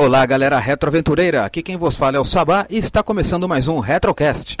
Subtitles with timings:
[0.00, 1.44] Olá, galera retroaventureira.
[1.44, 4.56] Aqui quem vos fala é o Sabá e está começando mais um Retrocast.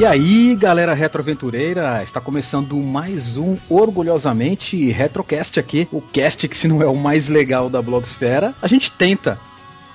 [0.00, 6.66] E aí, galera retroaventureira, está começando mais um orgulhosamente Retrocast aqui, o cast que se
[6.66, 9.38] não é o mais legal da blogosfera, a gente tenta.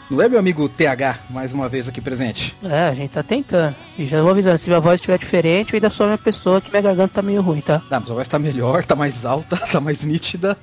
[0.07, 2.55] Não é meu amigo TH, mais uma vez aqui presente?
[2.61, 3.75] É, a gente tá tentando.
[3.97, 6.61] E já vou avisando, se minha voz estiver diferente, eu ainda sou a minha pessoa
[6.61, 7.79] que minha garganta tá meio ruim, tá?
[7.89, 10.55] Tá, mas a voz tá melhor, tá mais alta, tá mais nítida.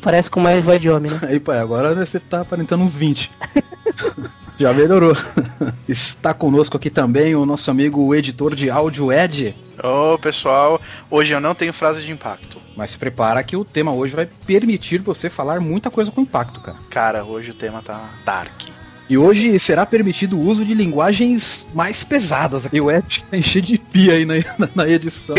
[0.00, 1.18] Parece com mais voz de homem, né?
[1.26, 3.32] Aí, pai, agora você tá aparentando uns 20.
[4.58, 5.14] Já melhorou.
[5.86, 9.54] Está conosco aqui também o nosso amigo o editor de áudio Ed.
[9.82, 12.60] Ô pessoal, hoje eu não tenho frase de impacto.
[12.76, 16.60] Mas se prepara que o tema hoje vai permitir você falar muita coisa com impacto,
[16.60, 16.78] cara.
[16.90, 18.75] Cara, hoje o tema tá dark.
[19.08, 22.68] E hoje será permitido o uso de linguagens mais pesadas.
[22.72, 25.36] E o Ed vai encher de pia aí na, na, na edição.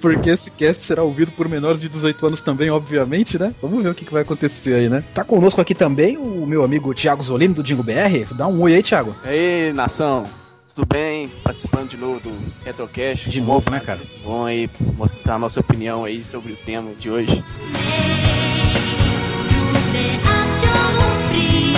[0.00, 3.54] Porque esse cast será ouvido por menores de 18 anos também, obviamente, né?
[3.60, 5.04] Vamos ver o que, que vai acontecer aí, né?
[5.14, 8.32] Tá conosco aqui também o meu amigo Thiago Zolino do Dingo BR.
[8.34, 9.14] Dá um oi aí, Thiago.
[9.24, 10.26] E aí, nação.
[10.74, 11.28] Tudo bem?
[11.42, 12.32] Participando de novo do
[12.64, 13.28] Retrocast.
[13.28, 14.00] De novo, né, cara?
[14.22, 17.42] Bom aí mostrar a nossa opinião aí sobre o tema de hoje.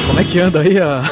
[0.06, 1.02] Como é que anda aí a,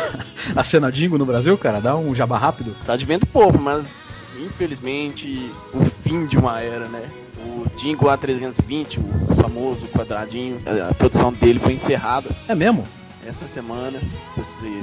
[0.57, 1.81] a cena Dingo no Brasil, cara?
[1.81, 2.75] Dá um jabá rápido.
[2.85, 7.09] Tá de vento pouco, mas infelizmente o fim de uma era, né?
[7.39, 8.99] O Dingo A320,
[9.31, 12.85] o famoso quadradinho, a produção dele foi encerrada É mesmo?
[13.27, 14.01] essa semana.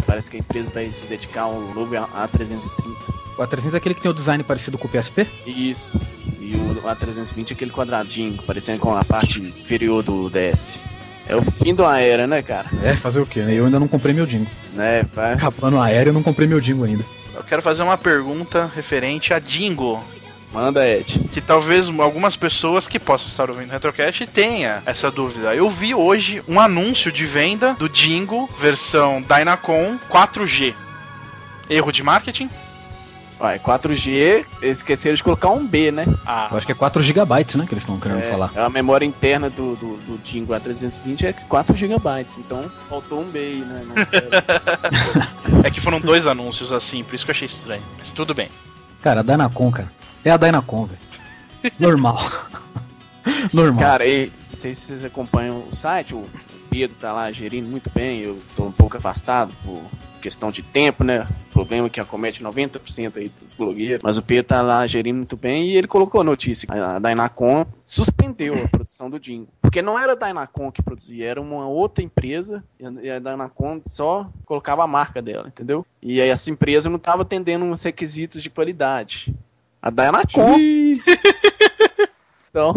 [0.06, 2.60] Parece que a empresa vai se dedicar a um novo A330.
[3.38, 5.28] O A300 é aquele que tem o design parecido com o PSP?
[5.46, 6.00] Isso.
[6.40, 10.80] E o A320 é aquele quadradinho, parecendo com a parte inferior do DS.
[11.28, 12.68] É o fim de uma era, né, cara?
[12.84, 13.42] É, fazer o quê?
[13.42, 13.54] né?
[13.54, 14.50] Eu ainda não comprei meu Dingo.
[14.74, 15.06] Né?
[15.14, 17.04] Vai- Acabando aéreo, eu não comprei meu Dingo ainda.
[17.34, 20.04] Eu quero fazer uma pergunta referente a Dingo.
[20.54, 21.20] Manda, Ed.
[21.34, 25.54] Que talvez algumas pessoas que possam estar ouvindo o Retrocast tenha essa dúvida.
[25.54, 30.74] Eu vi hoje um anúncio de venda do Dingo versão Dynacon 4G.
[31.70, 32.50] Erro de marketing?
[33.46, 36.08] Vai, 4G, eles esqueceram de colocar um B, né?
[36.26, 38.52] Ah, Eu acho que é 4 GB, né, que eles estão querendo É, falar.
[38.56, 43.38] a memória interna do, do, do Dingo A320 é 4 GB, então faltou um B
[43.38, 43.84] aí, né?
[45.64, 47.84] é que foram dois anúncios assim, por isso que eu achei estranho.
[48.00, 48.50] Mas tudo bem.
[49.00, 49.92] Cara, a Dynacon, cara.
[50.24, 51.72] É a Dynacon, velho.
[51.80, 52.20] Normal.
[53.54, 53.80] Normal.
[53.80, 56.26] Cara, e não sei se vocês acompanham o site, o
[56.70, 59.82] Pedro tá lá gerindo muito bem, eu tô um pouco afastado por
[60.22, 61.28] questão de tempo, né?
[61.52, 64.02] Problema que acomete 90% aí dos blogueiros.
[64.04, 66.68] Mas o Pedro tá lá gerindo muito bem e ele colocou a notícia.
[66.72, 69.48] A Dynacon suspendeu a produção do Dingo.
[69.62, 74.28] Porque não era a Dynacon que produzia, era uma outra empresa e a- Dynacon só
[74.46, 75.86] colocava a marca dela, entendeu?
[76.02, 79.34] E aí essa empresa não tava atendendo uns requisitos de qualidade.
[79.82, 80.56] A Dynacon,
[82.50, 82.74] então,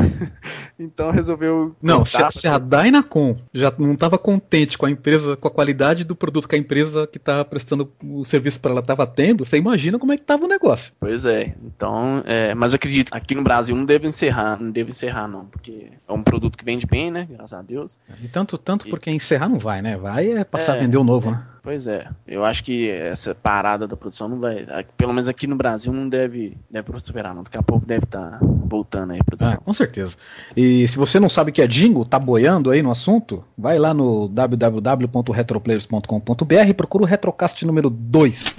[0.79, 1.75] então resolveu.
[1.83, 6.05] Não, se, se a Dynacon já não estava contente com a empresa, com a qualidade
[6.05, 9.57] do produto que a empresa que estava prestando o serviço para ela estava tendo, você
[9.57, 10.93] imagina como é que tava o negócio.
[11.01, 14.91] Pois é, então, é, mas eu acredito, aqui no Brasil não deve encerrar, não deve
[14.91, 17.99] encerrar não, porque é um produto que vende bem, né, graças a Deus.
[18.23, 19.97] E tanto, tanto porque encerrar não vai, né?
[19.97, 20.77] Vai é passar É.
[20.77, 21.43] a vender o novo, né?
[21.69, 25.55] Pois é, eu acho que essa parada da produção não vai, pelo menos aqui no
[25.55, 29.25] Brasil não deve, deve prosperar não, daqui a pouco deve estar voltando aí a Ah,
[29.27, 29.57] produção.
[29.63, 30.17] com certeza.
[30.57, 33.79] E se você não sabe o que é Jingle, tá boiando aí no assunto, vai
[33.79, 38.57] lá no www.retroplayers.com.br e procura o Retrocast número 2.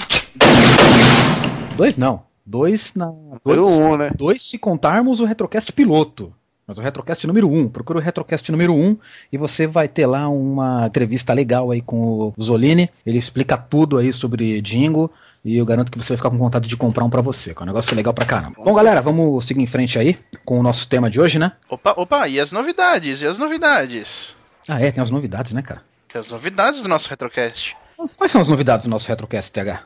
[1.77, 2.21] 2 não.
[2.45, 3.11] 2 na.
[3.43, 4.11] Foi Dois, o um, né?
[4.15, 6.31] dois se contarmos o Retrocast piloto.
[6.69, 7.57] Mas o Retrocast número 1.
[7.57, 7.67] Um.
[7.67, 8.97] Procura o Retrocast número 1 um,
[9.33, 12.91] e você vai ter lá uma entrevista legal aí com o Zolini.
[13.03, 15.11] Ele explica tudo aí sobre Jingle.
[15.43, 17.59] E eu garanto que você vai ficar com vontade de comprar um pra você, que
[17.59, 18.61] é um negócio legal pra caramba.
[18.63, 20.15] Bom, galera, vamos seguir em frente aí
[20.45, 21.53] com o nosso tema de hoje, né?
[21.67, 23.23] Opa, opa, e as novidades?
[23.23, 24.35] E as novidades?
[24.67, 25.81] Ah, é, tem as novidades, né, cara?
[26.07, 27.75] Tem as novidades do nosso Retrocast.
[28.15, 29.81] Quais são as novidades do nosso Retrocast TH?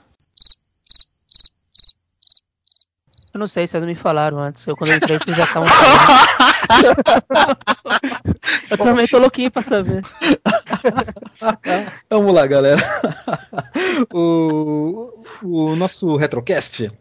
[3.34, 4.68] Eu não sei, vocês não me falaram antes.
[4.68, 5.68] Eu quando eu entrei, vocês já estavam
[6.70, 6.98] falando.
[8.70, 10.04] Eu também tô louquinho pra saber.
[12.10, 12.82] Vamos lá, galera.
[14.14, 16.92] o, o nosso Retrocast,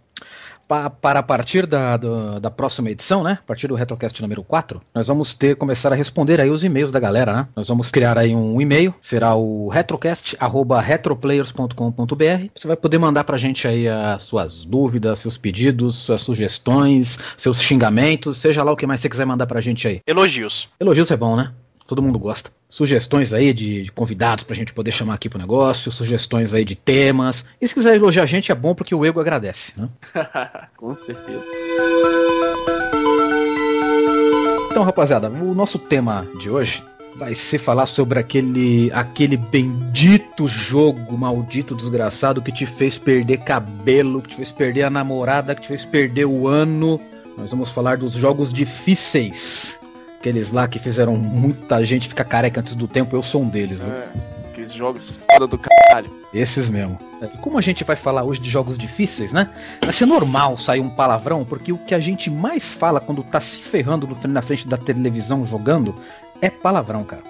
[0.73, 3.39] pa- para a partir da, do- da próxima edição, né?
[3.43, 6.91] A partir do Retrocast número 4, nós vamos ter começar a responder aí os e-mails
[6.91, 7.47] da galera, né?
[7.55, 12.47] Nós vamos criar aí um e-mail, será o retrocast@retroplayers.com.br.
[12.55, 17.61] Você vai poder mandar pra gente aí as suas dúvidas, seus pedidos, suas sugestões, seus
[17.61, 20.01] xingamentos, seja lá o que mais você quiser mandar pra gente aí.
[20.07, 20.69] Elogios.
[20.81, 21.51] Elogios é bom, né?
[21.93, 22.51] Todo mundo gosta.
[22.71, 26.75] Sugestões aí de, de convidados pra gente poder chamar aqui pro negócio, sugestões aí de
[26.75, 27.45] temas.
[27.61, 29.91] E se quiser elogiar a gente é bom porque o ego agradece, né?
[30.79, 31.45] Com certeza.
[34.71, 36.83] Então, rapaziada, o nosso tema de hoje
[37.15, 44.23] vai ser falar sobre aquele aquele bendito jogo maldito desgraçado que te fez perder cabelo,
[44.23, 46.99] que te fez perder a namorada, que te fez perder o ano.
[47.37, 49.82] Nós vamos falar dos jogos difíceis.
[50.23, 53.81] Aqueles lá que fizeram muita gente ficar careca antes do tempo, eu sou um deles.
[53.81, 53.89] viu?
[53.93, 54.05] É,
[54.53, 56.09] aqueles jogos foda do caralho.
[56.33, 56.97] Esses mesmo.
[57.21, 59.51] E como a gente vai falar hoje de jogos difíceis, né?
[59.81, 63.41] Vai ser normal sair um palavrão, porque o que a gente mais fala quando tá
[63.41, 65.93] se ferrando no- na frente da televisão jogando
[66.41, 67.23] é palavrão, cara.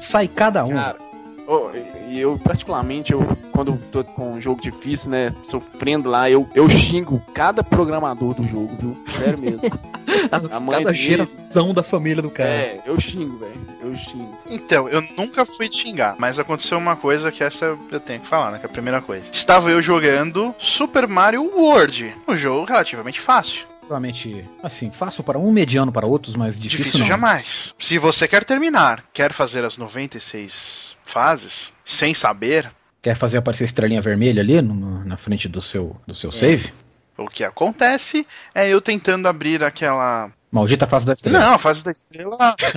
[0.00, 0.72] Sai cada um.
[0.74, 0.98] Cara,
[1.46, 1.70] ô,
[2.12, 6.68] e eu, particularmente, eu, quando tô com um jogo difícil, né, sofrendo lá, eu, eu
[6.68, 9.02] xingo cada programador do jogo, viu?
[9.06, 9.70] Sério mesmo.
[10.50, 12.50] a mãe cada geração da família do cara.
[12.50, 13.54] É, eu xingo, velho.
[13.80, 14.36] Eu xingo.
[14.46, 18.28] Então, eu nunca fui te xingar, mas aconteceu uma coisa que essa eu tenho que
[18.28, 18.58] falar, né?
[18.58, 19.24] Que é a primeira coisa.
[19.32, 23.71] Estava eu jogando Super Mario World, um jogo relativamente fácil.
[23.86, 27.06] Provavelmente, assim, fácil para um, mediano para outros, mas difícil, Difícil não.
[27.08, 27.74] jamais.
[27.78, 32.70] Se você quer terminar, quer fazer as 96 fases, sem saber,
[33.02, 36.72] Quer fazer aparecer a estrelinha vermelha ali no- na frente do seu, do seu save?
[37.18, 38.24] o que acontece
[38.54, 41.38] é eu tentando abrir aquela Maldita face da estrela.
[41.38, 42.36] Não, a fase da estrela.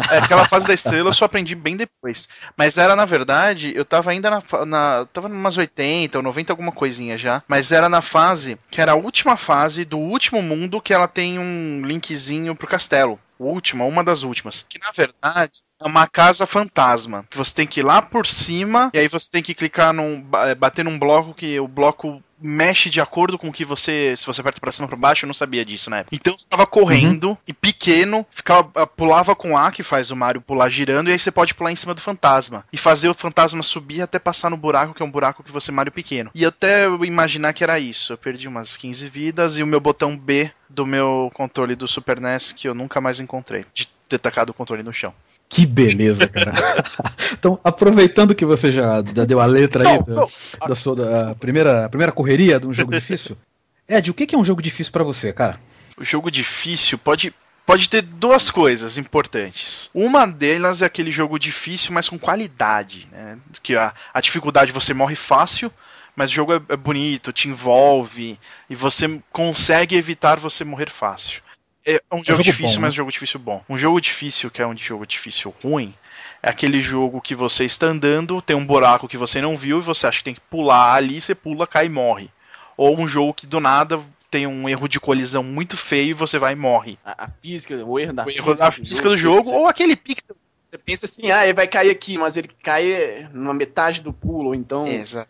[0.09, 2.29] é, aquela fase da estrela eu só aprendi bem depois.
[2.55, 4.65] Mas era, na verdade, eu tava ainda na.
[4.65, 7.43] na tava umas 80 ou 90, alguma coisinha já.
[7.49, 11.37] Mas era na fase que era a última fase do último mundo que ela tem
[11.37, 13.19] um linkzinho pro castelo.
[13.37, 14.65] Última, uma das últimas.
[14.69, 17.25] Que na verdade é uma casa fantasma.
[17.29, 20.25] Que você tem que ir lá por cima e aí você tem que clicar num.
[20.47, 24.13] é, bater num bloco que o bloco mexe de acordo com o que você.
[24.15, 26.15] Se você aperta pra cima ou pra baixo, eu não sabia disso na época.
[26.15, 30.41] Então eu tava correndo e pequeno, ficava, ah, pulava com A, que faz o Mario
[30.41, 32.65] pular girando, e aí você pode pular em cima do fantasma.
[32.71, 35.71] E fazer o fantasma subir até passar no buraco, que é um buraco que você
[35.71, 36.31] Mario pequeno.
[36.35, 38.13] E até eu imaginar que era isso.
[38.13, 42.19] Eu perdi umas 15 vidas e o meu botão B do meu controle do Super
[42.19, 43.65] NES que eu nunca mais encontrei.
[43.73, 45.13] De ter tacado o controle no chão.
[45.47, 46.53] Que beleza, cara.
[47.31, 52.11] então, aproveitando que você já deu a letra aí da, da sua da primeira, primeira
[52.11, 53.37] correria de um jogo difícil,
[53.87, 55.59] Ed, o que é um jogo difícil pra você, cara?
[55.95, 57.33] O jogo difícil pode,
[57.65, 59.91] pode ter duas coisas importantes.
[59.93, 63.07] Uma delas é aquele jogo difícil, mas com qualidade.
[63.11, 63.37] Né?
[63.61, 65.71] Que a, a dificuldade você morre fácil,
[66.15, 71.43] mas o jogo é, é bonito, te envolve e você consegue evitar você morrer fácil.
[71.85, 72.87] É um jogo, jogo difícil, bom, mas né?
[72.87, 73.63] um jogo difícil bom.
[73.69, 75.93] Um jogo difícil, que é um jogo difícil ruim,
[76.41, 79.83] é aquele jogo que você está andando, tem um buraco que você não viu e
[79.83, 82.29] você acha que tem que pular ali, você pula, cai e morre.
[82.75, 83.99] Ou um jogo que do nada
[84.29, 86.97] tem um erro de colisão muito feio e você vai e morre.
[87.05, 90.35] A, a física, o erro da O erro da física do jogo, ou aquele pixel.
[90.63, 94.47] Você pensa assim, ah, ele vai cair aqui, mas ele cai na metade do pulo,
[94.47, 95.29] ou então, Exato.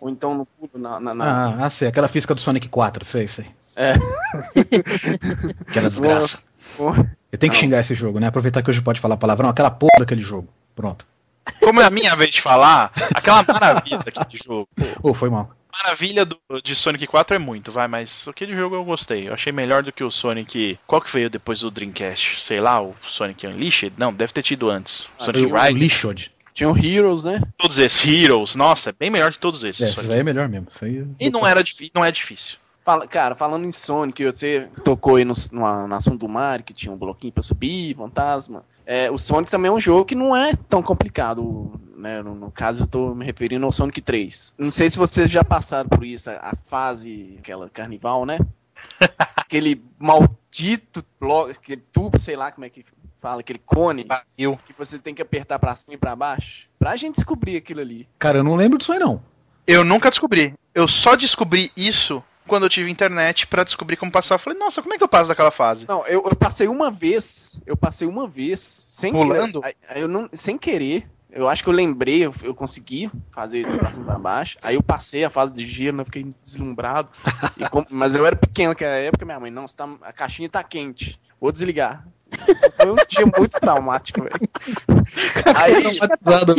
[0.00, 0.98] ou então no pulo na.
[0.98, 3.46] na, na- Ah, ah, sei, aquela física do Sonic 4, sei, sei.
[3.76, 3.92] É.
[5.68, 6.38] Aquela desgraça.
[6.76, 7.60] Pô, Você tem que Não.
[7.60, 8.26] xingar esse jogo, né?
[8.28, 10.48] Aproveitar que hoje pode falar palavrão, aquela porra daquele jogo.
[10.74, 11.06] Pronto.
[11.60, 14.68] Como é a minha vez de falar, aquela maravilha daquele jogo.
[15.02, 15.50] Ô, foi mal.
[15.84, 19.28] Maravilha do, de Sonic 4 é muito, vai, mas aquele jogo eu gostei.
[19.28, 20.78] Eu achei melhor do que o Sonic.
[20.86, 22.40] Qual que veio depois do Dreamcast?
[22.40, 23.94] Sei lá, o Sonic Unleashed?
[23.96, 25.08] Não, deve ter tido antes.
[25.18, 25.74] Ah, Sonic Riders.
[25.76, 26.26] Lixod.
[26.52, 27.40] tinha o Heroes, né?
[27.56, 29.82] Todos esses Heroes, nossa, é bem melhor de todos esses.
[29.82, 30.66] É, isso aí é melhor mesmo.
[30.70, 31.06] Isso aí...
[31.20, 31.62] E não era
[31.94, 32.56] não é difícil.
[32.82, 36.72] Fala, cara, falando em Sonic, você tocou aí no, no, no assunto do Mario, que
[36.72, 38.64] tinha um bloquinho pra subir, fantasma.
[38.86, 42.22] É, o Sonic também é um jogo que não é tão complicado, né?
[42.22, 44.54] No, no caso, eu tô me referindo ao Sonic 3.
[44.58, 48.38] Não sei se vocês já passaram por isso, a, a fase, aquela carnival, né?
[49.36, 52.84] aquele maldito bloco, aquele tubo, sei lá como é que
[53.20, 56.66] fala, aquele cone que você tem que apertar pra cima e pra baixo.
[56.78, 58.08] Pra gente descobrir aquilo ali.
[58.18, 59.22] Cara, eu não lembro disso aí, não.
[59.66, 60.54] Eu nunca descobri.
[60.74, 64.34] Eu só descobri isso quando eu tive internet pra descobrir como passar.
[64.34, 65.86] Eu falei, nossa, como é que eu passo daquela fase?
[65.88, 69.62] Não, eu, eu passei uma vez, eu passei uma vez, sem Pulando?
[69.62, 69.76] querer.
[69.94, 71.08] Eu não, sem querer.
[71.32, 74.58] Eu acho que eu lembrei, eu, eu consegui fazer de pra cima pra baixo.
[74.60, 77.08] Aí eu passei a fase de gelo, né, eu fiquei deslumbrado.
[77.56, 80.62] E com- mas eu era pequeno naquela época, minha mãe, não, tá- a caixinha tá
[80.64, 81.20] quente.
[81.40, 82.04] Vou desligar.
[82.76, 84.34] Foi um dia muito traumático, velho.
[85.56, 86.54] Aí, Traumatizado.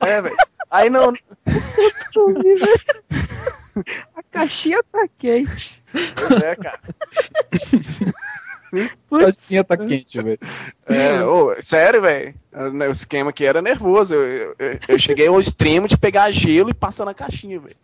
[0.00, 0.36] é, velho.
[0.70, 1.12] Aí não.
[4.34, 5.80] A caixinha tá quente.
[5.92, 6.80] Pois é, cara.
[9.20, 10.38] Caixinha tá quente, velho.
[10.86, 12.34] É, ô, sério, velho.
[12.52, 14.14] O esquema aqui era nervoso.
[14.14, 17.76] Eu, eu, eu cheguei ao extremo de pegar gelo e passar na caixinha, velho.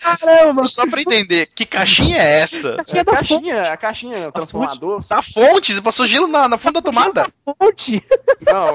[0.00, 2.76] Caramba, só pra entender, que caixinha é essa?
[2.76, 5.06] Caixinha A da caixinha, a caixinha, o transformador.
[5.06, 7.26] Da fonte, você passou gelo na, na fonte da tomada?
[7.44, 8.02] fonte.
[8.40, 8.72] Não,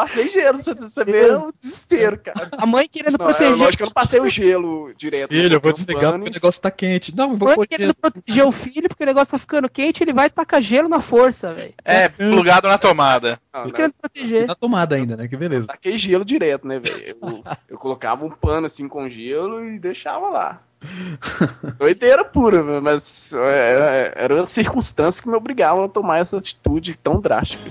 [0.00, 2.48] passei gelo, você, você vê o desespero, cara.
[2.52, 3.56] A mãe querendo Não, é, proteger.
[3.56, 5.28] lógico que eu não passei o gelo direto.
[5.28, 7.14] Filho, eu vou desligar porque o negócio tá quente.
[7.14, 9.68] Não, eu A vou mãe pôr querendo proteger o filho porque o negócio tá ficando
[9.68, 11.74] quente, ele vai tacar gelo na força, velho.
[11.84, 13.38] É, plugado na tomada.
[13.52, 14.46] Não, não, querendo proteger.
[14.46, 15.28] na tomada ainda, né?
[15.28, 15.66] Que beleza.
[15.66, 17.16] taquei gelo direto, né, velho?
[17.22, 20.62] Eu, eu colocava um pano assim com gelo e deixava lá.
[21.78, 27.20] Doideira pura, mas é, era uma circunstância que me obrigavam a tomar essa atitude tão
[27.20, 27.70] drástica.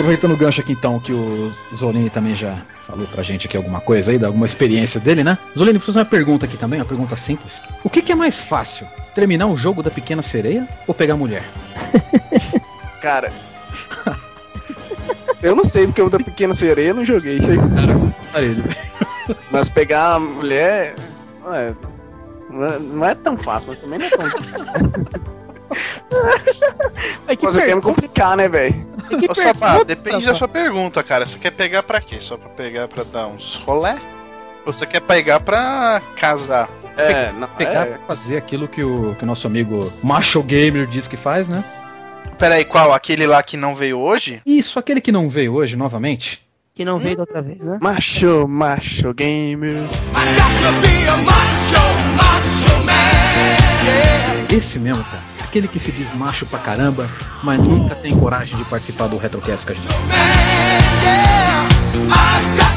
[0.00, 3.82] Aproveitando o gancho aqui então, que o Zolini também já falou pra gente aqui alguma
[3.82, 5.36] coisa aí, da alguma experiência dele, né?
[5.56, 7.62] Zolini, vou fazer uma pergunta aqui também, uma pergunta simples.
[7.84, 8.88] O que, que é mais fácil?
[9.14, 11.44] Terminar o jogo da pequena sereia ou pegar a mulher?
[13.02, 13.30] Cara.
[15.42, 17.38] Eu não sei porque o da Pequena Sereia eu não joguei.
[17.38, 19.36] Cara.
[19.50, 20.94] Mas pegar a mulher.
[21.42, 21.74] Não é,
[22.50, 24.28] não é- não é tão fácil, mas também não é tão
[27.26, 28.74] Mas que Mas eu quero me complicar, né, velho?
[29.28, 31.26] Ô, Sabá, depende da sua pergunta, cara.
[31.26, 32.18] Você quer pegar pra quê?
[32.20, 33.98] Só pra pegar pra dar uns rolé?
[34.66, 36.68] Ou você quer pegar pra casar?
[36.96, 40.86] É, não, Pegar é, pra fazer aquilo que o, que o nosso amigo Macho Gamer
[40.86, 41.64] diz que faz, né?
[42.38, 42.92] Pera aí, qual?
[42.92, 44.42] Aquele lá que não veio hoje?
[44.44, 46.42] Isso, aquele que não veio hoje novamente.
[46.74, 47.78] Que não veio da outra vez, né?
[47.80, 49.74] Macho, macho gamer.
[54.50, 55.29] Esse mesmo, cara.
[55.50, 57.08] Aquele que se diz macho pra caramba,
[57.42, 59.88] mas nunca tem coragem de participar do Retrocast com a gente.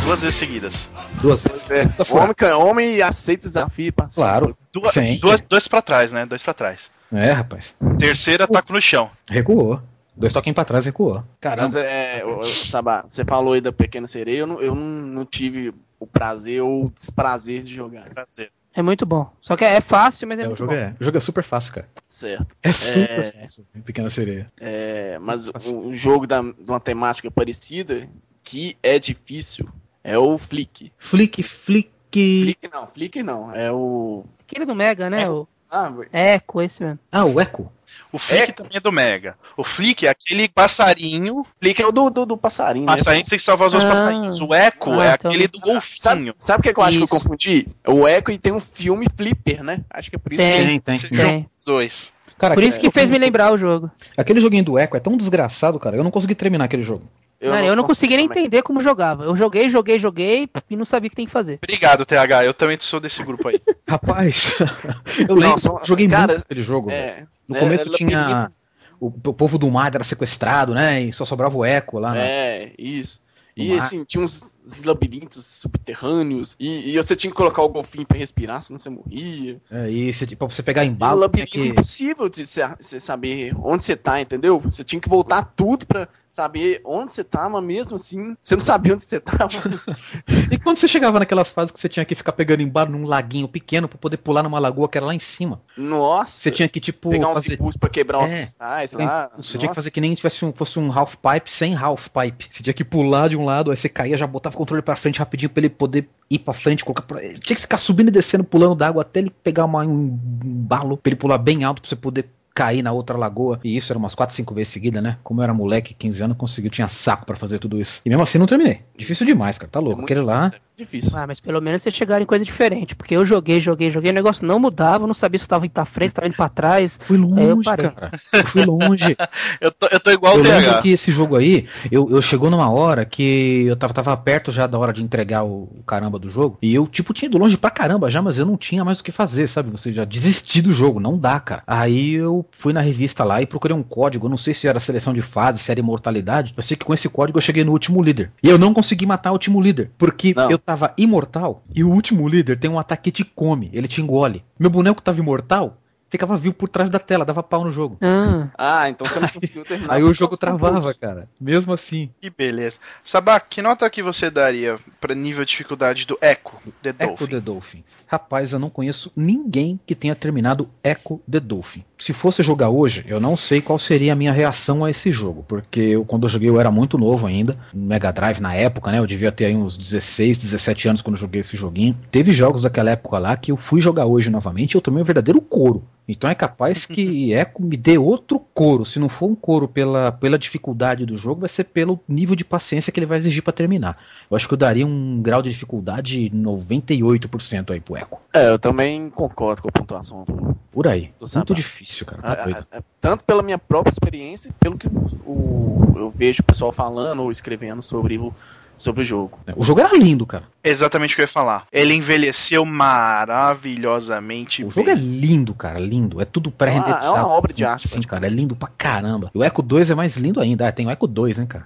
[0.03, 0.89] Duas vezes seguidas.
[1.21, 1.69] Duas vezes.
[1.69, 2.23] É, Tá fora.
[2.23, 4.15] homem, can- homem aceita o desafio e passa.
[4.15, 4.57] Claro.
[4.71, 5.19] Duas, Sim.
[5.21, 6.25] duas, dois pra trás, né?
[6.25, 6.89] Dois pra trás.
[7.11, 7.75] É, rapaz.
[7.99, 9.11] Terceira, taco no chão.
[9.29, 9.79] Recuou.
[10.17, 11.23] Dois toquem pra trás, recuou.
[11.39, 11.61] Caramba.
[11.67, 12.23] Mas é,
[12.65, 16.61] Sabá, você falou aí da Pequena Sereia, eu não, eu não, não tive o prazer
[16.63, 18.09] ou o desprazer de jogar.
[18.09, 18.49] Prazer.
[18.75, 19.29] É muito bom.
[19.41, 20.77] Só que é fácil, mas é, É, o muito jogo bom.
[20.77, 21.87] é, o jogo é super fácil, cara.
[22.07, 22.55] Certo.
[22.63, 23.31] É super É.
[23.41, 23.65] fácil.
[23.85, 24.47] Pequena sereia.
[24.59, 28.09] É, mas um um jogo da, de uma temática parecida
[28.43, 29.67] que é difícil
[30.03, 30.91] é o Flick.
[30.97, 31.91] Flick, flick.
[32.11, 33.55] Flick não, Flick não.
[33.55, 34.23] É o.
[34.41, 35.27] Aquele do Mega, né?
[35.29, 36.99] O Ah, Eco, esse mesmo.
[37.11, 37.67] Ah, o Echo.
[38.11, 38.53] O Flick É.
[38.53, 39.35] também é do Mega.
[39.57, 41.45] O Flick é aquele passarinho.
[41.59, 42.85] Flick é o do, do, do passarinho.
[42.85, 42.91] né?
[42.95, 43.95] Passarinho que tem que salvar os outros Ah.
[43.95, 44.39] passarinhos.
[44.39, 46.35] O Echo Ah, é então- aquele do Sabe, golfinho.
[46.37, 47.67] sabe o que, é que eu acho que eu confundi?
[47.87, 49.81] O Echo e tem um filme Flipper, né?
[49.89, 50.41] Acho que é por isso.
[50.41, 50.79] Tem.
[50.79, 50.95] tem.
[50.95, 51.17] Você tem.
[51.17, 51.49] joga Tem.
[51.57, 52.13] os dois.
[52.37, 53.89] Cara, Por isso que fez me lembrar o jogo.
[54.17, 55.95] aquele joguinho do Echo é tão desgraçado, cara.
[55.95, 57.03] Eu não consegui terminar aquele jogo.
[57.43, 59.23] Eu, eu não consegui nem entender como jogava.
[59.25, 61.59] Eu joguei, joguei, joguei e não sabia o que tem que fazer.
[61.63, 62.45] Obrigado, TH.
[62.45, 63.59] Eu também sou desse grupo aí.
[63.87, 64.55] Rapaz,
[65.19, 65.59] eu Não, lembro.
[65.59, 66.89] só- joguei cara, muito aquele jogo.
[66.89, 68.51] É, No é, começo é tinha.
[68.99, 71.01] O, o povo do mar era sequestrado, né?
[71.01, 72.13] E só sobrava o Echo lá.
[72.13, 72.25] né?
[72.25, 73.21] É, isso.
[73.55, 73.77] No E mar.
[73.77, 76.55] assim, tinha uns, labirintos subterrâneos.
[76.59, 79.61] E, e você tinha que colocar o golfinho pra respirar, senão você morria.
[79.69, 81.67] É, você, pra você pegar um embalo, tinha labirinto que...
[81.69, 84.59] impossível de você você saber onde você tá, entendeu?
[84.61, 88.93] Você tinha que voltar tudo pra saber onde você mas mesmo assim, você não sabia
[88.95, 89.49] onde você tava.
[90.49, 93.47] E quando você chegava naquelas fases que você tinha que ficar pegando embalo num laguinho
[93.47, 95.61] pequeno pra poder pular numa lagoa que era lá em cima.
[95.77, 96.31] Nossa.
[96.39, 97.53] Você tinha que, tipo, pegar uns fazer.
[97.53, 99.29] impulsos pra quebrar os É, cristais Tem- lá.
[99.37, 99.75] Você tinha que Nossa.
[99.75, 102.47] fazer que nem tivesse um, fosse um half pipe sem half pipe.
[102.51, 104.95] Você tinha que pular de um lado, aí você caía, já botava o controle pra
[104.95, 107.19] frente rapidinho pra ele poder ir pra frente, colocar pra...
[107.21, 111.09] Tinha que ficar subindo e descendo, pulando d'água até ele pegar uma, um balo pra
[111.09, 113.59] ele pular bem alto pra você poder cair na outra lagoa.
[113.63, 115.17] E isso era umas 4, 5 vezes seguida, né?
[115.23, 118.01] Como eu era moleque, 15 anos, conseguiu, tinha saco pra fazer tudo isso.
[118.05, 118.81] E mesmo assim não terminei.
[118.97, 119.71] Difícil demais, cara.
[119.71, 119.97] Tá É louco.
[119.97, 120.45] muito Aquele lá.
[120.47, 121.11] difícil, é difícil.
[121.17, 122.95] Ah, mas pelo menos vocês chegaram em coisa diferente.
[122.95, 125.65] Porque eu joguei, joguei, joguei, o negócio não mudava, eu não sabia se eu tava
[125.65, 126.99] indo pra frente, se tava indo pra trás.
[127.01, 127.89] Fui Aí eu longe, parei.
[127.89, 128.11] cara.
[128.33, 129.17] Eu fui longe.
[129.61, 130.81] Eu tô, eu tô igual eu o TH.
[130.81, 134.67] que esse jogo aí, eu, eu chegou numa hora que eu tava, tava perto já
[134.67, 136.57] da hora de entregar o, o caramba do jogo.
[136.61, 139.03] E eu, tipo, tinha ido longe pra caramba já, mas eu não tinha mais o
[139.03, 139.69] que fazer, sabe?
[139.71, 141.63] Você já desisti do jogo, não dá, cara.
[141.65, 144.25] Aí eu fui na revista lá e procurei um código.
[144.25, 146.53] Eu não sei se era seleção de fase, se era imortalidade.
[146.57, 148.31] Eu sei que com esse código eu cheguei no último líder.
[148.43, 149.91] E eu não consegui matar o último líder.
[149.97, 150.49] Porque Não.
[150.49, 154.01] eu tava imortal e o último líder tem um ataque que te come, ele te
[154.01, 154.43] engole.
[154.57, 155.77] Meu boneco tava imortal.
[156.13, 157.97] Ficava vivo por trás da tela, dava pau no jogo.
[157.99, 159.95] Ah, Ah, então você não conseguiu terminar.
[159.95, 161.27] Aí o jogo travava, cara.
[161.41, 162.11] Mesmo assim.
[162.21, 162.77] Que beleza.
[163.03, 167.27] Sabá, que nota que você daria pra nível de dificuldade do Echo The Echo Dolphin?
[167.27, 167.83] the Dolphin.
[168.05, 171.83] Rapaz, eu não conheço ninguém que tenha terminado Echo the Dolphin.
[171.97, 175.43] Se fosse jogar hoje, eu não sei qual seria a minha reação a esse jogo,
[175.47, 178.91] porque eu, quando eu joguei eu era muito novo ainda, no Mega Drive na época,
[178.91, 178.99] né?
[178.99, 181.97] Eu devia ter aí uns 16, 17 anos quando eu joguei esse joguinho.
[182.11, 185.05] Teve jogos daquela época lá que eu fui jogar hoje novamente e eu tomei um
[185.05, 185.83] verdadeiro couro.
[186.07, 188.85] Então é capaz que Echo me dê outro couro.
[188.85, 192.43] Se não for um couro pela, pela dificuldade do jogo, vai ser pelo nível de
[192.43, 193.97] paciência que ele vai exigir pra terminar.
[194.29, 198.17] Eu acho que eu daria um grau de dificuldade 98% aí pro Echo.
[198.33, 200.53] É, eu também concordo com a pontuação do.
[200.71, 201.13] Por aí.
[201.19, 202.21] Do Muito difícil, cara.
[202.21, 202.67] Tá doido.
[202.71, 207.21] ah, ah, tanto pela minha própria experiência, pelo que o, eu vejo o pessoal falando
[207.21, 208.33] ou escrevendo sobre o,
[208.77, 209.39] sobre o jogo.
[209.55, 210.43] O jogo era lindo, cara.
[210.63, 211.65] Exatamente o que eu ia falar.
[211.71, 214.75] Ele envelheceu maravilhosamente O bem.
[214.75, 215.79] jogo é lindo, cara.
[215.79, 216.21] Lindo.
[216.21, 217.05] É tudo pré-renderizado.
[217.05, 218.25] É uma- é uma obra de arte, Sim, cara.
[218.27, 219.31] É lindo pra caramba.
[219.33, 220.67] E o Echo 2 é mais lindo ainda.
[220.67, 221.65] Ah, tem o Echo 2, né, cara?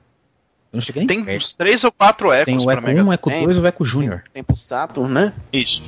[0.71, 1.37] Eu não cheguei nem Tem perto.
[1.37, 3.43] uns três ou quatro Echos Tem o pra Echo Mega 1, o Echo Tem.
[3.45, 4.23] 2 e o Echo Junior.
[4.33, 5.33] Tem pro Saturn, né?
[5.51, 5.81] Isso.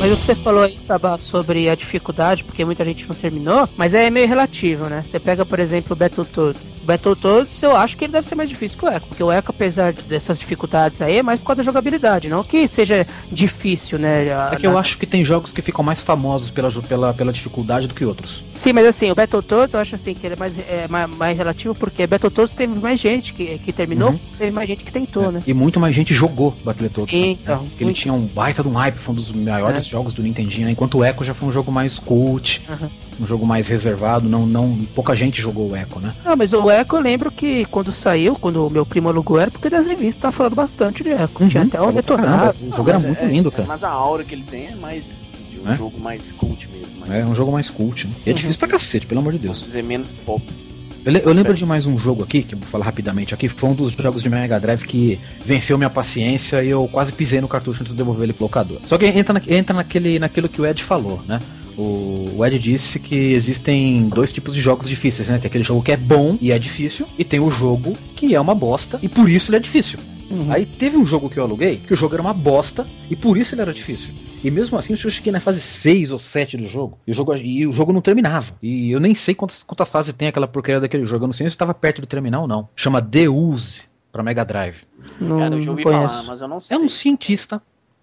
[0.00, 3.68] Mas o que você falou aí, Sabá, sobre a dificuldade, porque muita gente não terminou,
[3.76, 5.04] mas é meio relativo, né?
[5.06, 6.72] Você pega, por exemplo, o Battletoads.
[6.90, 9.30] O Battletoads, eu acho que ele deve ser mais difícil que o Echo, porque o
[9.32, 13.96] Echo, apesar dessas dificuldades aí, é mais por causa da jogabilidade, não que seja difícil,
[13.96, 14.32] né?
[14.32, 17.14] a- É que eu na- acho que tem jogos que ficam mais famosos pela, pela,
[17.14, 18.42] pela dificuldade do que outros.
[18.52, 21.38] Sim, mas assim, o Battletoads eu acho assim que ele é mais, é, mais, mais
[21.38, 24.18] relativo, porque Battletoads teve mais gente que, que terminou, Uhum.
[24.36, 25.30] teve mais gente que tentou, É.
[25.30, 25.42] né?
[25.46, 27.08] E muito mais gente jogou Battletoads.
[27.14, 27.36] Sim, né?
[27.40, 27.98] então, Porque ele muito.
[27.98, 29.88] tinha um baita de um hype, foi um dos maiores É.
[29.88, 30.72] jogos do Nintendinho, né?
[30.72, 32.88] enquanto o Echo já foi um jogo mais cult, Uhum.
[33.20, 36.12] Um jogo mais reservado, não, não, pouca gente jogou o Echo, né?
[36.24, 39.50] Ah, mas o Echo eu lembro que quando saiu, quando o meu primo alugou era
[39.50, 41.48] porque das revistas tava falando bastante de Echo.
[41.48, 42.28] Tinha Uhum, até um falou pra detonado.
[42.38, 42.54] caramba.
[42.62, 43.64] O jogo era Mas muito é- lindo, é- cara.
[43.68, 45.04] Mas a aura que ele tem é mais
[45.50, 45.76] de um É?
[45.76, 47.00] jogo mais cult mesmo.
[47.06, 48.12] Mais, É um jogo mais cult, né?
[48.24, 48.36] E é Uhum.
[48.38, 49.58] difícil pra cacete, pelo amor de Deus.
[49.58, 50.42] Vamos dizer, menos pop.
[50.52, 50.68] assim.
[51.02, 53.70] Eu, eu lembro de mais um jogo aqui, que eu vou falar rapidamente aqui, foi
[53.70, 57.48] um dos jogos de Mega Drive que venceu minha paciência e eu quase pisei no
[57.48, 58.78] cartucho antes de devolver ele pro locador.
[58.86, 61.40] Só que entra, na- entra naquele, naquilo que o Ed falou, né?
[61.80, 65.38] O, o Ed disse que existem dois tipos de jogos difíceis, né?
[65.38, 68.40] Tem aquele jogo que é bom e é difícil, e tem o jogo que é
[68.40, 69.98] uma bosta e por isso ele é difícil.
[70.30, 70.52] Uhum.
[70.52, 73.36] Aí teve um jogo que eu aluguei, que o jogo era uma bosta e por
[73.36, 74.12] isso ele era difícil.
[74.44, 76.98] E mesmo assim, eu cheguei na fase 6 ou 7 do jogo.
[77.06, 78.52] E o jogo, e o jogo não terminava.
[78.62, 81.24] E eu nem sei quantas, quantas fases tem aquela porcaria daquele jogo.
[81.24, 82.68] Eu não sei se estava perto de terminar ou não.
[82.74, 84.78] Chama Deuse pra Mega Drive.
[85.20, 86.08] Não, Cara, eu já ouvi conheço.
[86.08, 86.76] falar, mas eu não sei.
[86.76, 87.62] É um cientista.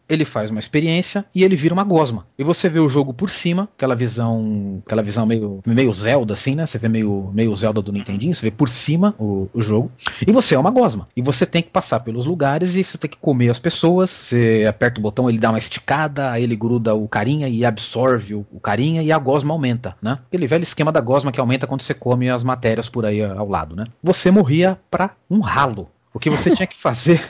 [0.10, 2.26] Ele faz uma experiência e ele vira uma gosma.
[2.38, 6.56] E você vê o jogo por cima, aquela visão, aquela visão meio, meio Zelda assim,
[6.56, 6.66] né?
[6.66, 9.92] Você vê meio, meio Zelda do Nintendinho, você vê por cima o, o jogo.
[10.26, 11.08] E você é uma gosma.
[11.16, 14.10] E você tem que passar pelos lugares e você tem que comer as pessoas.
[14.12, 18.36] Você aperta o botão, ele dá uma esticada, aí ele gruda o carinha e absorve
[18.36, 20.20] o, o carinha e a gosma aumenta, né?
[20.28, 23.48] Aquele velho esquema da gosma que aumenta quando você come as matérias por aí ao
[23.48, 23.86] lado, né?
[24.04, 25.90] Você morria pra um ralo.
[26.14, 27.22] O que você tinha que fazer,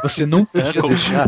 [0.00, 1.26] você não podia Como- deixar.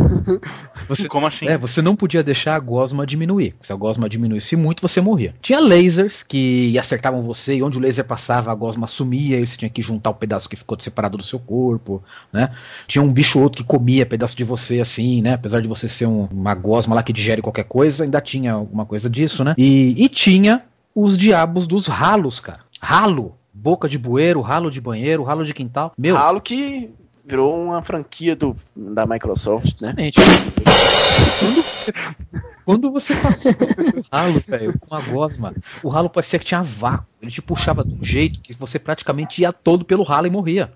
[0.89, 1.49] Você, Como assim?
[1.49, 3.55] é, você não podia deixar a gosma diminuir.
[3.63, 5.35] Se a gosma diminuísse muito, você morria.
[5.43, 9.57] Tinha lasers que acertavam você e onde o laser passava, a gosma sumia e você
[9.57, 12.51] tinha que juntar o pedaço que ficou separado do seu corpo, né?
[12.87, 15.33] Tinha um bicho ou outro que comia pedaço de você assim, né?
[15.35, 18.87] Apesar de você ser um- uma gosma lá que digere qualquer coisa, ainda tinha alguma
[18.87, 19.55] coisa disso, né?
[19.59, 20.63] E, e tinha
[20.95, 22.61] os diabos dos ralos, cara.
[22.81, 23.37] Ralo.
[23.53, 25.93] Boca de bueiro, ralo de banheiro, ralo de quintal.
[25.99, 26.91] Meu, Halo que
[27.25, 29.95] virou uma franquia do, da Microsoft, né?
[31.39, 31.65] Quando,
[32.65, 37.07] quando você passou pelo ralo, velho, com a gosma, o ralo parecia que tinha vácuo.
[37.21, 40.73] Ele te puxava de um jeito que você praticamente ia todo pelo ralo e morria.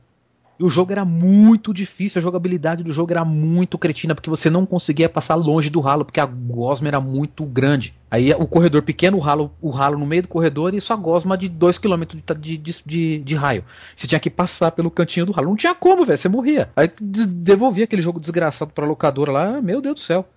[0.58, 4.48] E o jogo era muito difícil, a jogabilidade do jogo era muito cretina, porque você
[4.48, 7.92] não conseguia passar longe do ralo, porque a gosma era muito grande.
[8.10, 11.36] Aí o corredor pequeno, o ralo, o ralo no meio do corredor e sua gosma
[11.36, 13.64] de 2km de, de, de, de raio.
[13.96, 15.48] Você tinha que passar pelo cantinho do ralo.
[15.48, 16.70] Não tinha como, velho, você morria.
[16.76, 20.28] Aí devolvia aquele jogo desgraçado pra locadora lá, meu Deus do céu.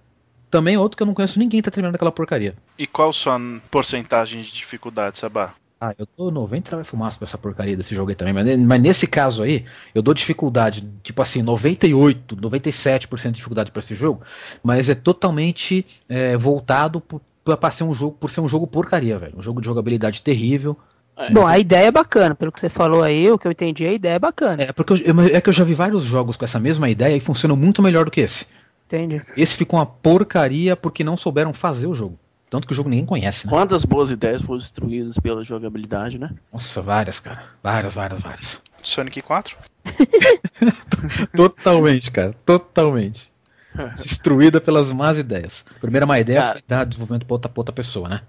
[0.50, 2.56] Também outro que eu não conheço ninguém tá terminando aquela porcaria.
[2.80, 5.54] E qual sua porcentagem de dificuldade, Sabá?
[5.80, 8.34] Ah, eu dou 90 vai fumaça pra essa porcaria desse jogo aí também.
[8.34, 9.64] Mas, mas nesse caso aí,
[9.94, 14.22] eu dou dificuldade, tipo assim, 98, 97% de dificuldade pra esse jogo.
[14.64, 17.02] Mas é totalmente é, voltado
[17.44, 19.34] pra ser um jogo, por ser um jogo porcaria, velho.
[19.38, 20.76] Um jogo de jogabilidade terrível.
[21.16, 23.86] É, Bom, a ideia é bacana, pelo que você falou aí, o que eu entendi,
[23.86, 26.36] a ideia é bacana, É, porque eu, eu- é que eu já vi vários jogos
[26.36, 28.46] com essa mesma ideia e funcionam muito melhor do que esse.
[28.86, 29.22] entende?
[29.36, 32.18] Esse ficou uma porcaria porque não souberam fazer o jogo.
[32.50, 33.52] Tanto que o jogo ninguém conhece, né?
[33.52, 36.30] Quantas boas ideias foram destruídas pela jogabilidade, né?
[36.52, 37.44] Nossa, várias, cara.
[37.62, 38.62] Várias, várias, várias.
[38.82, 39.58] Sonic 4?
[41.36, 42.34] Totalmente, cara.
[42.46, 43.32] Totalmente.
[43.98, 45.66] Destruída pelas más ideias.
[45.80, 46.54] Primeira má ideia Cara.
[46.54, 48.22] foi dar desenvolvimento pra outra, pra outra pessoa, né?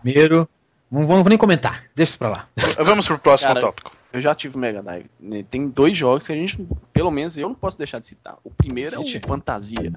[0.00, 0.48] Primeiro.
[0.90, 2.48] Não vou nem comentar, deixa isso pra lá.
[2.84, 3.90] Vamos pro próximo Cara, tópico.
[4.12, 5.06] Eu já tive o Mega Drive.
[5.18, 5.44] né?
[5.50, 6.56] Tem dois jogos que a gente,
[6.92, 8.36] pelo menos eu não posso deixar de citar.
[8.44, 9.20] O primeiro é Cite.
[9.24, 9.92] o Fantasia.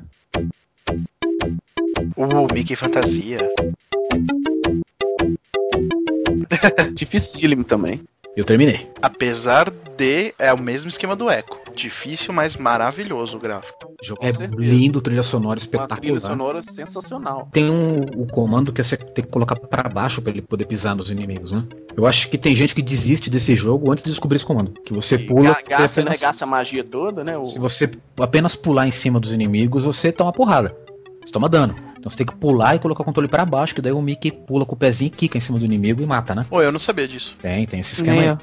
[2.15, 3.37] O Mickey Fantasia.
[6.93, 8.01] Dificílimo também.
[8.35, 8.87] Eu terminei.
[9.01, 10.33] Apesar de.
[10.37, 11.57] É o mesmo esquema do Echo.
[11.75, 13.91] Difícil, mas maravilhoso o gráfico.
[13.99, 16.19] O jogo é lindo, trilha sonora Uma trilha espetacular.
[16.19, 17.49] sonora sensacional.
[17.51, 20.95] Tem um, o comando que você tem que colocar pra baixo pra ele poder pisar
[20.95, 21.63] nos inimigos, né?
[21.95, 24.71] Eu acho que tem gente que desiste desse jogo antes de descobrir esse comando.
[24.85, 27.35] Que você E pula, ga- você gasta, né, apenas- gasta a magia toda, né?
[27.37, 27.45] O...
[27.45, 30.77] se você apenas pular em cima dos inimigos, você toma porrada.
[31.25, 31.75] Você toma dano.
[31.97, 34.31] Então você tem que pular e colocar o controle pra baixo, que daí o Mickey
[34.31, 36.45] pula com o pezinho e quica em cima do inimigo e mata, né?
[36.49, 37.35] Pô, eu não sabia disso.
[37.41, 38.27] Tem, tem esse esquema Nem aí.
[38.29, 38.37] eu.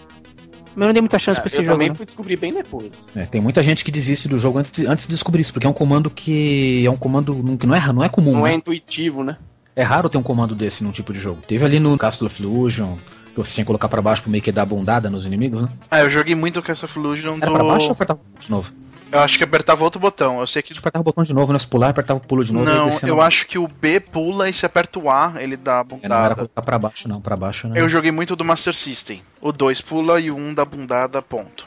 [0.76, 1.70] Mas eu não dei muita chance pra eu esse jogo.
[1.70, 1.94] também não.
[1.94, 3.08] fui descobrir bem depois.
[3.14, 5.66] É, tem muita gente que desiste do jogo antes de, antes de descobrir isso, porque
[5.66, 8.52] é um comando que é um comando que não é, não é comum, Não né?
[8.52, 9.36] é intuitivo, né?
[9.76, 11.40] É raro ter um comando desse num tipo de jogo.
[11.46, 14.42] Teve ali no Castle of Illusion, que você tinha que colocar pra baixo pro meio
[14.42, 15.68] que dar bundada nos inimigos, né?
[15.90, 17.94] Ah, eu joguei muito Cast of Illusion Era pra baixo ou do.
[17.94, 18.72] o botão de novo?
[19.12, 20.40] Eu acho que apertava outro botão.
[20.40, 20.76] Eu sei que.
[20.76, 21.58] Apertava o botão de novo, né?
[21.58, 22.64] Se pular, apertava o pulo de novo.
[22.64, 25.80] Não, eu acho que o B pula e se aperta o A, ele dá a
[25.80, 26.34] É, Não era bundada.
[26.34, 27.20] colocar pra baixo, não.
[27.20, 27.80] Pra baixo, né?
[27.80, 29.22] Eu joguei muito do Master System.
[29.40, 31.66] O 2 pula e o 1 um dá bundada, ponto.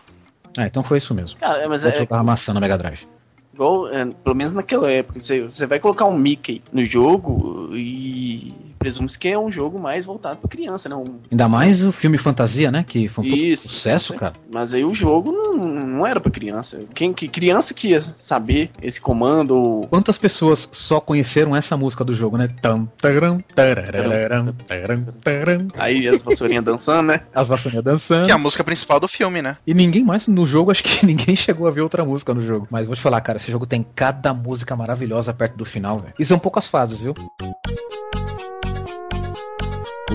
[0.58, 1.40] Ah, então foi isso mesmo.
[1.40, 3.08] Cara, é, mas Eu é, jogava maçã no Mega Drive.
[3.54, 8.54] igual, é, pelo menos naquela época, você, você vai colocar um Mickey no jogo e
[8.78, 10.96] presume-se que é um jogo mais voltado pra criança, né?
[10.96, 12.84] Um- Ainda mais o filme Fantasia, né?
[12.88, 13.70] Que foi um Isso.
[13.70, 14.34] sucesso, cara.
[14.54, 16.82] Mas aí o jogo não, não era pra criança.
[16.94, 19.52] Quem que criança que ia saber esse comando?
[19.56, 22.48] ou- Quantas pessoas só conheceram essa música do jogo, né?
[22.62, 25.68] Tam, taram, tarararam, taram, taram.
[25.76, 27.22] Aí as vassourinhas dançando, né?
[27.34, 28.26] As vassourinhas dançando.
[28.26, 29.58] Que é a música principal do filme, né?
[29.66, 32.68] E ninguém mais no jogo, acho que ninguém chegou a ver outra música no jogo.
[32.70, 36.14] Mas vou te falar, cara, esse jogo tem cada música maravilhosa perto do final, velho.
[36.18, 37.14] E são poucas fases, viu?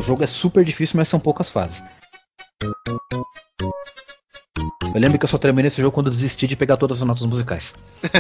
[0.02, 1.80] O jogo é super difícil, mas são poucas fases.
[4.92, 7.24] Eu lembro que eu só terminei esse jogo quando desisti de pegar todas as notas
[7.24, 7.72] musicais.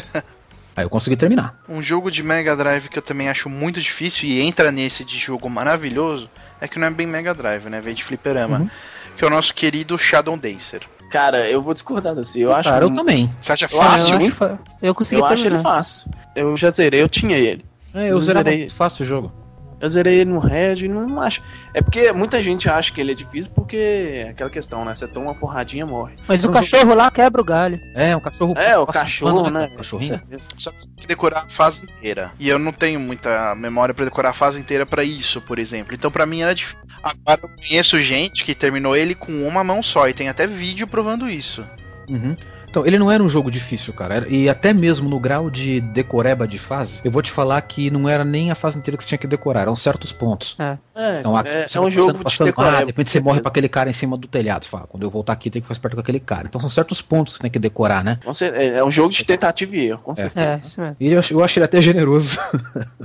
[0.76, 1.60] Aí eu consegui terminar.
[1.68, 5.18] Um jogo de Mega Drive que eu também acho muito difícil e entra nesse de
[5.18, 7.80] jogo maravilhoso é que não é bem Mega Drive, né?
[7.80, 8.60] Vem de fliperama.
[8.60, 8.70] Uhum.
[9.16, 10.82] Que é o nosso querido Shadow Dancer.
[11.10, 12.40] Cara, eu vou discordar desse.
[12.40, 13.28] Eu acho, Cara, eu também.
[13.40, 14.20] Você acha fácil?
[14.20, 15.62] eu, acho, eu consegui eu acho ele terminar.
[15.62, 16.10] fácil.
[16.36, 17.64] Eu já zerei, eu tinha ele.
[17.92, 18.70] É, eu zerei.
[18.70, 19.41] fácil o jogo.
[19.82, 21.42] Eu zerei ele no Red e não acho.
[21.74, 24.94] É porque muita gente acha que ele é difícil porque é aquela questão, né?
[24.94, 26.14] Você toma uma porradinha morre.
[26.28, 27.80] Mas o Eu cachorro lá quebra o galho.
[27.92, 28.54] É, um cachorro.
[28.56, 29.70] É, o cachorro, pano, né?
[29.74, 30.22] O cachorrinho.
[30.56, 32.30] Só que você tem que decorar a fase inteira.
[32.38, 35.92] E eu não tenho muita memória pra decorar a fase inteira pra isso, por exemplo.
[35.92, 36.78] Então pra mim era difícil.
[37.02, 40.86] Agora eu conheço gente que terminou ele com uma mão só e tem até vídeo
[40.86, 41.66] provando isso.
[42.08, 42.36] Uhum.
[42.72, 44.26] Então, ele não era um jogo difícil, cara.
[44.30, 48.08] E até mesmo no grau de decoreba de fase, eu vou te falar que não
[48.08, 50.56] era nem a fase inteira que você tinha que decorar, eram certos pontos.
[50.58, 52.74] É, Então, aqui é, você é um jogo passando, de decorar.
[52.76, 54.64] ah, de repente você morre pra aquele cara em cima do telhado.
[54.64, 56.46] Você fala, quando eu voltar aqui, tem que fazer perto com aquele cara.
[56.48, 58.18] Então são certos pontos que você tem que decorar, né?
[58.54, 60.68] É é um jogo de tentativa e erro, com É, certeza.
[60.80, 60.96] mesmo.
[60.98, 62.38] E eu, eu acho ele até generoso.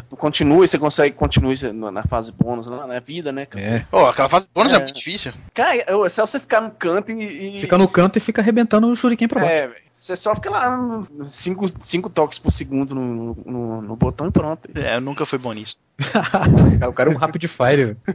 [0.09, 3.45] Tu continua e você consegue continuar isso na na fase bônus, lá na vida, né?
[3.45, 3.65] cara?
[3.65, 3.85] É.
[3.91, 4.79] Pô, aquela fase bônus é, É.
[4.79, 5.33] muito difícil.
[5.53, 7.57] Cara, é só você ficar no canto e.
[7.57, 9.56] e- Fica no canto e fica arrebentando o shuriken pra baixo.
[9.57, 9.86] É, velho.
[9.99, 14.69] Você só fica lá 5 toques por segundo no, no, no botão e pronto.
[14.75, 15.75] É, eu nunca fui bom nisso.
[16.87, 17.97] o cara é um rapid fire.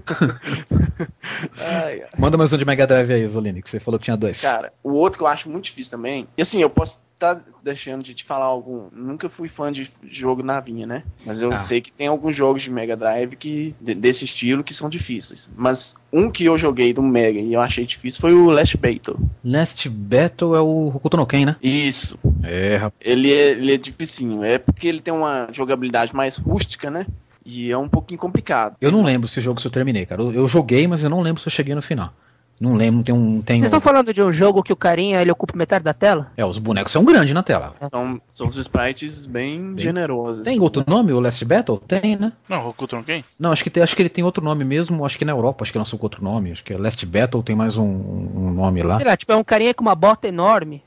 [1.59, 2.09] Ai, ai.
[2.19, 4.41] Manda mais um de Mega Drive aí, Zolini, que você falou que tinha dois.
[4.41, 6.27] Cara, o outro que eu acho muito difícil também.
[6.37, 8.89] E assim, eu posso estar deixando de te falar algum.
[8.93, 11.03] Nunca fui fã de jogo navinha, né?
[11.25, 11.57] Mas eu Ah.
[11.57, 15.51] sei que tem alguns jogos de Mega Drive que, de- desse estilo que são difíceis.
[15.57, 19.19] Mas um que eu joguei do Mega e eu achei difícil foi o Last Battle.
[19.45, 21.57] Last Battle é o Hokuto no Ken, né?
[21.73, 22.19] Isso.
[22.43, 22.95] É, rapaz.
[23.01, 24.45] Ele é, ele é dificinho.
[24.45, 27.07] É porque ele tem uma jogabilidade mais rústica, né?
[27.45, 28.77] E é um pouquinho complicado.
[28.81, 30.23] Eu não lembro esse jogo se eu terminei, cara.
[30.23, 32.13] Eu, eu joguei, mas eu não lembro se eu cheguei no final.
[32.61, 33.43] Não lembro, tem um.
[33.43, 33.83] Tem Vocês estão um...
[33.83, 36.31] falando de um jogo que o carinha ele ocupa metade da tela?
[36.37, 37.75] É, os bonecos são grandes na tela.
[37.91, 40.45] São, são os sprites bem, generosos.
[40.45, 41.79] Tem outro nome, o Last Battle?
[41.79, 42.33] Tem, né?
[42.49, 43.25] Não, Hokuto no Ken?
[43.37, 45.05] Não, acho que, tem, acho que ele tem outro nome mesmo.
[45.05, 46.53] Acho que na Europa, acho que lançou com outro nome.
[46.53, 48.97] Acho que é Last Battle, tem mais um, um nome lá.
[48.97, 50.85] Sei lá, tipo, é um carinha com uma bota enorme.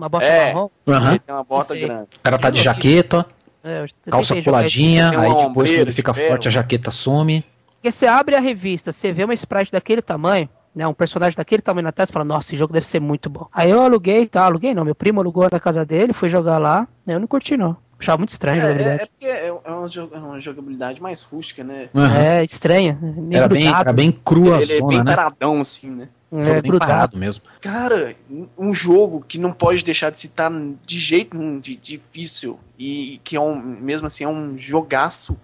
[0.00, 0.54] Uma bota É.
[0.54, 0.68] marrom.
[0.88, 1.10] Aham.
[1.10, 2.08] Ele tem uma bota grande.
[2.16, 3.26] O cara tá de jaqueta,
[3.62, 7.44] É, calça coladinha, aí depois quando ele fica de forte a jaqueta some.
[7.72, 10.86] Porque você abre a revista, você vê uma sprite daquele tamanho, né?
[10.86, 13.46] Um personagem daquele tamanho na tela, você fala, nossa, esse jogo deve ser muito bom.
[13.52, 14.46] Aí eu aluguei, tá?
[14.46, 17.58] Aluguei não, meu primo alugou na casa dele, fui jogar lá, né, eu não curti
[17.58, 17.76] não.
[18.00, 19.02] Achava muito estranho a É, é, jogabilidade.
[19.02, 21.88] é porque é, é uma, jo- é uma jogabilidade mais rústica, né?
[21.94, 22.16] Aham.
[22.16, 22.98] É, estranha.
[23.00, 25.14] meio Era bem, era bem crua Ele é bem zona, né?
[25.14, 26.08] paradão, assim, né?
[26.32, 26.90] Jogo É, bem grudado.
[26.90, 27.42] parado mesmo.
[27.60, 28.14] Cara,
[28.56, 30.50] um jogo que não pode deixar de citar
[30.86, 35.36] de jeito nenhum de difícil e que é um, mesmo assim é um jogaço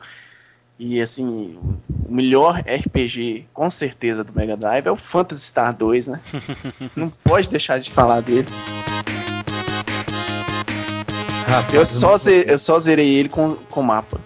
[0.79, 1.59] e assim,
[2.09, 6.21] o melhor RPG com certeza do Mega Drive é o Phantasy Star 2, né?
[6.95, 8.47] não pode deixar de falar dele.
[11.47, 14.21] Rapaz, Eu só, não- ze- eu só zerei ele com, com mapa.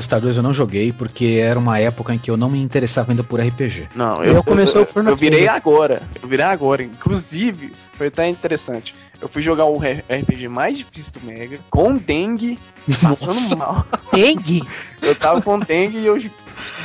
[0.00, 3.10] Star 2 eu não joguei porque era uma época em que eu não me interessava
[3.10, 3.88] ainda por RPG.
[3.94, 6.02] Não, Eu eu, começou eu, o Chrono eu virei agora.
[6.22, 6.82] Eu virei agora.
[6.84, 8.94] Inclusive, foi até interessante.
[9.20, 12.56] Eu fui jogar o RPG mais difícil do Mega, com dengue,
[13.02, 13.56] passando Nossa.
[13.56, 13.86] mal.
[14.12, 14.62] Dengue?
[15.02, 16.16] Eu tava com dengue e eu,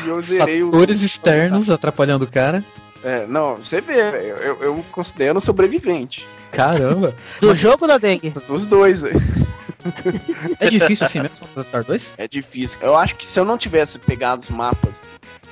[0.07, 0.71] eu zerei o.
[0.71, 2.63] Fatores externos atrapalhando o cara.
[3.03, 6.27] É, não, você vê, eu, eu considero um sobrevivente.
[6.51, 7.15] Caramba.
[7.39, 8.31] Do jogo da dengue?
[8.47, 9.21] Dos dois, velho.
[10.59, 12.13] É difícil assim mesmo Phantasy Star 2?
[12.17, 12.79] É difícil.
[12.81, 15.03] Eu acho que se eu não tivesse pegado os mapas.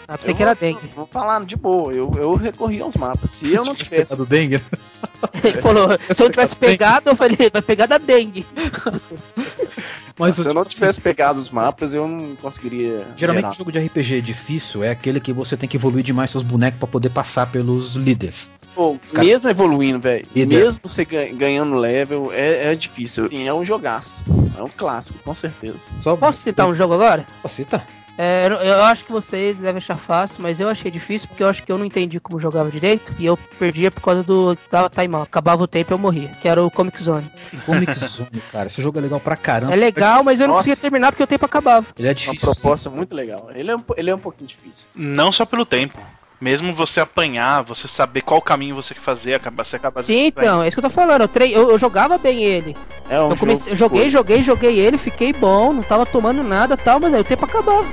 [0.08, 0.90] Ah, pensei eu que era vou- dengue.
[0.96, 3.32] Vou falar de boa, eu, eu recorri aos mapas.
[3.32, 4.16] Se eu não tivesse.
[4.16, 4.62] do dengue.
[5.44, 8.46] Ele falou, se eu tivesse pegado, eu falei, vai pegar da dengue.
[10.20, 13.06] Mas se eu não tivesse pegado os mapas, eu não conseguiria.
[13.16, 13.56] geralmente zerar.
[13.56, 16.88] jogo de RPG difícil é aquele que você tem que evoluir demais seus bonecos pra
[16.88, 18.52] poder passar pelos líderes.
[18.74, 23.30] Pô, Cara- mesmo evoluindo, velho, mesmo você ga- ganhando level, é, é difícil.
[23.30, 24.24] Sim, é um jogaço.
[24.58, 25.92] É um clássico, com certeza.
[26.02, 27.26] Só Posso citar um jogo agora?
[27.42, 27.84] Pô, cita?
[28.18, 31.62] É, eu- acho que vocês devem achar fácil, mas eu achei difícil porque eu acho
[31.64, 35.28] que eu não entendi como jogava direito e eu perdia por causa do tava timeout.
[35.28, 37.30] Acabava o tempo e eu morria, que era o Comic Zone.
[37.66, 38.68] Comic Zone, cara.
[38.68, 39.74] Esse jogo é legal pra caramba.
[39.74, 40.68] É legal, mas eu não Nossa.
[40.70, 41.86] conseguia terminar porque o tempo acabava.
[41.98, 42.40] Ele é Uma difícil.
[42.40, 43.50] proposta muito legal.
[43.54, 44.88] Ele é, um, ele é um pouquinho difícil.
[44.96, 46.00] Não só pelo tempo.
[46.40, 50.62] Mesmo você apanhar, você saber qual caminho você quer fazer, acaba, você acaba Sim, então,
[50.62, 51.22] é isso que eu tô falando.
[51.22, 52.76] Eu, trei- eu, eu jogava bem ele.
[53.10, 56.76] É um eu, comecei, eu joguei, joguei, joguei ele, fiquei bom, não tava tomando nada
[56.76, 57.86] e tal, mas aí o tempo acabava.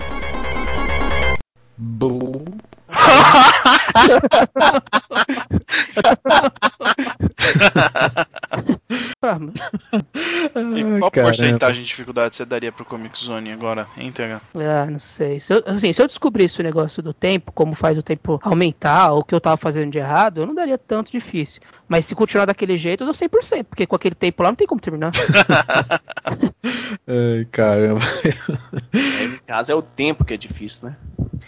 [1.79, 2.45] Mas-
[10.55, 14.41] E qual porcentagem de dificuldade você daria pro Comic Zone agora, íntegra?
[14.55, 15.41] Ah, não sei.
[15.41, 19.13] Se eu, assim, se eu descobrisse o negócio do tempo, como faz o tempo aumentar,
[19.13, 21.61] ou o que eu tava fazendo de errado, eu não daria tanto difícil.
[21.89, 24.67] Mas se continuar daquele jeito, eu dou 100%, porque com aquele tempo lá não tem
[24.67, 25.11] como terminar.
[27.07, 28.01] Ai, caramba.
[28.93, 30.97] Aí, no caso, é o tempo que é difícil, né?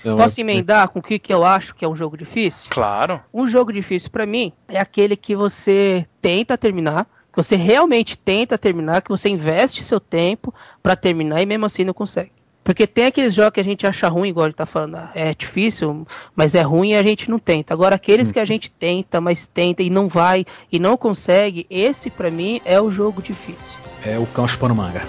[0.05, 2.71] Não, Posso emendar com o que, que eu acho que é um jogo difícil?
[2.71, 3.21] Claro.
[3.33, 8.57] Um jogo difícil pra mim é aquele que você tenta terminar, que você realmente tenta
[8.57, 12.33] terminar, que você investe seu tempo pra terminar e mesmo assim não consegue.
[12.67, 15.33] Porque tem aqueles jogos que a gente acha ruim, igual ele tá falando, ah, é
[15.33, 16.05] difícil,
[16.35, 17.73] mas é ruim e a gente não tenta.
[17.73, 22.11] Agora, aqueles que a gente tenta, mas tenta e não vai e não consegue, esse
[22.11, 23.73] pra mim é o jogo difícil.
[24.05, 25.03] É o cão chupando manga.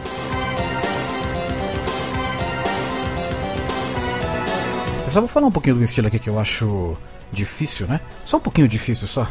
[5.18, 6.96] Só vou falar um pouquinho do estilo aqui que eu acho
[7.32, 8.00] difícil, né?
[8.24, 9.28] Só um pouquinho difícil só.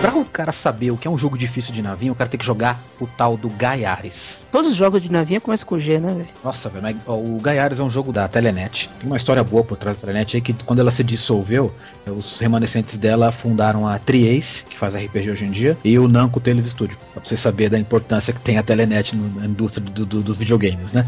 [0.00, 2.38] Pra o cara saber o que é um jogo difícil de navinho, o cara tem
[2.38, 4.44] que jogar o tal do Gaiares.
[4.52, 6.28] Todos os jogos de navinha começam com G, né, velho?
[6.44, 8.90] Nossa, velho, mas, ó, o Gaiares é um jogo da Telenet.
[9.00, 11.74] Tem uma história boa por trás da Telenet aí que quando ela se dissolveu,
[12.06, 16.40] os remanescentes dela fundaram a Triace, que faz RPG hoje em dia, e o Namco
[16.40, 20.22] Tales Studio, pra você saber da importância que tem a Telenet na indústria do- do-
[20.22, 21.06] dos videogames, né?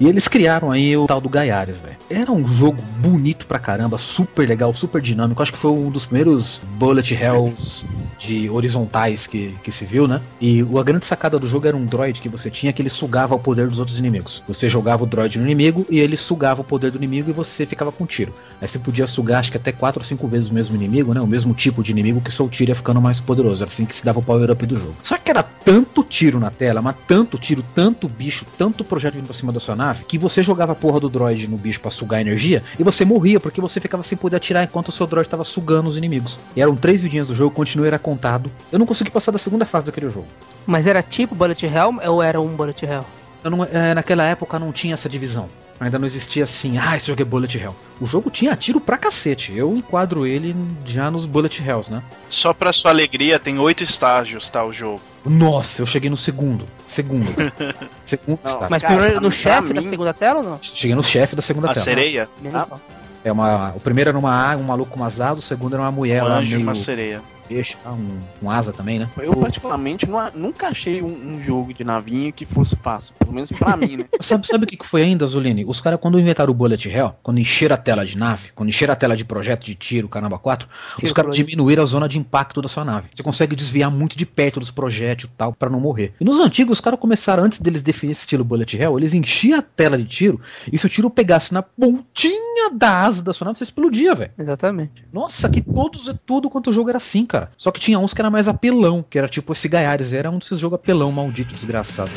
[0.00, 1.96] E eles criaram aí o tal do Gaiares, velho.
[2.08, 5.42] Era um jogo bonito pra caramba, super legal, super dinâmico.
[5.42, 7.84] Acho que foi um dos primeiros bullet hells
[8.18, 10.22] de horizontais que, que se viu, né?
[10.40, 13.34] E a grande sacada do jogo era um droid que você tinha que ele sugava
[13.34, 14.42] o poder dos outros inimigos.
[14.48, 17.66] Você jogava o droid no inimigo e ele sugava o poder do inimigo e você
[17.66, 18.32] ficava com tiro.
[18.60, 21.20] Aí você podia sugar acho que até 4 ou 5 vezes o mesmo inimigo, né?
[21.20, 23.62] O mesmo tipo de inimigo que seu tiro ia ficando mais poderoso.
[23.62, 24.96] Era assim que se dava o power up do jogo.
[25.02, 29.26] Só que era tanto tiro na tela, mas tanto tiro, tanto bicho, tanto projeto vindo
[29.26, 31.90] pra cima da sua nave, que você jogava a porra do droid no bicho pra
[31.90, 35.28] sugar energia e você morria porque você ficava sem poder atirar enquanto o seu droid
[35.28, 36.38] tava sugando os inimigos.
[36.56, 38.50] E eram três vidinhas do jogo, continua era contado.
[38.70, 40.26] Eu não consegui passar da segunda fase daquele jogo.
[40.66, 43.04] Mas era tipo Bullet Hell ou era um Bullet Hell?
[43.42, 45.48] Eu não- é, naquela época não tinha essa divisão.
[45.80, 47.74] Ainda não existia assim, ah, esse jogo é Bullet Hell.
[47.98, 49.56] O jogo tinha tiro pra cacete.
[49.56, 52.02] Eu enquadro ele já nos Bullet Hells, né?
[52.28, 55.00] Só pra sua alegria, tem oito estágios, tá, o jogo.
[55.24, 56.66] Nossa, eu cheguei no segundo.
[56.86, 57.32] Segundo.
[58.04, 58.66] segundo Não, estágio.
[58.70, 60.58] Mas Cara, no chefe da mim- segunda tela ou não?
[60.60, 61.84] Cheguei no chefe da segunda A tela.
[61.84, 62.28] sereia?
[62.42, 62.76] Menos Ah.
[63.24, 65.82] É uma, o primeiro era uma A, um maluco com umas asas, o segundo era
[65.82, 66.62] uma mulher Um lá anjo meio...
[66.62, 67.20] uma sereia.
[67.50, 67.90] Peixe, tá?
[67.90, 69.08] um, um asa também, né?
[69.18, 73.12] Eu, particularmente, não- nunca achei um, um jogo de navinha que fosse fácil.
[73.18, 74.04] Pelo menos pra mim, né?
[74.20, 75.64] Sabe, sabe o que que foi ainda, Zulini?
[75.66, 78.92] Os caras, quando inventaram o Bullet Hell, quando encheram a tela de nave, quando encheram
[78.92, 82.18] a tela de projeto de tiro, caramba 4, os Tiro caras diminuíram a zona de
[82.18, 83.08] impacto da sua nave.
[83.14, 86.12] Você consegue desviar muito de perto dos projéteis e tal, pra não morrer.
[86.20, 89.58] E nos antigos, os caras começaram, antes deles definir esse estilo Bullet Hell, eles enchiam
[89.58, 93.46] a tela de tiro, e se o tiro pegasse na pontinha da asa da sua
[93.46, 94.30] nave, você explodia, velho.
[94.38, 95.04] Exatamente.
[95.12, 97.39] Nossa, que todos, tudo quanto o jogo era assim, cara.
[97.56, 100.38] Só que tinha uns que era mais apelão, que era tipo esse Gaiares, era um
[100.38, 102.10] desses jogos apelão, maldito, desgraçado.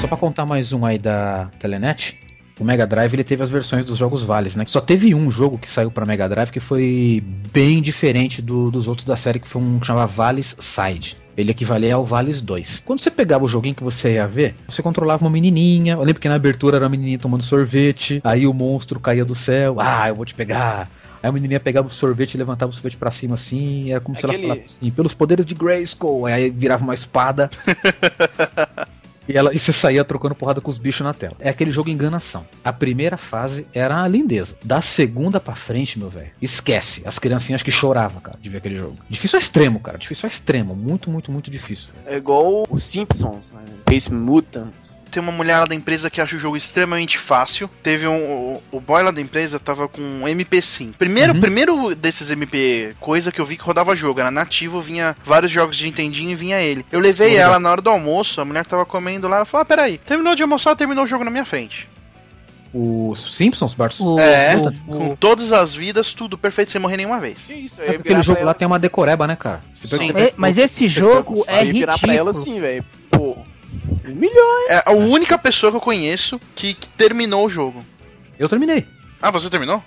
[0.00, 2.18] Só pra contar mais um aí da Telenet,
[2.58, 4.64] o Mega Drive ele teve as versões dos jogos Vales, né?
[4.66, 8.88] Só teve um jogo que saiu pra Mega Drive que foi bem diferente do- dos
[8.88, 11.16] outros da série, que foi um que chamava Vales Side.
[11.36, 12.82] Ele equivalia ao Vales 2.
[12.84, 15.94] Quando você pegava o joguinho que você ia ver, você controlava uma menininha.
[15.94, 18.20] Eu lembro que na abertura era a menininha tomando sorvete.
[18.22, 19.76] Aí o monstro caía do céu.
[19.78, 20.90] Ah, eu vou te pegar.
[21.22, 23.90] Aí a menininha pegava o sorvete e levantava o sorvete pra cima assim.
[23.92, 26.26] Era como se Aquele- ela falasse assim: pelos poderes de Grayskull.
[26.26, 27.48] Aí virava uma espada.
[29.32, 31.34] E, ela, e você saía trocando porrada com os bichos na tela.
[31.40, 32.44] É aquele jogo enganação.
[32.62, 34.56] A primeira fase era a lindeza.
[34.62, 37.02] Da segunda pra frente, meu velho, esquece.
[37.06, 38.96] As criancinhas que choravam, cara, de ver aquele jogo.
[39.08, 39.96] Difícil ao extremo, cara.
[39.96, 40.76] Difícil ao extremo.
[40.76, 41.88] Muito, muito, muito difícil.
[42.04, 43.62] É igual os Simpsons, né?
[43.86, 45.01] Space Mutants.
[45.12, 47.68] Tem uma mulher lá da empresa que acha o jogo extremamente fácil.
[47.82, 48.16] Teve um.
[48.16, 50.92] O, o boy lá da empresa tava com um MP sim.
[50.98, 51.40] Primeiro, Uhum.
[51.40, 54.18] primeiro desses MP coisa que eu vi que rodava jogo.
[54.20, 56.84] Era nativo, vinha vários jogos de Nintendinho e vinha ele.
[56.90, 57.50] Eu levei Legal.
[57.50, 60.34] ela na hora do almoço, a mulher tava comendo lá, ela falou: ah, peraí, terminou
[60.34, 61.86] de almoçar, terminou o jogo na minha frente.
[62.74, 64.00] Os Simpsons, Bart?
[64.00, 67.36] O- é, o- com todas as vidas, tudo perfeito, sem morrer nenhuma vez.
[67.46, 67.82] Que isso?
[67.82, 69.60] É porque aquele jogo lá tem uma decoreba, né, cara?
[69.74, 70.10] Sim.
[70.16, 72.54] É, mas esse jogo é virar pra ela ridículo.
[72.54, 72.84] assim, velho.
[73.10, 73.36] Pô.
[74.04, 74.68] Um milhão.
[74.68, 77.80] É a única pessoa que eu conheço que, que terminou o jogo.
[78.38, 78.86] Eu terminei.
[79.20, 79.82] Ah, você terminou?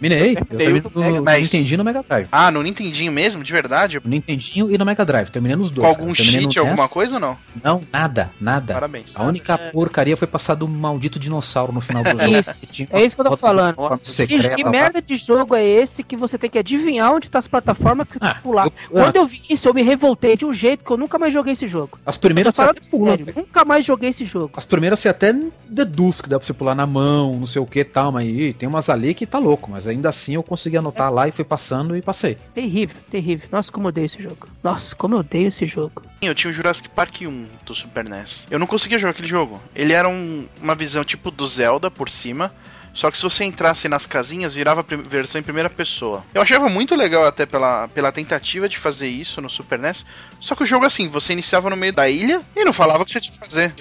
[0.00, 0.36] Terminei.
[0.50, 0.80] Eu Terminei
[1.18, 2.28] no mas- Nintendinho e no Mega Drive.
[2.30, 4.00] Ah, no Nintendinho mesmo, de verdade?
[4.02, 5.30] No Nintendinho e no Mega Drive.
[5.30, 5.86] Terminei nos dois.
[5.86, 7.36] Com algum cheat, alguma coisa ou não?
[7.62, 8.74] Não, nada, nada.
[8.74, 9.16] Parabéns.
[9.16, 12.36] A única porcaria foi passar do maldito dinossauro no final do jogo.
[12.38, 13.76] Isso, é isso que eu tô falando.
[13.76, 17.28] Nossa, Que, secreta que merda de jogo é esse que você tem que adivinhar onde
[17.30, 18.66] tá as plataformas que você tem Ah, que pular?
[18.66, 21.32] eu- Quando eu vi isso, eu me revoltei de um jeito que eu nunca mais
[21.32, 21.98] joguei esse jogo.
[22.06, 23.16] As Eu tô primeiras até pula.
[23.16, 24.52] sério, nunca mais joguei esse jogo.
[24.56, 25.34] As primeiras você até
[25.68, 28.52] deduz que dá pra você pular na mão, não sei o que tal, mas ih,
[28.58, 31.44] tem umas ali que tá louco, mas ainda assim eu consegui anotar lá e fui
[31.44, 32.36] passando e passei.
[32.54, 33.48] Terrível, terrível.
[33.52, 34.48] Nossa, como eu odeio esse jogo.
[34.62, 36.02] Nossa, como eu odeio esse jogo.
[36.22, 38.46] Eu tinha o Jurassic Park 1 do Super NES.
[38.50, 39.60] Eu não conseguia jogar aquele jogo.
[39.74, 42.52] Ele era um- uma visão tipo do Zelda por cima.
[42.98, 46.24] Só que se você entrasse nas casinhas, virava versão em primeira pessoa.
[46.34, 50.04] Eu achava muito legal até pela, pela tentativa de fazer isso no Super NES.
[50.40, 53.06] Só que o jogo assim, você iniciava no meio da ilha e não falava o
[53.06, 53.72] que você tinha que fazer.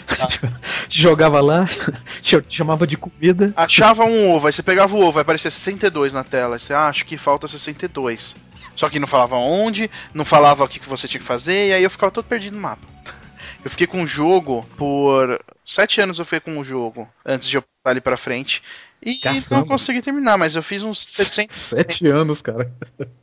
[0.88, 1.68] Te jogava lá,
[2.22, 3.52] te chamava de comida.
[3.56, 6.58] Achava um ovo, aí você pegava o ovo, vai aparecer 62 na tela.
[6.58, 8.36] Aí você ah, acha que falta 62.
[8.76, 11.74] Só que não falava onde, não falava o que que você tinha que fazer, e
[11.74, 12.86] aí eu ficava todo perdido no mapa.
[13.66, 15.44] Eu fiquei com o jogo por.
[15.66, 18.62] Sete anos eu fiquei com o jogo antes de eu passar ali pra frente.
[19.10, 19.62] E Caçamba.
[19.62, 21.54] não consegui terminar, mas eu fiz uns 60.
[21.54, 22.72] Sete anos, cara.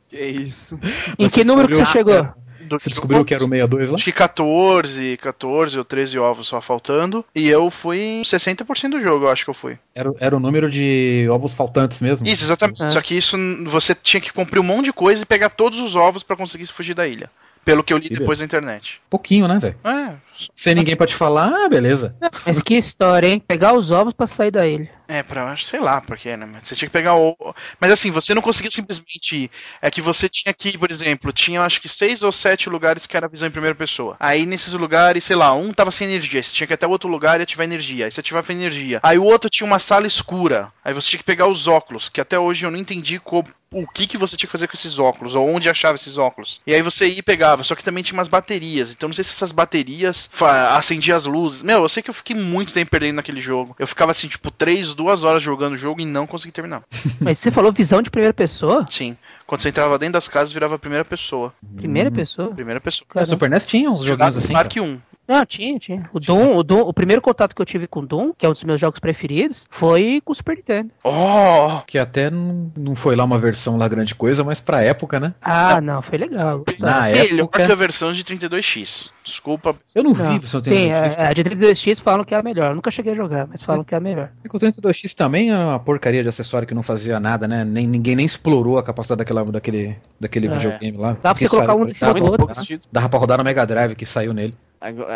[0.09, 0.79] Que isso.
[1.19, 2.27] Em que número que você chegou?
[2.65, 3.95] do Você descobriu que era o 62 lá?
[3.95, 7.23] Acho que 14, 14 ou 13 ovos só faltando.
[7.33, 9.77] E eu fui em 60% do jogo, eu acho que eu fui.
[9.93, 12.27] Era, era o número de ovos faltantes mesmo?
[12.27, 12.81] Isso, exatamente.
[12.81, 12.89] Ah.
[12.89, 15.95] Só que isso você tinha que cumprir um monte de coisa e pegar todos os
[15.95, 17.29] ovos pra conseguir fugir da ilha.
[17.65, 19.01] Pelo que eu li depois na internet.
[19.09, 19.75] Pouquinho, né, velho?
[19.83, 20.13] É,
[20.55, 22.15] Sem ninguém pra te falar, ah, beleza.
[22.45, 23.39] Mas que história, hein?
[23.39, 24.89] Pegar os ovos pra sair da ilha.
[25.07, 26.45] é, pra, acho- sei lá porque, né?
[26.45, 27.35] Mas Você tinha que pegar o.
[27.81, 29.51] Mas assim, você não conseguia simplesmente ir.
[29.81, 33.17] É que você tinha que, por exemplo, tinha acho que seis ou sete lugares que
[33.17, 34.15] era visão em primeira pessoa.
[34.19, 36.43] Aí nesses lugares, sei lá, um tava sem energia.
[36.43, 38.05] Você tinha que ir até o outro lugar e ativar energia.
[38.05, 38.99] Aí você ativava energia.
[39.01, 40.71] Aí o outro tinha uma sala escura.
[40.83, 43.43] Aí você tinha que pegar os óculos, que até hoje eu não entendi co-
[43.81, 46.61] o que, que você tinha que fazer com esses óculos, ou onde achava esses óculos.
[46.65, 48.91] E aí você ia e pegava, só que também tinha umas baterias.
[48.93, 50.29] Então não sei se essas baterias
[50.71, 51.61] acendiam as luzes.
[51.63, 53.75] Meu, eu sei que eu fiquei muito tempo perdendo naquele jogo.
[53.77, 56.83] Eu ficava assim, tipo, três, duas horas jogando o jogo e não consegui terminar.
[57.19, 58.85] Mas você falou visão de primeira pessoa?
[58.89, 59.17] Sim.
[59.45, 61.53] Quando você entrava dentro das casas, virava a primeira pessoa.
[61.75, 62.13] Primeira Hum.
[62.13, 62.51] pessoa?
[62.51, 63.07] Primeira pessoa.
[63.15, 64.53] É, Super NES tinha uns joguinhos assim.
[64.53, 64.69] cara.
[64.69, 64.99] Park 1.
[65.27, 66.09] Não, tinha, tinha.
[66.13, 68.49] O Doom, o Doom, o primeiro contato que eu tive com o Doom, que é
[68.49, 70.91] um dos meus jogos preferidos, foi com o Super Nintendo.
[71.03, 71.81] Oh!
[71.87, 75.33] Que até não, não foi lá uma versão lá grande coisa, mas pra época, né?
[75.41, 76.63] Ah, não, foi legal.
[76.79, 77.65] Na Melhor época.
[77.65, 79.09] que a versão de 32X.
[79.23, 79.75] Desculpa.
[79.95, 80.31] Eu não Não.
[80.33, 81.17] vi versão Sim, 32X.
[81.17, 82.69] é, a de 32X falam que é a melhor.
[82.69, 84.29] Eu nunca cheguei a jogar, mas falam que é a melhor.
[84.43, 87.65] É que o 32X também é uma porcaria de acessório que não fazia nada, né?
[87.65, 90.51] Nem, ninguém nem explorou a capacidade daquela, daquele, daquele É.
[90.53, 91.13] videogame lá.
[91.23, 92.61] Dá pra você colocar um em cima dava, do outro.
[92.63, 92.87] títulos.
[92.91, 94.55] dava pra rodar no Mega Drive que saiu nele.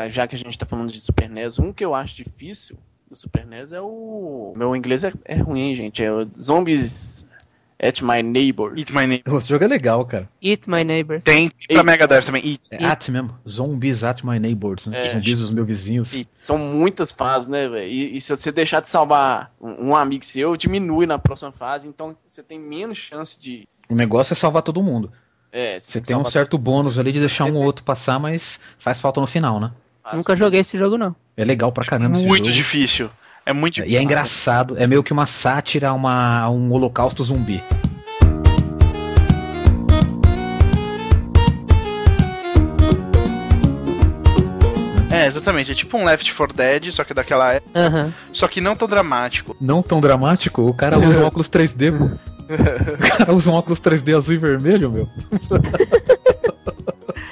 [0.10, 2.78] Já que a gente tá falando de Super NES, um que eu acho difícil,
[3.10, 4.54] do Super NES é o.
[4.56, 6.04] Meu inglês é, é ruim, gente.
[6.04, 7.26] É o Zombies
[7.82, 8.78] at My Neighbors.
[8.78, 9.24] Eat My Name.
[9.26, 10.30] Esse jogo é legal, cara.
[10.42, 11.24] Eat My Neighbors.
[11.24, 11.86] Tem pra Eat.
[11.86, 12.44] Mega Drive também.
[12.46, 12.74] Eat.
[12.74, 13.36] É at mesmo.
[13.48, 15.00] Zombies at my neighbors, né?
[15.00, 15.12] É.
[15.14, 16.14] Zumbis os meus vizinhos.
[16.14, 17.90] E são muitas fases, né, velho?
[17.90, 21.88] E, e se você deixar de salvar um, um amigo seu, diminui na próxima fase,
[21.88, 23.68] então você tem menos chance de.
[23.90, 25.12] O negócio é salvar todo mundo.
[25.52, 27.64] É, Você tem que tem um certo bônus ali de Você- deixar um você ou
[27.64, 29.72] outro passar, mas faz falta no final, né?
[30.04, 31.16] faz- Nunca joguei esse jogo, não.
[31.36, 32.56] É legal pra caramba esse Muito jogo.
[32.56, 33.10] difícil.
[33.46, 34.00] É muito E difícil.
[34.00, 37.62] é engraçado, é meio que uma sátira a uma, a um holocausto zumbi.
[45.12, 45.72] É, exatamente.
[45.72, 47.80] É tipo um Left 4 Dead, só que daquela época.
[47.80, 48.14] Aham.
[48.32, 49.56] Só que não tão dramático.
[49.60, 52.10] Não tão dramático, o cara usa um óculos 3D, pô.
[52.50, 55.10] O cara usa um óculos 3D azul e vermelho, meu.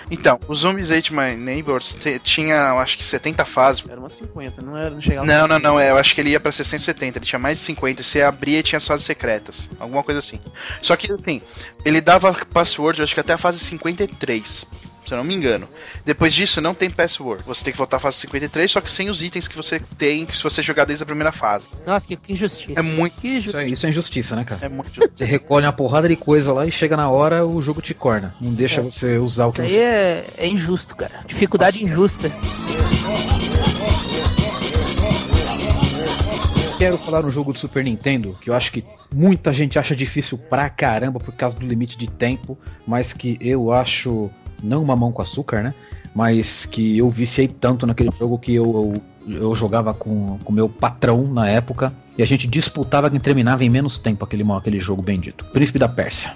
[0.10, 3.84] Então, o Zombies Ate My Neighbors tinha, eu acho que 70 fases.
[3.88, 5.28] Era umas 50, não era, não chegava.
[5.28, 7.64] Não, não, não, é, eu acho que ele ia pra 670, ele tinha mais de
[7.66, 10.40] 50, você abria e tinha as fases secretas, alguma coisa assim.
[10.82, 11.42] Só que, assim,
[11.84, 14.66] ele dava password, eu acho que até a fase 53,
[15.08, 15.68] se eu não me engano.
[16.06, 19.10] Depois disso, não tem password, você tem que voltar à fase 53, só que sem
[19.10, 21.70] os itens que você tem se você jogar desde a primeira fase.
[21.86, 22.80] Nossa, que, que injustiça.
[22.80, 23.64] É muito, Que Isso injustiça.
[23.64, 24.66] é, isso é injustiça, né, cara?
[24.66, 25.00] é muito...
[25.14, 28.36] Você recolhe uma porrada de coisa lá e chega na hora, o jogo te corna.
[28.42, 28.84] Não deixa É.
[28.84, 29.80] você usar o Isso que aí você.
[29.80, 31.22] é, é injusto, cara.
[31.28, 32.30] Dificuldade injusta.
[36.78, 38.84] Quero falar no jogo do Super Nintendo, que eu acho que
[39.14, 42.56] muita gente acha difícil pra caramba por causa do limite de tempo,
[42.86, 44.30] mas que eu acho
[44.62, 45.74] não uma mão com açúcar, né?
[46.16, 50.68] Mas que eu viciei tanto naquele jogo que eu, eu, eu jogava com o meu
[50.68, 55.02] patrão na época e a gente disputava quem terminava em menos tempo aquele, aquele jogo
[55.02, 55.46] bendito.
[55.46, 56.34] Príncipe da Pérsia.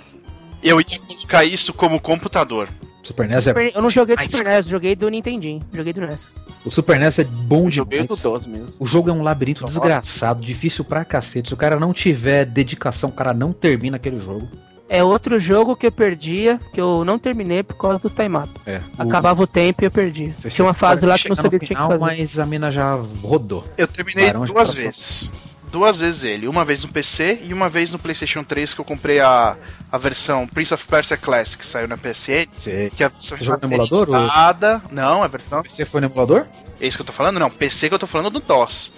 [0.61, 2.69] Eu ia colocar isso como computador.
[3.03, 5.59] Super NES é, Eu não joguei do Super NES, joguei do Nintendinho.
[5.73, 6.33] Joguei do NES.
[6.63, 8.21] o Super NES é bom Eu joguei demais.
[8.21, 8.75] do DOS mesmo.
[8.79, 9.73] O jogo é um labirinto Nossa.
[9.73, 11.49] desgraçado, difícil pra cacete.
[11.49, 14.47] Se o cara não tiver dedicação, o cara não termina aquele jogo.
[14.93, 18.49] É outro jogo que eu perdia, que eu não terminei por causa do time-up.
[18.65, 18.81] É.
[18.99, 20.35] O- Acabava o tempo e eu perdia.
[20.37, 22.21] Você Tinha uma fase lá que não sabia o que tinha que final, fazer.
[22.21, 23.65] Mas a mina já rodou.
[23.77, 25.31] Eu terminei Barão duas vezes.
[25.71, 26.45] Duas vezes ele.
[26.45, 29.55] Uma vez no PC e uma vez no PlayStation 3 que eu comprei a,
[29.89, 32.47] a versão Prince of Persia Classic, que saiu na PSN.
[32.53, 34.91] Você, Que é a versão Você jogou no emulador, ou-.
[34.91, 35.63] Não, é a versão.
[35.65, 36.45] você foi no emulador?
[36.81, 37.39] É isso que eu tô falando?
[37.39, 38.91] Não, PC que eu tô falando do DOS.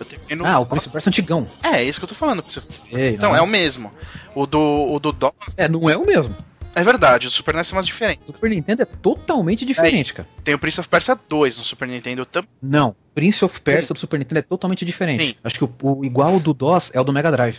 [0.00, 0.46] Eu terminei no.
[0.46, 1.46] Ah, o Prince of Persia antigão.
[1.62, 2.42] É, é isso que eu tô falando.
[2.90, 3.36] Ei, Então, não.
[3.36, 3.92] é o mesmo.
[4.34, 5.34] O do, o do DOS.
[5.58, 6.34] É, não é o mesmo.
[6.74, 8.20] É verdade, o Super NES é mais diferente.
[8.28, 10.28] O Super Nintendo é totalmente diferente, cara.
[10.44, 12.48] Tem o Prince of Persia 2 no Super Nintendo também.
[12.62, 15.24] Não, Prince of Persia do Super Nintendo é totalmente diferente.
[15.26, 15.34] Sim.
[15.42, 17.58] Acho que o, o igual do DOS é o do Mega Drive.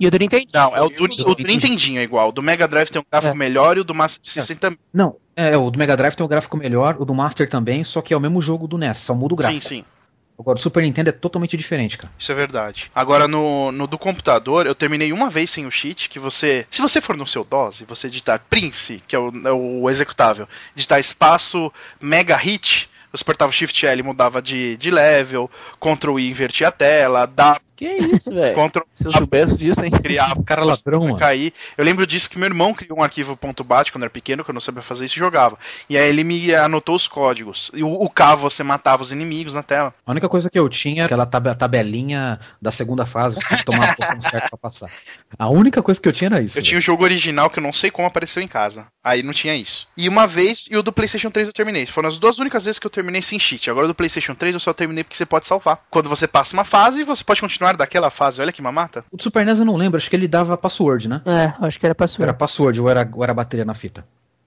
[0.00, 0.48] E o do Nintendinho.
[0.52, 2.28] Não, é o do, Eu- o do Nintendinho é igual.
[2.28, 3.38] O do Mega Drive tem um gráfico É.
[3.38, 4.78] melhor e o do Master System também.
[4.92, 8.02] Não, é, o do Mega Drive tem um gráfico melhor, o do Master também, só
[8.02, 9.62] que é o mesmo jogo do NES, só muda o Sim, gráfico.
[9.64, 9.84] sim.
[10.42, 12.12] Agora, o Super Nintendo é totalmente diferente, cara.
[12.18, 12.90] Isso é verdade.
[12.92, 16.66] Agora, no, no do computador, eu terminei uma vez sem o cheat, que você...
[16.68, 19.88] Se você for no seu DOS e você digitar Prince, que é o, é o
[19.88, 25.50] executável, digitar espaço Mega Hit, você apertava o Shift L e mudava de, de level,
[25.80, 28.54] Ctrl I invertia a tela, dá Que isso, velho?
[28.54, 29.90] Ctrl Se eu soubesse disso, hein?
[29.90, 31.16] criar cara ladrão, mano.
[31.18, 31.52] cair.
[31.76, 34.54] Eu lembro disso que meu irmão criou um arquivo .bat quando era pequeno, que eu
[34.54, 35.58] não sabia fazer isso e jogava.
[35.88, 37.70] E aí ele me anotou os códigos.
[37.74, 39.94] E o, o K você matava os inimigos na tela.
[40.06, 43.58] A única coisa que eu tinha era aquela tab- tabelinha da segunda fase, que tinha
[43.58, 44.90] que tomar a posição certa pra passar.
[45.38, 46.58] A única coisa que eu tinha era isso.
[46.58, 48.86] Eu tinha o jogo original que eu não sei como apareceu em casa.
[49.04, 49.88] Aí não tinha isso.
[49.96, 51.84] E uma vez, e o do PlayStation 3 eu terminei.
[51.86, 53.70] Foram as duas únicas vezes que eu terminei sem cheat.
[53.70, 55.80] Agora do PlayStation 3 eu só terminei porque você pode salvar.
[55.90, 58.40] Quando você passa uma fase, você pode continuar daquela fase.
[58.40, 59.04] Olha que mamata.
[59.10, 61.22] O do Super NES eu não lembro, acho que ele dava password, né?
[61.24, 62.22] É, acho que era password.
[62.22, 64.04] Era password ou era, ou era bateria na fita?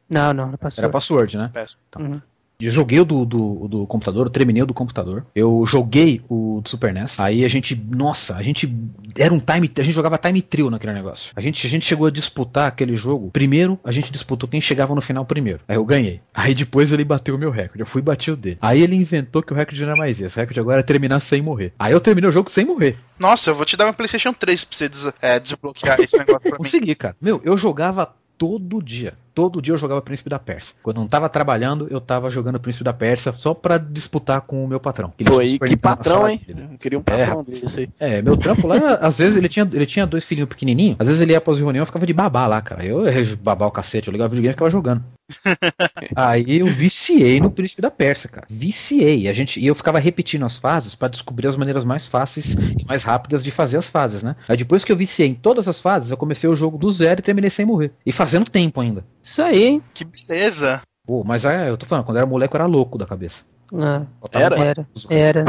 [0.10, 0.91] Não, não, era Era password.
[0.91, 1.49] password, né?
[1.53, 1.78] Peço.
[1.97, 2.22] Uhum.
[2.60, 5.26] Eu joguei o do, do, do computador, eu terminei o do computador.
[5.36, 7.20] Eu joguei o do Super NES.
[7.20, 8.74] Aí a gente, nossa, a gente
[9.18, 11.32] era um time, a gente jogava time trio naquele negócio.
[11.36, 13.30] A gente, a gente chegou a disputar aquele jogo.
[13.32, 15.60] Primeiro, a gente disputou quem chegava no final primeiro.
[15.68, 16.22] Aí eu ganhei.
[16.34, 17.82] Aí depois ele bateu o meu recorde.
[17.82, 18.58] Eu fui e bati o dele.
[18.62, 20.38] Aí ele inventou que o recorde não era mais esse.
[20.38, 21.74] O recorde agora é terminar sem morrer.
[21.78, 22.97] Aí eu terminei o jogo sem morrer.
[23.20, 26.41] Nossa, eu vou te dar uma PlayStation 3 pra você des- é, desbloquear esse negócio
[26.41, 26.58] pra mim.
[26.58, 27.16] Consegui, cara.
[27.22, 29.14] Meu, eu jogava todo dia.
[29.36, 30.76] Todo dia eu jogava Príncipe da Pérsia.
[30.82, 34.64] Quando eu não tava trabalhando, eu tava jogando Príncipe da Pérsia só pra disputar com
[34.64, 35.10] o meu patrão.
[35.10, 36.40] Pô, que patrão, hein?
[36.48, 36.70] dele.
[36.72, 37.90] Eu queria um patrão desse aí.
[38.00, 41.22] É, meu trampo lá, às vezes ele tinha, ele tinha dois filhinhos pequenininhos, às vezes
[41.22, 42.86] ele ia pras reuniões e ficava de babá lá, cara.
[42.86, 43.04] Eu
[43.44, 45.04] babar o cacete, eu ligava o videogame e ficava jogando.
[46.16, 48.48] Aí eu viciei no Príncipe da Pérsia, cara.
[48.50, 49.28] Viciei.
[49.28, 52.86] A gente, e eu ficava repetindo as fases pra descobrir as maneiras mais fáceis e
[52.86, 54.36] mais rápidas de fazer as fases, né?
[54.48, 57.20] Aí depois que eu viciei em todas as fases, eu comecei o jogo do zero
[57.20, 57.92] e terminei sem morrer.
[58.06, 59.04] E fazendo tempo ainda.
[59.26, 59.84] Isso aí, hein?
[59.92, 60.84] Que beleza.
[61.06, 63.44] Pô, mas é, eu tô falando, quando era moleque eu era louco da cabeça.
[63.74, 64.60] Ah, Era?
[64.60, 65.46] era, era.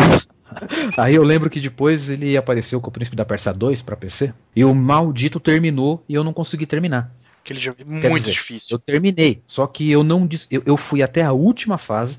[0.97, 4.33] Aí eu lembro que depois ele apareceu com o Príncipe da Pérsia 2 pra PC.
[4.55, 7.12] E o maldito terminou e eu não consegui terminar.
[7.45, 8.74] Aquele jogo é Quer muito dizer, difícil.
[8.74, 9.43] Eu terminei.
[9.47, 10.27] Só que eu não.
[10.51, 12.18] Eu, eu fui até a última fase.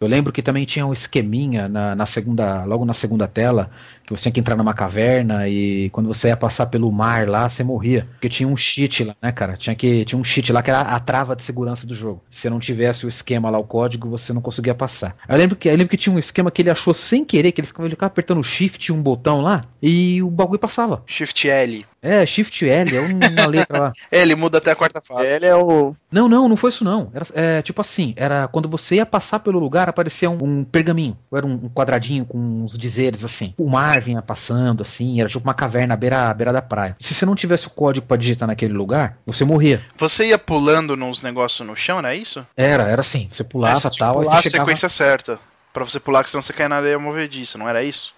[0.00, 2.64] Eu lembro que também tinha um esqueminha na, na segunda.
[2.64, 3.70] Logo na segunda tela.
[4.08, 7.46] Que você tinha que entrar numa caverna e quando você ia passar pelo mar lá,
[7.46, 8.08] você morria.
[8.12, 9.54] Porque tinha um cheat lá, né, cara?
[9.54, 12.22] Tinha, que, tinha um cheat lá que era a trava de segurança do jogo.
[12.30, 15.14] Se você não tivesse o esquema lá, o código, você não conseguia passar.
[15.28, 17.60] Eu lembro que, eu lembro que tinha um esquema que ele achou sem querer, que
[17.60, 21.02] ele ficava, ele ficava apertando shift e um botão lá, e o bagulho passava.
[21.06, 21.84] Shift L.
[22.00, 23.92] É, shift L, é uma letra lá.
[24.10, 25.26] É, ele muda até a quarta fase.
[25.26, 25.94] Ele é o.
[26.10, 27.10] Não, não, não foi isso não.
[27.12, 31.16] Era é, tipo assim, era quando você ia passar pelo lugar, aparecia um, um pergaminho.
[31.32, 33.52] Era um, um quadradinho com uns dizeres assim.
[33.58, 36.96] O mar vinha passando assim, era tipo uma caverna à beira, à beira da praia.
[36.98, 39.80] Se você não tivesse o código pra digitar naquele lugar, você morria.
[39.96, 42.46] Você ia pulando nos negócios no chão, não é isso?
[42.56, 43.28] Era, era assim.
[43.30, 44.64] Você pulava Aí você tal, aí pular você a chegava...
[44.64, 45.38] sequência certa.
[45.72, 48.12] Pra você pular, que senão você cai na areia movediça, não era isso?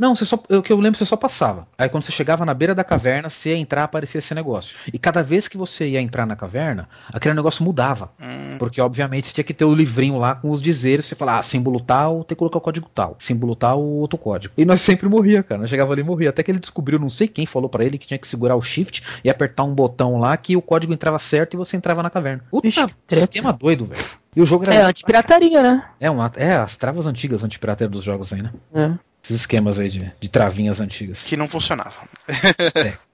[0.00, 1.68] Não, você só, o que eu lembro, você só passava.
[1.76, 4.74] Aí quando você chegava na beira da caverna, você ia entrar, aparecia esse negócio.
[4.90, 8.10] E cada vez que você ia entrar na caverna, aquele negócio mudava.
[8.18, 11.04] Hum, Porque, obviamente, você tinha que ter o livrinho lá com os dizeres.
[11.04, 13.14] Você falar, ah, símbolo tal, tem que colocar o código tal.
[13.18, 14.54] Símbolo tal, outro código.
[14.56, 15.60] E nós sempre morria, cara.
[15.60, 16.30] Nós chegava ali e morria.
[16.30, 18.62] Até que ele descobriu, não sei quem falou pra ele, que tinha que segurar o
[18.62, 22.08] shift e apertar um botão lá que o código entrava certo e você entrava na
[22.08, 22.42] caverna.
[22.50, 22.68] Puta,
[23.06, 23.24] treta.
[23.24, 24.02] esquema doido, velho.
[24.34, 24.74] E o jogo era.
[24.74, 25.84] É antipirataria, né?
[26.00, 28.50] É, uma, é, as travas antigas antipirateira dos jogos aí, né?
[28.72, 29.09] É.
[29.22, 31.22] Esses esquemas aí de, de travinhas antigas.
[31.24, 31.94] que não funcionava.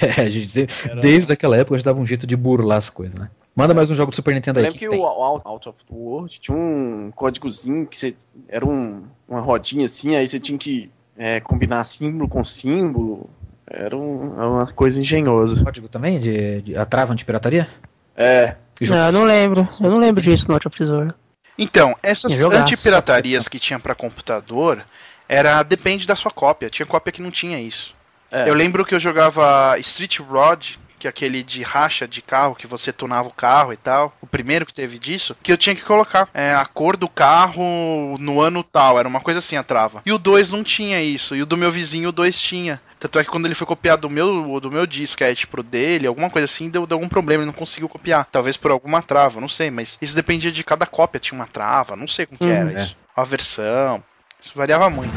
[0.00, 0.66] É, a gente,
[1.02, 3.28] desde aquela época a gente dava um jeito de burlar as coisas, né?
[3.54, 4.70] Manda mais um jogo do Super Nintendo Eu aí.
[4.70, 8.14] lembro que que, o Out, of the World tinha um códigozinho que você.
[8.48, 13.28] Era um, uma rodinha assim, aí você tinha que é, combinar símbolo com símbolo.
[13.66, 15.62] Era um- uma coisa engenhosa.
[15.62, 17.68] Código também de, de a trava antipirataria?
[18.16, 18.56] É.
[18.80, 19.68] Não, eu não lembro.
[19.80, 21.14] Eu não lembro disso no Out of Tesouro.
[21.58, 24.82] Então, essas É antipiratarias que tinha pra computador,
[25.30, 26.68] era depende da sua cópia.
[26.68, 27.94] Tinha cópia que não tinha isso.
[28.32, 28.48] é.
[28.48, 32.66] Eu lembro que eu jogava Street Rod, que é aquele de racha de carro, que
[32.66, 34.14] você tunava o carro e tal.
[34.20, 38.16] O primeiro que teve disso, que eu tinha que colocar é, a cor do carro
[38.18, 38.98] no ano tal.
[38.98, 40.02] Era uma coisa assim a trava.
[40.04, 41.34] E o 2 não tinha isso.
[41.36, 42.80] E o do meu vizinho, o 2 tinha.
[42.98, 46.28] Tanto é que quando ele foi copiar do meu, do meu disquete pro dele, alguma
[46.28, 48.28] coisa assim, deu, deu algum problema, ele não conseguiu copiar.
[48.30, 51.96] Talvez por alguma trava, não sei, mas isso dependia de cada cópia, tinha uma trava,
[51.96, 52.52] não sei como que Uhum.
[52.52, 52.82] era É.
[52.84, 52.96] isso.
[53.16, 54.04] A versão.
[54.42, 55.12] Isso variava muito.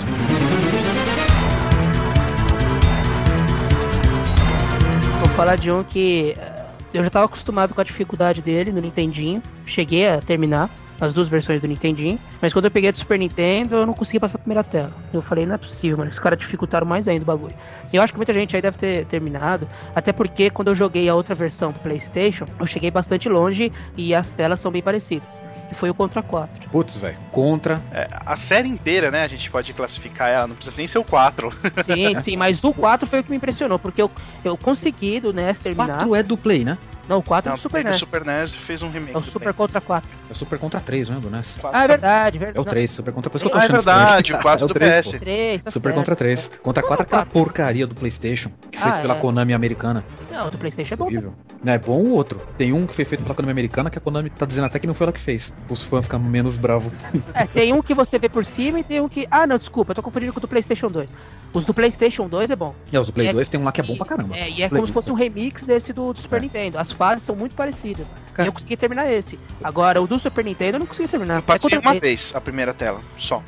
[5.19, 8.81] Vou falar de um que eh, eu já tava acostumado com a dificuldade dele no
[8.81, 9.41] Nintendinho.
[9.65, 10.69] Cheguei a terminar
[10.99, 12.19] as duas versões do Nintendinho.
[12.41, 14.91] Mas quando eu peguei a do Super Nintendo, eu não consegui passar a primeira tela.
[15.13, 16.11] Eu falei, não é possível, mano.
[16.11, 17.55] Os caras dificultaram mais ainda o bagulho.
[17.91, 19.67] E eu acho que muita gente aí deve ter terminado.
[19.95, 24.13] Até porque quando eu joguei a outra versão do PlayStation, eu cheguei bastante longe e
[24.15, 25.41] as telas são bem parecidas.
[25.69, 26.69] Que foi o Contra 4.
[26.69, 27.17] Putz, velho.
[27.31, 27.81] Contra.
[27.91, 31.03] É, a série inteira, né, a gente pode classificar ela, não precisa nem ser o
[31.03, 31.51] 4.
[31.83, 34.11] Sim, sim, mas o 4 foi o que me impressionou, porque eu,
[34.43, 35.97] eu consegui do NES terminar.
[35.97, 36.77] 4 é do Play, né?
[37.07, 37.97] Não, o 4 é do Super o NES.
[37.97, 39.13] Super NES fez um remake.
[39.13, 39.53] É o Super bem.
[39.53, 40.09] Contra 4.
[40.29, 41.57] É Super Contra 3, não é do NES?
[41.71, 42.57] Ah, é verdade, verdade.
[42.57, 43.29] É o 3, Super Contra.
[43.29, 45.11] Por isso que eu tô Ah, é achando verdade, o 4 É do 3, PS.
[45.11, 45.19] pô.
[45.19, 46.39] 3, tá Super certo, Contra tá 3.
[46.39, 46.61] certo.
[46.61, 48.51] Contra 4 é aquela porcaria do PlayStation.
[48.71, 49.19] Que foi Ah, feito pela é.
[49.19, 50.03] Konami americana.
[50.31, 51.05] Não, o do PlayStation é bom.
[51.05, 51.33] Horrível.
[51.63, 52.41] Não, é bom o outro.
[52.57, 54.87] Tem um que foi feito pela Konami americana que a Konami tá dizendo até que
[54.87, 55.53] não foi ela que fez.
[55.69, 56.93] Os fãs ficam menos bravos.
[57.33, 59.27] É, tem um que você vê por cima e tem um que.
[59.29, 61.09] Ah, não, desculpa, eu tô confundindo com o do PlayStation 2.
[61.53, 62.73] Os do PlayStation 2 é bom.
[62.91, 64.35] É, os do Play É- 2 tem um lá que é bom pra caramba.
[64.35, 66.43] É, e é como se fosse um remix desse do, do Super É.
[66.43, 66.79] Nintendo.
[66.79, 68.07] As fases são muito parecidas.
[68.33, 68.47] Cara.
[68.47, 69.39] E eu consegui terminar esse.
[69.63, 71.35] Agora, o do Super Nintendo eu não consegui terminar.
[71.35, 73.43] Eu passei É uma vez a primeira tela, só.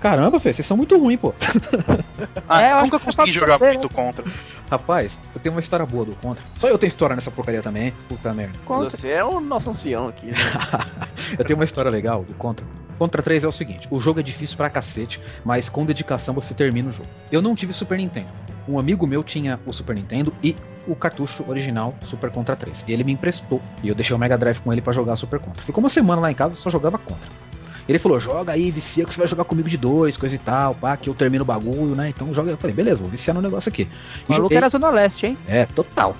[0.00, 1.34] Caramba, Fê, vocês são muito ruins, pô.
[2.48, 4.24] Ah, É, eu nunca consegui jogar ver, muito contra.
[4.70, 6.42] Rapaz, eu tenho uma história boa do Contra.
[6.58, 7.92] Só eu tenho história nessa porcaria também.
[8.08, 8.58] Puta merda.
[8.64, 8.90] Contra.
[8.90, 10.26] Você é o nosso ancião aqui.
[10.26, 10.36] Né?
[11.38, 12.66] eu tenho uma história legal do Contra.
[12.98, 16.54] Contra 3 é o seguinte: o jogo é difícil pra cacete, mas com dedicação você
[16.54, 17.08] termina o jogo.
[17.30, 18.28] Eu não tive Super Nintendo.
[18.68, 22.84] Um amigo meu tinha o Super Nintendo e o cartucho original Super Contra 3.
[22.86, 23.60] E ele me emprestou.
[23.82, 25.62] E eu deixei o Mega Drive com ele pra jogar Super Contra.
[25.64, 27.28] Ficou uma semana lá em casa só jogava Contra.
[27.88, 30.74] Ele falou: joga aí, vicia que você vai jogar comigo de dois, coisa e tal,
[30.74, 32.08] pá, que eu termino o bagulho, né?
[32.08, 32.50] Então joga.
[32.50, 33.82] Eu falei: beleza, vou viciar no negócio aqui.
[33.82, 33.90] O E
[34.30, 35.38] maluco joguei- era Zona Leste, hein?
[35.46, 36.16] é, total.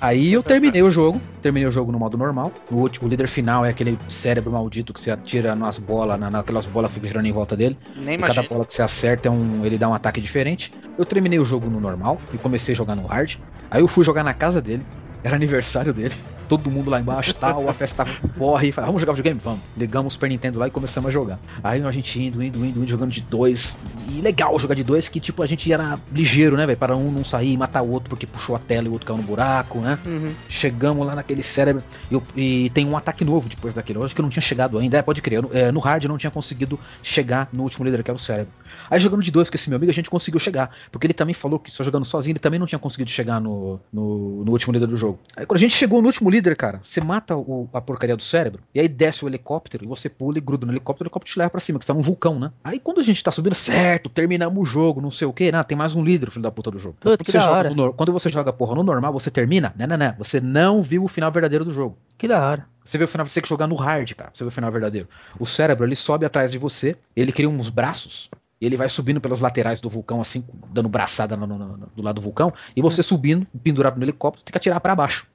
[0.00, 2.52] Aí eu terminei o jogo, terminei o jogo no modo normal.
[2.70, 6.30] O, último, o líder final é aquele cérebro maldito que você atira nas bolas, na,
[6.30, 7.76] naquelas bolas que ficam girando em volta dele.
[7.96, 10.72] Nem E cada bola que você acerta é um, ele dá um ataque diferente.
[10.96, 13.32] Eu terminei o jogo no normal e comecei a jogar no hard.
[13.70, 14.86] Aí eu fui jogar na casa dele.
[15.24, 16.14] Era aniversário dele.
[16.48, 18.04] Todo mundo lá embaixo, tal, a festa
[18.36, 18.72] porre.
[18.72, 19.40] Falei, vamos jogar videogame?
[19.44, 19.60] Vamos.
[19.76, 21.38] Ligamos o Super Nintendo lá e começamos a jogar.
[21.62, 23.76] Aí a gente indo, indo, indo, indo, jogando de dois.
[24.10, 26.78] E legal jogar de dois, que tipo, a gente era ligeiro, né, velho?
[26.78, 29.06] Para um não sair e matar o outro porque puxou a tela e o outro
[29.06, 29.98] caiu no buraco, né?
[30.06, 30.32] Uhum.
[30.48, 33.98] Chegamos lá naquele cérebro e, eu- e tem um ataque novo depois daquele.
[33.98, 34.96] Eu acho que eu não tinha chegado ainda.
[34.98, 35.42] É, pode crer.
[35.44, 38.20] eu- é, no hard eu não tinha conseguido chegar no último líder, que era o
[38.20, 38.52] cérebro.
[38.90, 40.70] Aí jogando de dois com esse meu amigo, a gente conseguiu chegar.
[40.90, 43.78] Porque ele também falou que só jogando sozinho, ele também não tinha conseguido chegar no,
[43.92, 45.18] no, no último líder do jogo.
[45.36, 48.22] Aí quando a gente chegou no último líder, cara, você mata o- a porcaria do
[48.22, 51.32] cérebro, e aí desce o helicóptero, e você pula e gruda no helicóptero, o helicóptero
[51.34, 52.50] te leva pra cima, que você tá num vulcão, né?
[52.62, 55.62] Aí quando a gente tá subindo, certo, terminamos o jogo, não sei o que, né?
[55.62, 56.94] Tem mais um líder, filho da puta do jogo.
[57.00, 59.74] Puta, Quando que você joga no quando você joga porra no normal, você termina?
[59.76, 60.14] Não, não, não.
[60.18, 61.96] Você não viu o final verdadeiro do jogo.
[62.16, 62.66] Que da hora.
[62.84, 64.30] Você vê o final, você tem que jogar no hard, cara.
[64.32, 65.06] Você vê o final verdadeiro.
[65.38, 68.30] O cérebro, ele sobe atrás de você, ele cria uns braços,
[68.60, 72.02] e ele vai subindo pelas laterais do vulcão, assim, dando braçada no- no- no- do
[72.02, 75.26] lado do vulcão, e você subindo, pendurado no helicóptero, tem que atirar pra baixo.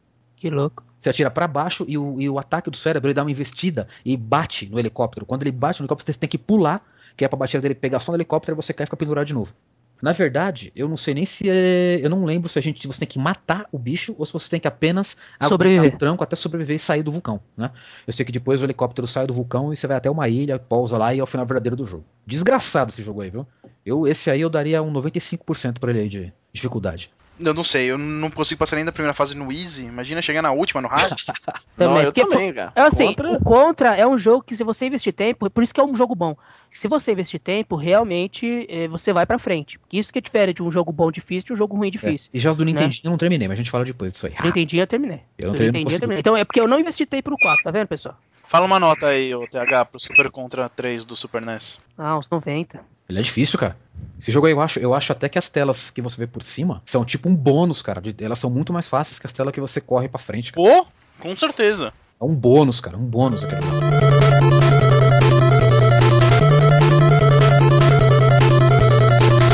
[0.43, 0.83] Que louco.
[0.99, 3.87] Você atira pra baixo e o, e o ataque do cérebro ele dá uma investida
[4.03, 5.25] e bate no helicóptero.
[5.25, 6.85] Quando ele bate no helicóptero, você tem que pular,
[7.15, 9.25] que é pra batida dele pegar só no helicóptero e você cai e fica pendurado
[9.25, 9.53] de novo.
[10.01, 11.97] Na verdade, eu não sei nem se é.
[12.03, 14.49] Eu não lembro se a gente você tem que matar o bicho ou se você
[14.49, 15.15] tem que apenas
[15.47, 15.95] Sobreviver.
[15.95, 17.71] o tranco até sobreviver e sair do vulcão, né?
[18.05, 20.59] Eu sei que depois o helicóptero sai do vulcão e você vai até uma ilha,
[20.59, 22.03] pousa lá e é o final verdadeiro do jogo.
[22.27, 23.47] Desgraçado esse jogo aí, viu?
[23.85, 27.09] Eu, esse aí eu daria um 95% pra ele aí de dificuldade.
[27.39, 29.85] Eu não sei, eu não consigo passar nem da primeira fase no Easy.
[29.85, 31.19] Imagina chegar na última, no hard.
[31.75, 32.71] Não, eu Porque, também, cara.
[32.75, 35.73] É assim, Contra- o Contra é um jogo que se você investir tempo, por isso
[35.73, 36.37] que é um jogo bom.
[36.71, 39.79] Se você investir tempo, realmente eh, você vai pra frente.
[39.91, 42.29] Isso que é diferente de um jogo bom difícil de um jogo ruim difícil.
[42.33, 42.37] É.
[42.37, 44.33] E já os do Nintendinho eu não terminei, mas a gente fala depois disso aí.
[44.43, 45.21] Nintendinho eu terminei.
[45.37, 46.19] Eu não terminei, eu terminei.
[46.19, 48.17] Então é porque eu não investi tempo no 4, tá vendo, pessoal?
[48.43, 51.79] Fala uma nota aí, ô TH, pro Super Contra 3 do Super NES.
[51.97, 52.79] Ah, uns 90.
[53.09, 53.75] Ele é difícil, cara.
[54.19, 56.41] Esse jogo aí eu acho, eu acho até que as telas que você vê por
[56.43, 58.01] cima são tipo um bônus, cara.
[58.01, 60.51] de- elas são muito mais fáceis que as telas que você corre pra frente.
[60.53, 60.65] Cara.
[60.67, 60.87] Pô,
[61.19, 61.91] com certeza.
[62.19, 62.97] É um bônus, cara.
[62.97, 63.43] Um bônus.
[63.43, 63.61] aquele.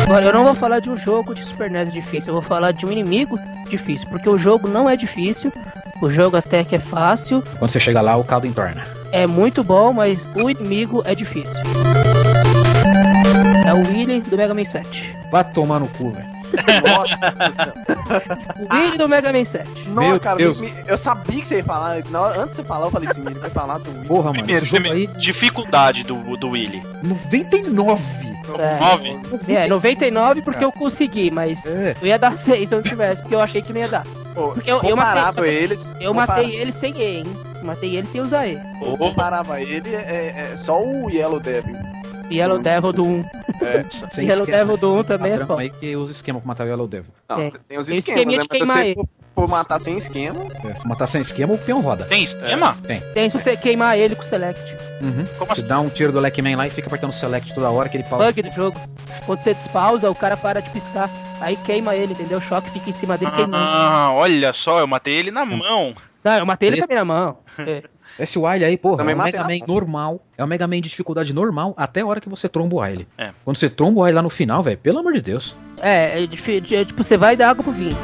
[0.06, 2.72] Agora, eu não vou falar de um jogo de Super NES difícil, eu vou falar
[2.72, 3.38] de um inimigo
[3.70, 5.52] difícil, porque o jogo não é difícil,
[6.02, 8.88] o jogo até que é fácil, Quando você chega lá, o caldo entorna.
[9.12, 11.56] é muito bom, mas o inimigo é difícil.
[13.70, 15.16] É o Willy do Mega Man 7.
[15.32, 16.28] Vai tomar no cu, velho.
[16.98, 17.16] Nossa,
[18.70, 19.70] O Willy do Mega Man 7.
[19.90, 20.60] não, Meu cara, Deus.
[20.60, 22.04] me- eu sabia que você ia falar.
[22.10, 24.06] Na hora- antes de você falar, eu falei assim, ele vai falar do Wii.
[24.08, 24.34] Porra, mano.
[24.40, 26.82] Primeiro, Esse jogo aí, primeiro, dificuldade do, do Willy.
[27.04, 28.02] 99.
[28.58, 29.20] É, 9.
[29.54, 31.96] é 99 porque eu consegui, mas É.
[32.02, 34.04] eu ia dar 6 se eu não tivesse, porque eu achei que não ia dar.
[34.34, 35.94] Pô, Porque eu- eu comparava matei- eles.
[36.00, 37.26] Eu matei ele sem E, hein?
[37.62, 38.60] Matei ele sem usar E.
[38.82, 41.76] Eu comparava ele, é, é só o Yellow Devil.
[42.32, 43.26] Yellow Devil do 1.
[43.62, 45.62] É, Sem Yellow esquema, Devil do 1 também é foda.
[45.62, 47.12] aí que usa esquema pra matar o Yellow Devil.
[47.30, 47.52] não, É.
[47.68, 48.46] tem os Tem esquemas, esqueminha né?
[48.50, 48.96] Mas se queimar você ele.
[48.96, 52.06] for, for matar sem esquema, É, se matar sem esquema, o peão roda.
[52.06, 52.76] Tem esquema?
[53.14, 54.78] Tem se você queimar ele com o Select.
[55.02, 55.26] Uhum.
[55.38, 55.68] Como Você assim?
[55.68, 58.26] dá um tiro do Leckman lá e fica apertando select toda hora que ele pausa.
[58.26, 58.78] Bug do jogo.
[59.26, 61.10] Quando você despausa, o cara para de piscar.
[61.40, 62.40] Aí queima ele, entendeu?
[62.40, 63.56] O choque fica em cima dele queimando.
[63.66, 65.94] Ah, olha só, eu matei ele na mão.
[66.22, 67.38] Não, eu matei ele Ele- também na mão.
[67.60, 67.84] É.
[68.20, 70.22] Esse Wily aí, porra, Também é um Mega Man normal.
[70.38, 73.08] É um Mega Man de dificuldade normal até a hora que você tromba o Wily.
[73.18, 73.32] É.
[73.46, 75.56] Quando você tromba o Wily lá no final, velho, pelo amor de Deus.
[75.82, 76.28] É, é, é,
[76.86, 77.96] tipo, você vai dar água pro vinho.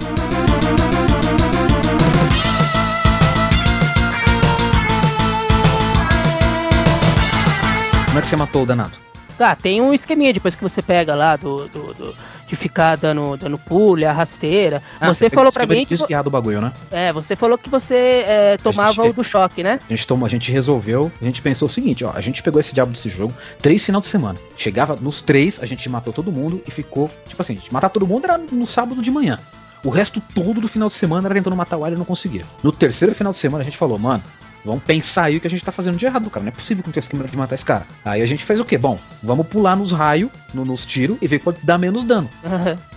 [8.07, 9.05] Como é que você matou o danado?
[9.38, 12.15] Tá, tem um esqueminha depois que você pega lá do, do, do-
[12.47, 14.81] de ficar dando, dando pulo, a rasteira.
[15.01, 15.95] Ah, você tem falou de mim que.
[15.97, 16.71] desviar do bagulho, né?
[16.91, 19.79] É, você falou que você é, tomava gente- o do choque, né?
[19.89, 22.61] A gente, tomou, a gente resolveu, a gente pensou o seguinte, ó, a gente pegou
[22.61, 24.38] esse diabo desse jogo, três final de semana.
[24.55, 27.89] Chegava nos três, a gente matou todo mundo e ficou, tipo assim, a gente matar
[27.89, 29.39] todo mundo era no sábado de manhã.
[29.83, 32.43] O resto todo do final de semana era tentando matar o Wily e não conseguia.
[32.63, 34.23] No terceiro final de semana a gente falou, mano,
[34.66, 36.43] vamos pensar aí o que a gente tá fazendo de errado, cara.
[36.43, 37.86] Não é possível que não tenha esquema de matar esse cara.
[38.03, 38.78] Aí a gente fez o quê?
[38.78, 42.30] Bom, vamos pular nos raios, no- nos tiros e ver pode dar menos dano.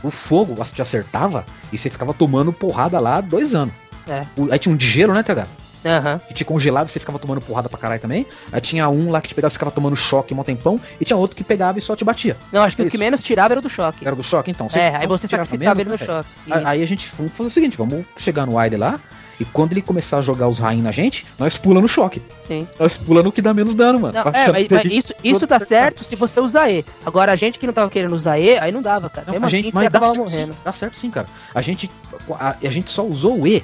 [0.02, 3.74] O fogo te acertava e você ficava tomando porrada lá dois anos.
[4.08, 4.24] É.
[4.36, 5.46] O- aí tinha um de gelo, né, TH?
[5.86, 6.20] Aham.
[6.26, 8.26] que te congelava e você ficava tomando porrada pra caralho também.
[8.52, 10.78] Aí tinha um lá que te pegava e ficava tomando choque um tempão.
[11.00, 12.36] E tinha outro que pegava e só te batia.
[12.52, 14.04] Não, acho que o que menos tirava era o do choque.
[14.04, 14.68] Era do choque, então.
[14.74, 16.28] É, aí você sacrificava ele no né, choque.
[16.50, 18.98] Aí a gente vamos fazer o seguinte: vamos chegar no wide lá.
[19.40, 22.20] E quando ele começar a jogar os rainhos na gente, nós pula no choque.
[22.38, 22.66] Sim.
[22.78, 24.14] Nós pula no que dá menos dano, mano.
[24.14, 26.84] Não, Pra é, mas, mas isso, isso tá certo se você usar E.
[27.06, 29.26] Agora, a gente que não tava querendo usar E, aí não dava, cara.
[29.26, 30.52] Não, Mesmo a assim, gente, você mas dá certo, morrendo.
[30.52, 31.26] sim, dá certo sim, cara.
[31.54, 31.90] A gente,
[32.38, 33.62] a, a gente só usou o E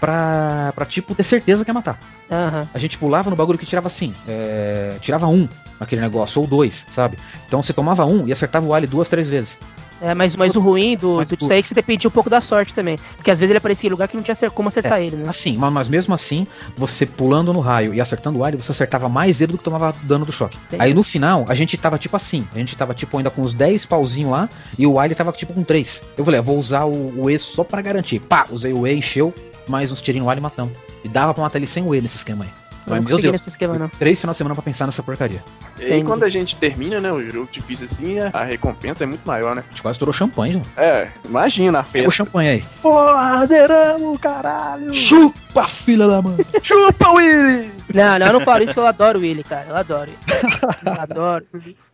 [0.00, 1.98] pra, pra, tipo, ter certeza que ia matar.
[2.30, 2.68] Aham.
[2.74, 5.48] A gente pulava no bagulho que tirava assim, é, tirava um
[5.80, 7.18] naquele negócio, ou dois, sabe?
[7.46, 9.58] Então você tomava um e acertava o Ali duas, três vezes.
[10.00, 12.10] É, mas, mas o ruim do, Mas do disso aí é que você dependia um
[12.10, 12.98] pouco da sorte também.
[13.16, 15.24] Porque às vezes ele aparecia em lugar que não tinha como acertar ele, né?
[15.28, 19.08] Assim, mas, mas mesmo assim, você pulando no raio e acertando o alho, você acertava
[19.08, 20.58] mais ele do que tomava dano do choque.
[20.66, 20.82] Entendi.
[20.82, 23.54] Aí no final, a gente tava tipo assim, a gente tava tipo ainda com uns
[23.54, 26.02] 10 pauzinhos lá e o alho tava tipo com 3.
[26.16, 28.18] Eu falei, ah, vou usar o, o E só pra garantir.
[28.18, 29.32] Pá, usei o E, encheu,
[29.68, 30.74] mais uns tirinhos no alho e matamos.
[31.02, 32.63] E dava pra matar ele sem o E nesse esquema aí.
[32.86, 33.88] Mas não meu Deus, nesse esquema, não.
[33.88, 35.42] três final de semana pra pensar nessa porcaria.
[35.78, 36.04] E Entendi.
[36.04, 39.64] quando a gente termina, né, o jogo difícil assim, a- recompensa é muito maior, né?
[39.66, 40.64] A gente quase estourou champanhe, João.
[40.76, 42.24] É, imagina a Pega o festa.
[42.24, 42.64] champanhe aí.
[42.82, 44.92] Porra, zeramos, caralho!
[44.94, 46.36] Chupa, filha da mãe!
[46.62, 47.72] Chupa, Willy!
[47.92, 49.66] Não, não, eu não falo isso, que eu adoro o Willy, cara.
[49.68, 50.18] Eu adoro ele.
[50.84, 51.44] Eu adoro.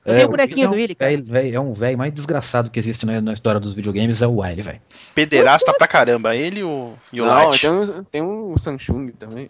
[0.05, 1.11] Eu tenho o bonequinho do Willy, cara.
[1.11, 4.27] Véi- véi- é um velho mais desgraçado que existe na, na história dos videogames, é
[4.27, 4.81] o Wily, velho.
[5.15, 6.35] Pederasta pra caramba.
[6.35, 7.61] Ele e o, e o Não, Light.
[7.61, 9.49] tem um, tem um Samsung também.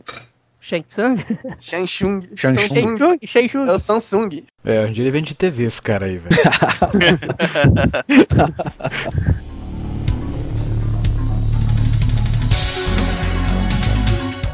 [0.60, 1.16] Shang Tsung?
[1.58, 2.26] Shang Samsung.
[2.36, 2.54] Shang
[3.26, 3.66] Shang Tsung.
[3.68, 4.44] É o Samsung.
[4.64, 6.36] É, dia ele vende de TV esse cara aí, velho.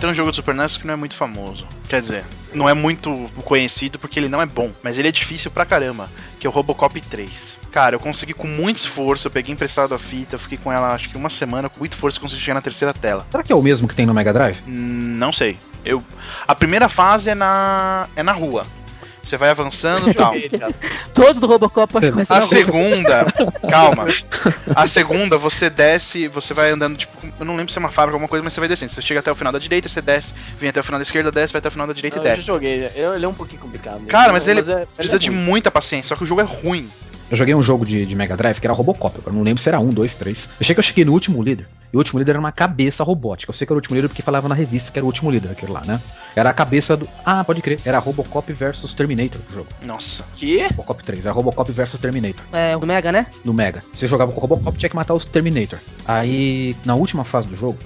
[0.01, 1.67] Tem um jogo do Super NES que não é muito famoso.
[1.89, 5.51] Quer dizer, não é muito conhecido porque ele não é bom, mas ele é difícil
[5.51, 7.59] pra caramba, que é o Robocop 3.
[7.73, 10.93] Cara, eu consegui com muito esforço, eu peguei emprestado a fita, eu fiquei com ela
[10.93, 13.27] acho que uma semana, com muito esforço, consegui chegar na terceira tela.
[13.31, 14.59] Será que é o mesmo que tem no Mega Drive?
[14.69, 15.57] Hum, Não sei.
[15.87, 16.03] Eu
[16.47, 18.67] a primeira fase é na é na rua.
[19.25, 20.33] Você vai avançando e tal.
[21.13, 22.57] Todos do Robocop acho que começam A na rua.
[22.57, 23.27] segunda,
[23.69, 24.05] calma.
[24.75, 28.13] A segunda você desce, você vai andando tipo, eu não lembro se é uma fábrica
[28.13, 28.93] ou alguma coisa, mas você vai descendo.
[28.93, 31.33] Você chega até o final da direita, você desce, vem até o final da esquerda,
[31.33, 32.47] desce, vai até o final da direita Não, e eu já desce.
[32.47, 32.73] joguei.
[32.75, 33.95] Ele, ele é um pouquinho complicado.
[33.95, 34.07] mesmo.
[34.09, 36.89] Cara, mas ele é- Precisa é de muita paciência, só que o jogo é ruim.
[37.31, 39.19] Eu joguei um jogo de, de Mega Drive que era Robocop.
[39.27, 40.45] Eu não lembro se era um, dois, três.
[40.45, 41.67] Eu achei que eu cheguei no último líder.
[41.93, 43.51] E o último líder era uma cabeça robótica.
[43.51, 45.31] Eu sei que era o último líder porque falava na revista que era o último
[45.31, 46.01] líder, aquele lá, né?
[46.37, 47.09] Era a cabeça do.
[47.25, 47.81] Ah, pode crer.
[47.85, 49.69] Era Robocop versus Terminator o jogo.
[49.83, 50.25] Nossa.
[50.35, 50.63] Que?
[50.69, 51.27] Robocop 3.
[51.27, 52.43] Era Robocop versus Terminator.
[52.53, 53.27] É, o Mega, né?
[53.45, 53.83] No Mega.
[53.93, 55.79] Você jogava com o Robocop tinha que matar os Terminator.
[56.07, 57.79] Aí, na última fase do jogo,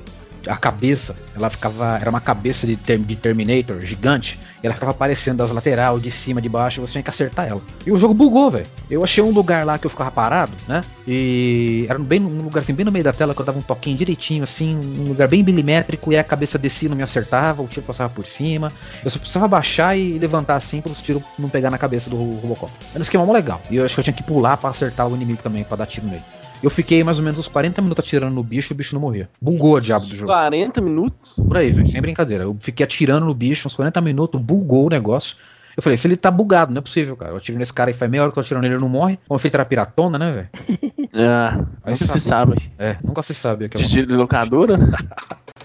[0.47, 1.99] a cabeça, ela ficava.
[2.01, 4.39] Era uma cabeça de, de Terminator gigante.
[4.63, 7.63] Ela ficava aparecendo das lateral, de cima, de baixo, e você tinha que acertar ela.
[7.87, 8.67] E o jogo bugou, velho.
[8.91, 10.83] Eu achei um lugar lá que eu ficava parado, né?
[11.07, 13.63] E era bem um lugar assim, bem no meio da tela, que eu dava um
[13.63, 17.67] toquinho direitinho, assim, um lugar bem milimétrico, e a cabeça descia não me acertava, o
[17.67, 18.71] tiro passava por cima.
[19.03, 22.17] Eu só precisava baixar e levantar assim para os tiros não pegar na cabeça do
[22.17, 22.71] Robocop.
[22.91, 23.63] Era um esquema legal.
[23.71, 25.87] E eu acho que eu tinha que pular pra acertar o inimigo também, pra dar
[25.87, 26.23] tiro nele.
[26.63, 29.01] Eu fiquei mais ou menos uns 40 minutos atirando no bicho e o bicho não
[29.01, 29.29] morria.
[29.41, 30.27] Bugou o diabo do jogo.
[30.27, 31.35] 40 minutos?
[31.37, 32.45] Por aí, velho, sem brincadeira.
[32.45, 35.37] Eu fiquei atirando no bicho uns 40 minutos, bugou o negócio.
[35.77, 37.33] Eu falei, se ele tá bugado, não é possível, cara.
[37.33, 38.89] Eu atiro nesse cara e faz meia hora que eu tô atirando nele, ele não
[38.89, 39.19] morre.
[39.27, 40.91] Como feito era piratona, né, velho?
[41.13, 42.55] Ah, não você se sabe.
[42.79, 43.65] É, nunca se sabe.
[43.65, 44.77] é de locadora?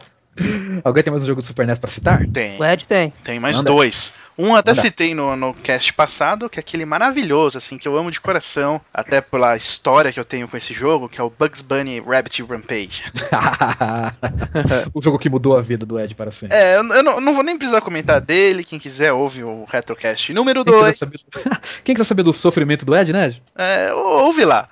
[0.84, 2.26] Alguém tem mais um jogo do Super NES pra citar?
[2.28, 2.60] Tem.
[2.60, 3.14] O Ed tem.
[3.24, 3.70] Tem mais Manda.
[3.72, 4.14] dois.
[4.38, 4.82] Um até Manda.
[4.82, 8.82] citei no, no cast passado, que é aquele maravilhoso, assim, que eu amo de coração,
[8.94, 12.44] até pela história que eu tenho com esse jogo, que é o Bugs Bunny Rabbit
[12.44, 13.04] Rampage.
[14.94, 16.58] o jogo que mudou a vida do Ed para sempre.
[16.58, 20.34] É, eu, eu não, não vou nem precisar comentar dele, quem quiser ouve o Retrocast
[20.34, 20.98] número Quem quiser 2.
[20.98, 23.42] saber- Quem quiser saber do sofrimento do Ed, né, Ed?
[23.56, 24.68] É, ouve lá.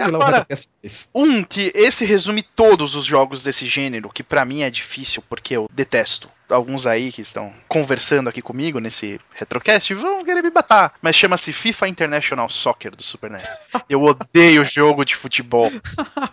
[0.00, 1.08] Agora- Retrocast 3.
[1.14, 5.54] Um que esse resume todos os jogos desse gênero, que pra mim é difícil porque
[5.56, 6.28] eu detesto.
[6.48, 10.92] Alguns aí que estão conversando aqui comigo nesse retrocast vão querer me matar.
[11.00, 13.58] Mas chama-se FIFA International Soccer do Super NES.
[13.88, 15.72] Eu odeio jogo de futebol.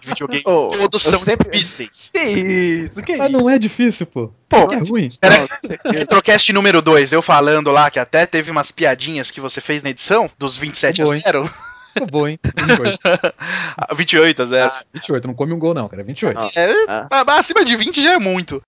[0.01, 2.09] Videogame Oh, todos são sempre- difíceis.
[2.11, 3.01] Que isso?
[3.01, 3.39] Que Mas isso?
[3.39, 4.33] não é difícil, pô.
[4.49, 5.07] Pô, É ruim.
[5.21, 5.79] Era- certeza.
[5.85, 9.91] Retrocast número 2, eu falando lá que até teve umas piadinhas que você fez na
[9.91, 11.23] edição, dos 27 Boa, a hein?
[11.23, 11.53] 0.
[11.93, 12.39] Ficou bom, hein?
[12.43, 12.99] 28.
[13.77, 14.71] Ah, 28 a 0.
[14.93, 16.03] 28, não come um gol não, cara.
[16.03, 16.37] 28.
[16.39, 16.49] Ah.
[16.55, 17.07] É, Ah.
[17.11, 18.61] ah, acima de 20 já é muito.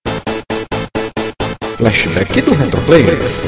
[1.76, 3.42] Flashback do Retroplayers.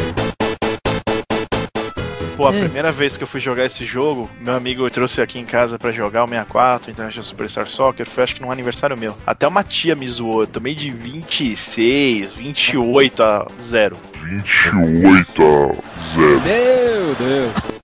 [2.37, 2.61] Pô, a Hum.
[2.61, 5.93] primeira vez que eu fui jogar esse jogo, meu amigo trouxe aqui em casa pra
[5.93, 9.16] jogar o 64, International Superstar Soccer, foi acho que num aniversário meu.
[9.25, 13.97] Até uma tia me zoou, eu tomei de 26, 28 a 0.
[14.20, 16.41] 28 a 0.
[16.43, 17.84] Meu Deus.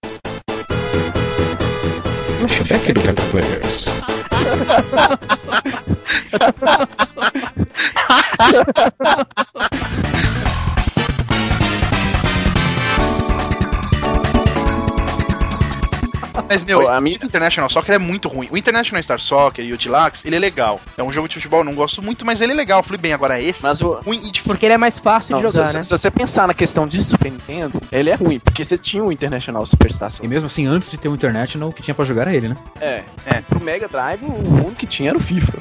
[2.40, 3.84] Flashback do Retroplayers.
[16.50, 18.48] Mas, meu, a minha- International Soccer é muito ruim.
[18.50, 20.80] O International Star Soccer e o Deluxe, ele é legal.
[20.98, 22.80] É um jogo de futebol, eu não gosto muito, mas ele é legal.
[22.80, 24.42] Eu falei bem, agora esse Mas o, ruim e difícil.
[24.44, 25.82] Porque ele é mais fácil Não, de jogar, se, né?
[25.82, 29.12] se você pensar na questão de Super Nintendo, ele é ruim, porque você tinha o
[29.12, 30.28] International Superstar E Soccer.
[30.28, 32.56] mesmo assim, antes de ter o International, o que tinha pra jogar era ele, né?
[32.80, 33.40] É, É.
[33.48, 35.52] Pro Mega Drive, o único que tinha era o FIFA.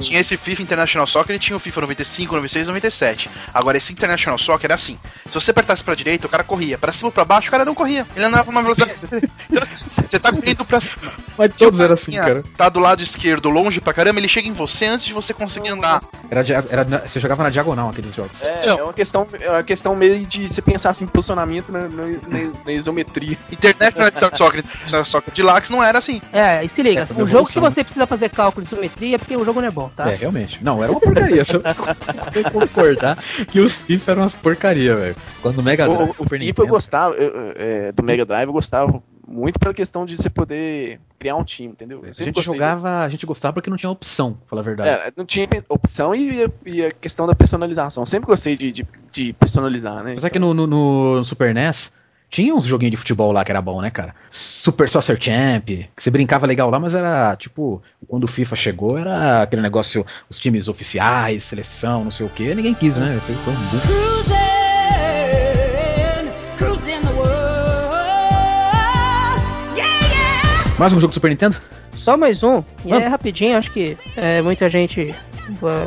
[0.00, 3.30] Tinha esse FIFA International Soccer e tinha o FIFA 95, 96 97.
[3.52, 4.98] Agora, esse International Soccer era assim.
[5.26, 6.78] Se você apertasse pra direita, o cara corria.
[6.78, 8.06] Pra cima ou pra baixo, o cara não corria.
[8.16, 8.94] Ele andava numa velocidade.
[9.50, 11.12] então, assim, você tá correndo pra cima.
[11.36, 12.44] Mas Se o todos eram assim, cara.
[12.56, 15.68] Tá do lado esquerdo, longe pra caramba, ele chega em você antes de você conseguir
[15.70, 16.00] andar.
[16.30, 18.42] Era, era, você jogava na diagonal aqueles jogos.
[18.42, 21.88] É, é uma questão, é uma questão meio de você pensar assim, posicionamento na, na,
[21.88, 23.36] na- na isometria.
[23.50, 24.64] International Soccer,
[25.04, 26.20] Soccer de Lax não era assim.
[26.32, 29.16] É, e se liga, É, o tudo jogo que você precisa fazer cálculo de isometria
[29.16, 30.10] é porque o jogo não é bom, tá?
[30.10, 30.62] É, realmente.
[30.62, 31.44] Não, era uma porcaria.
[31.44, 31.58] Você
[32.32, 33.16] tem que concordar
[33.50, 35.16] que os FIFA eram umas porcaria, velho.
[35.42, 38.24] Quando o Mega Drive, O, o Super FIFA eu gostava, eu- eu- é, do Mega
[38.24, 42.00] Drive eu gostava muito pela questão de você poder criar um time, entendeu?
[42.02, 44.64] Eu A gente gostei jogava, a gente gostava porque não tinha opção, pra falar a
[44.64, 44.88] verdade.
[44.88, 48.02] É, não tinha opção e, e a questão da personalização.
[48.02, 50.14] Eu sempre gostei de, de, de personalizar, né?
[50.14, 51.92] Mas é que no, no- no Super NES
[52.30, 54.14] tinha uns joguinhos de futebol lá que era bom, né, cara?
[54.30, 58.98] Super Soccer Champ, que você brincava legal lá, mas era tipo, quando o FIFA chegou,
[58.98, 63.18] era aquele negócio, os times oficiais, seleção, não sei o que, ninguém quis, né?
[63.26, 64.47] Foi, foi um boom.
[70.78, 71.56] Mais um jogo do Super Nintendo?
[71.96, 73.04] Só mais um, e Vamos.
[73.04, 75.12] é rapidinho, acho que é, muita gente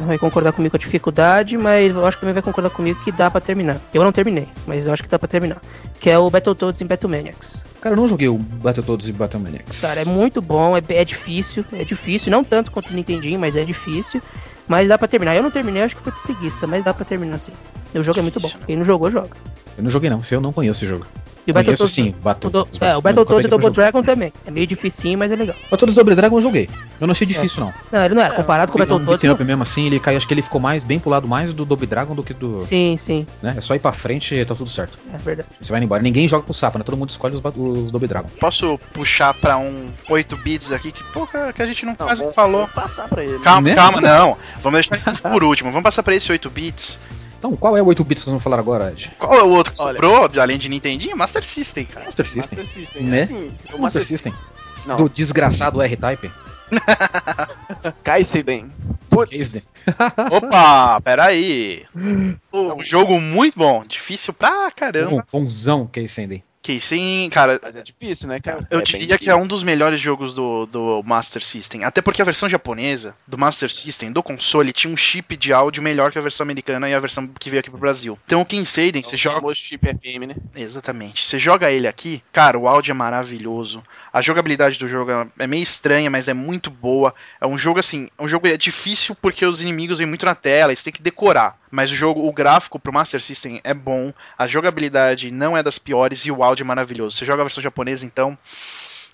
[0.06, 3.12] vai, concordar comigo com a dificuldade, mas eu acho que também vai concordar comigo que
[3.12, 3.80] dá pra terminar.
[3.94, 5.62] Eu não terminei, mas eu acho que dá pra terminar.
[5.98, 7.62] Que é o Battletoads em Battlemaniacs.
[7.80, 9.80] Cara, eu não joguei o Battletoads e Battlemaniacs.
[9.80, 13.56] Cara, é muito bom, é, é difícil, é difícil, não tanto quanto o Nintendinho, mas
[13.56, 14.22] é difícil.
[14.68, 15.36] Mas dá pra terminar.
[15.36, 17.54] Eu não terminei, acho que foi preguiça, mas dá pra terminar sim.
[17.96, 18.50] O jogo é muito bom.
[18.68, 19.32] Quem não jogou, joga.
[19.78, 21.06] Eu não joguei não, se eu não conheço esse jogo.
[21.46, 21.94] E o Battletoads.
[21.94, 24.32] sim, o Battle, do- é, o Battletoads e Double Dragon também.
[24.46, 25.56] É meio dificinho, mas é legal.
[25.64, 26.70] Battletoads Double Dragon eu joguei.
[27.00, 27.74] Eu não achei difícil, não.
[27.92, 28.36] Não, ele não era.
[28.36, 29.22] Comparado com o é um Battletoads.
[29.22, 31.52] beat'em up mesmo assim, ele caiu, acho que ele ficou mais bem pro lado mais
[31.54, 32.60] do Double Dragon do que do.
[32.60, 33.56] Sim, sim, Né?
[33.58, 34.98] É só ir pra frente e tá tudo certo.
[35.14, 35.50] é verdade.
[35.60, 36.04] Você vai embora.
[36.04, 36.84] Ninguém joga com sapo, né?
[36.84, 38.30] Todo mundo escolhe os, os Double Dragon.
[38.40, 42.06] Posso puxar pra um 8 bits aqui que, pô, cara, que a gente não, Não,
[42.08, 42.62] quase falou.
[42.62, 43.40] vamos passar pra ele.
[43.40, 43.76] Calma, Né?
[43.76, 44.38] calma, não.
[44.62, 45.72] Vamos deixar isso por último.
[45.72, 47.00] Vamos passar pra esse 8 bits.
[47.42, 49.12] Então, qual é o 8 bits que nós vamos falar agora, Ed?
[49.18, 50.00] Qual é o outro que Olha.
[50.00, 51.18] sobrou, além de Nintendinho?
[51.18, 52.06] Master System, cara.
[52.06, 52.42] Master System.
[52.60, 53.22] Master System, Né?
[53.24, 54.32] assim, o Master System.
[54.86, 56.30] Não, Do desgraçado R-Type.
[58.04, 58.72] Kaisen.
[59.10, 59.70] Putz.
[60.32, 61.84] Opa, peraí.
[62.54, 65.16] É um jogo muito bom, difícil pra caramba.
[65.16, 66.44] Um bonzão Kaisen.
[66.62, 67.60] Que sim, cara.
[67.64, 68.68] Mas é difícil, né, cara?
[68.70, 71.84] Eu É diria que é um dos melhores jogos do, do Master System.
[71.84, 75.82] Até porque a versão japonesa do Master System, do console, tinha um chip de áudio
[75.82, 78.18] melhor que a versão americana e a versão que veio aqui pro Brasil.
[78.26, 79.56] Então o Kinseiden, você É o joga.
[79.56, 80.36] chip FM, né?
[80.56, 81.26] Exatamente.
[81.26, 83.84] Você joga ele aqui, cara, o áudio é maravilhoso.
[84.14, 87.14] A jogabilidade do jogo é meio estranha, mas é muito boa.
[87.40, 90.36] É um jogo assim, é um jogo é difícil porque os inimigos vêm muito na
[90.36, 91.58] tela, você tem que decorar.
[91.70, 95.80] Mas o jogo, o gráfico pro Master System é bom, a jogabilidade não é das
[95.80, 97.16] piores e o áudio é maravilhoso.
[97.16, 98.38] Você joga a versão japonesa, então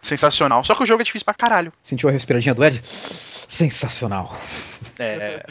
[0.08, 0.64] sensacional.
[0.64, 1.72] Só que o jogo é difícil pra caralho.
[1.82, 2.82] Sentiu a respiradinha do Ed?
[2.84, 4.36] Sensacional.
[5.00, 5.46] É,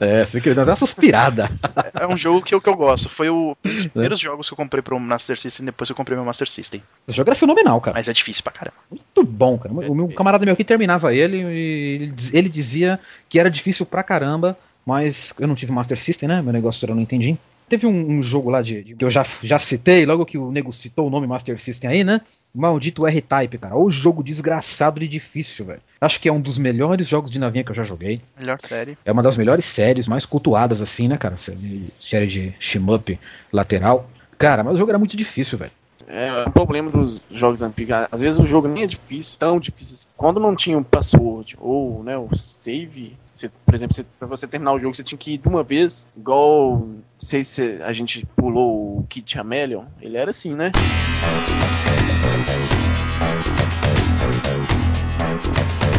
[0.00, 1.50] É, você que ele deu uma suspirada.
[1.94, 3.08] é um jogo que eu, que eu gosto.
[3.08, 5.96] Foi o, um dos primeiros jogos que eu comprei pro Master System depois que eu
[5.96, 6.82] comprei meu Master System.
[7.06, 7.96] Esse jogo era fenomenal, cara.
[7.96, 8.76] Mas é difícil pra caramba.
[8.90, 9.74] Muito bom, cara.
[9.74, 12.98] O meu camarada meu aqui terminava ele e ele ele dizia
[13.28, 16.42] que era difícil pra caramba, mas eu não tive Master System, né?
[16.42, 17.38] Meu negócio era no Nintendinho.
[17.68, 20.50] Teve um, um jogo lá de, de- que eu já, já citei, logo que o
[20.50, 22.20] nego citou o nome Master System aí, né?
[22.54, 23.76] Maldito R-Type, cara.
[23.76, 25.80] O jogo desgraçado e difícil, velho.
[26.00, 28.20] Acho que é um dos melhores jogos de navinha que eu já joguei.
[28.38, 28.96] Melhor série.
[29.04, 31.36] É uma das melhores séries, mais cultuadas assim, né, cara?
[31.38, 33.18] Série série de shmup
[33.52, 34.08] lateral.
[34.38, 35.72] Cara, mas o jogo era muito difícil, velho.
[36.06, 37.96] É o problema dos jogos antigos.
[38.10, 40.08] Às vezes o jogo nem é difícil, tão difícil assim.
[40.16, 44.46] Quando não tinha um password ou né, o save, você, por exemplo, você, pra você
[44.46, 46.06] terminar o jogo, você tinha que ir de uma vez.
[46.16, 50.72] Igual, não sei se a gente pulou o Kid Chameleon, ele era assim, né?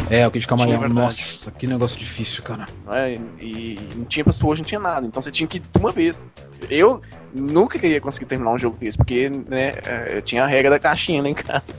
[0.09, 0.83] É, o Kid Camaleão.
[0.83, 0.87] É.
[0.87, 2.65] Nossa, que negócio difícil, cara.
[2.91, 3.15] é?
[3.41, 5.05] E não tinha password, não tinha nada.
[5.05, 6.29] Então você tinha que ir de uma vez.
[6.69, 7.01] Eu
[7.33, 10.79] nunca queria conseguir terminar um jogo desse, porque né, é, eu tinha a regra da
[10.79, 11.63] caixinha lá em casa.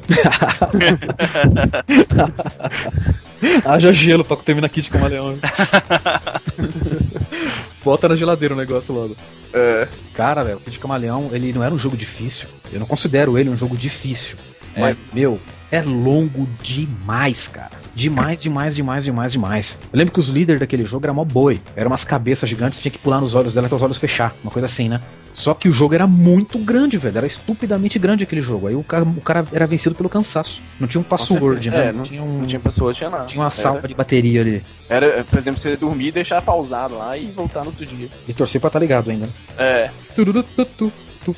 [3.64, 5.37] Haja gelo pra terminar Kid Camaleão.
[7.85, 9.16] Bota na geladeira o negócio logo.
[9.53, 12.49] É, Cara, velho, o Kid Camaleão, ele não era um jogo difícil.
[12.72, 14.37] Eu não considero ele um jogo difícil.
[14.77, 15.39] Mas, meu,
[15.70, 17.70] é longo demais, cara.
[17.97, 19.79] Demais, demais, demais, demais, demais.
[19.91, 21.63] Eu lembro que os líderes daquele jogo eram mó boi.
[21.75, 24.35] Eram umas cabeças gigantes, tinha que pular nos olhos dela até os olhos fechar.
[24.45, 25.01] Uma coisa assim, né?
[25.33, 27.17] Só que o jogo era muito grande, velho.
[27.17, 28.67] Era estupidamente grande aquele jogo.
[28.67, 30.61] Aí o cara, o cara era vencido pelo cansaço.
[30.79, 31.87] Não tinha um password, né?
[31.89, 32.39] É, não, não- tinha um.
[32.41, 33.25] não tinha password, tinha nada.
[33.25, 34.63] tinha uma salva de bateria ali.
[34.91, 38.09] Era, por exemplo, você dormir e deixar pausado lá e voltar no outro dia.
[38.29, 39.25] E torcer pra tá ligado ainda.
[39.27, 39.33] né?
[39.59, 39.91] É.
[40.15, 40.93] Tururututu,
[41.25, 41.37] tu,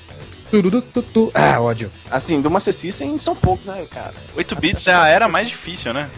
[0.51, 1.31] tururututu.
[1.35, 1.91] Ah, ódio.
[2.11, 4.13] Assim, do Master System são poucos, né, cara?
[4.37, 6.09] 8 bits é a era mais difícil, né?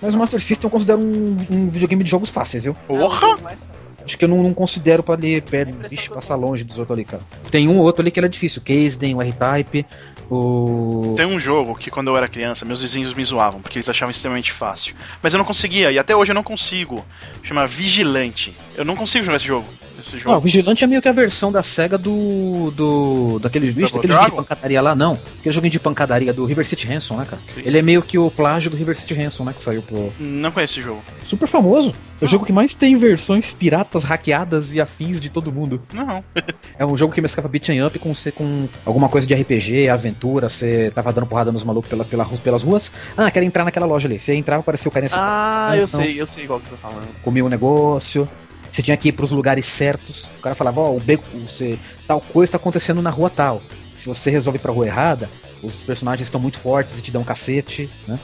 [0.00, 2.74] Mas o Master System eu considero um, um videogame de jogos fáceis, viu?
[2.86, 3.36] Porra!
[4.04, 7.04] Acho que eu não, não considero pra ler perto, vixe, passar longe dos outros ali,
[7.04, 7.22] cara.
[7.50, 9.84] Tem um ou outro ali que era difícil, o Casden, o R-Type,
[10.30, 11.14] o...
[11.14, 14.10] Tem um jogo que quando eu era criança, meus vizinhos me zoavam, porque eles achavam
[14.10, 14.94] extremamente fácil.
[15.22, 17.04] Mas eu não conseguia, e até hoje eu não consigo.
[17.42, 18.54] Chama Vigilante.
[18.76, 19.66] Eu não consigo jogar esse jogo.
[20.08, 20.40] Esse Ah, o jogo.
[20.40, 22.70] Vigilante é meio que a versão da SEGA do.
[22.72, 23.38] do.
[23.40, 25.18] daquele bicho, Double daquele jogo de pancadaria lá, não.
[25.38, 27.40] Aquele joguinho de pancadaria do River City Ransom, né, cara?
[27.56, 30.12] Ele é meio que o plágio do River City Ransom, né, que saiu pro.
[30.18, 31.02] Não conheço esse jogo.
[31.24, 31.92] Super famoso.
[32.20, 35.80] É o jogo que mais tem versões piratas, hackeadas e afins de todo mundo.
[35.92, 36.24] Não.
[36.78, 40.48] É um jogo que mesclava beat'em up com, você com alguma coisa de RPG, aventura,
[40.48, 42.90] você tava dando porrada nos malucos pela, pela, pelas ruas.
[43.16, 44.18] Ah, quero entrar naquela loja ali.
[44.18, 46.00] Você entrava, apareceu o cara nesse Ah, eu Então.
[46.00, 47.06] sei, eu sei qual que você tá falando.
[47.22, 48.28] comia um negócio.
[48.70, 50.24] Você tinha que ir pros lugares certos.
[50.38, 53.62] O cara falava, ó, o beco, você, tal coisa tá acontecendo na rua tal.
[53.96, 55.28] Se você resolve ir pra rua errada,
[55.62, 58.18] os personagens estão muito fortes e te dão um cacete, né?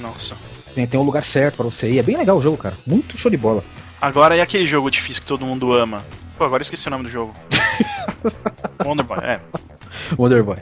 [0.00, 0.36] Nossa.
[0.74, 1.98] Tem, tem um lugar certo pra você ir.
[1.98, 2.76] É bem legal o jogo, cara.
[2.86, 3.64] Muito show de bola.
[4.00, 6.04] Agora é aquele jogo difícil que todo mundo ama.
[6.36, 7.32] Pô, agora eu esqueci o nome do jogo.
[8.84, 9.40] Wonder Boy, é.
[10.18, 10.56] Wonder Boy.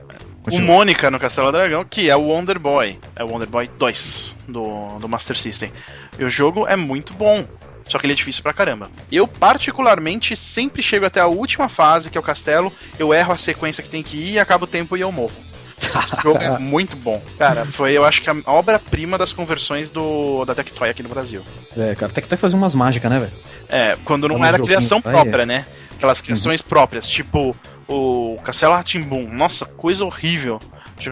[0.50, 0.60] O.
[0.60, 2.98] Mônica no Castelo Dragão, que é o Wonder Boy.
[3.16, 5.72] É o Wonder Boy 2 do, do Master System.
[6.18, 7.44] E o jogo é muito bom.
[7.88, 8.90] Só que ele é difícil pra caramba.
[9.10, 12.72] Eu, particularmente, sempre chego até a última fase, que é o castelo.
[12.98, 15.32] Eu erro a sequência que tem que ir, acaba o tempo e eu morro.
[15.78, 17.22] Esse jogo é muito bom.
[17.38, 21.42] Cara, foi, eu acho que a obra-prima das conversões do, da Tectoy aqui no Brasil.
[21.76, 23.32] É, cara, até fazer umas mágicas, né, velho?
[23.68, 25.66] É, quando não Como era criação aí, própria, né?
[25.96, 27.54] Aquelas criações próprias, tipo
[27.88, 29.28] o Castelo Ratimbum.
[29.32, 30.58] Nossa, coisa horrível.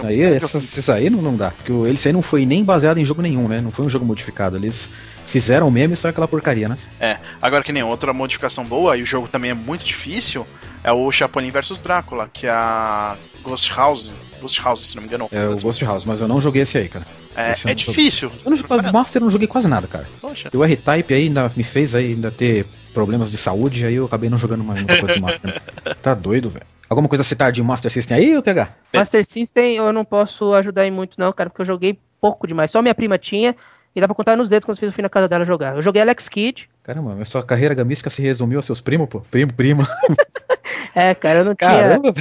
[0.04, 1.50] Aí, essas, aí não, não dá.
[1.50, 3.60] Porque esse aí não foi nem baseado em jogo nenhum, né?
[3.60, 4.56] Não foi um jogo modificado.
[4.56, 4.88] Eles
[5.32, 6.76] fizeram mesmo e só aquela porcaria, né?
[7.00, 10.46] É, agora que nem outra modificação boa, e o jogo também é muito difícil,
[10.84, 14.12] é o Chapolin vs Drácula, que é a Ghost House.
[14.40, 15.28] Ghost House, se não me engano.
[15.32, 17.06] É o Ghost House, mas eu não joguei esse aí, cara.
[17.34, 17.74] É, é não joguei.
[17.76, 18.30] difícil.
[18.44, 20.06] Eu não, joguei- Master eu não joguei quase nada, cara.
[20.20, 20.50] Poxa.
[20.52, 24.04] E o R-Type aí ainda me fez aí ainda ter problemas de saúde, aí eu
[24.04, 25.62] acabei não jogando mais muita coisa de Master.
[26.02, 26.66] tá doido, velho.
[26.90, 28.68] Alguma coisa a citar de Master System aí, ô TH?
[28.92, 32.70] Master System eu não posso ajudar em muito, não, cara, porque eu joguei pouco demais.
[32.70, 33.56] Só minha prima tinha
[33.94, 35.76] e dá pra contar nos dedos quando eu fui na casa dela jogar.
[35.76, 36.68] Eu joguei Alex Kidd.
[36.82, 39.20] Caramba, mas sua carreira gamística se resumiu aos seus primos, pô?
[39.20, 39.86] Primo, prima.
[40.94, 41.70] É, cara, eu não tinha.
[41.70, 42.12] Caramba.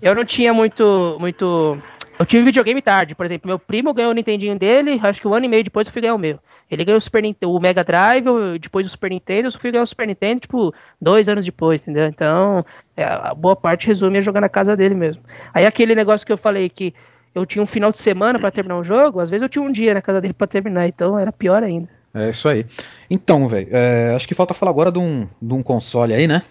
[0.00, 1.16] Eu não tinha muito.
[1.18, 1.78] muito.
[2.18, 5.32] Eu tive videogame tarde, por exemplo, meu primo ganhou o Nintendinho dele, acho que um
[5.32, 6.38] ano e meio depois eu fui ganhar o meu.
[6.70, 8.26] Ele ganhou o, Super Nintendo, o Mega Drive,
[8.60, 12.06] depois o Super Nintendo, eu fui ganhar o Super Nintendo, tipo, dois anos depois, entendeu?
[12.06, 12.64] Então,
[12.94, 15.22] é, a boa parte resume a jogar na casa dele mesmo.
[15.52, 16.94] Aí aquele negócio que eu falei que
[17.34, 19.72] eu tinha um final de semana pra terminar um jogo, às vezes eu tinha um
[19.72, 21.88] dia na casa dele pra terminar, então era pior ainda.
[22.12, 22.66] É isso aí.
[23.08, 26.42] Então, velho, é, acho que falta falar agora de um, de um console aí, né?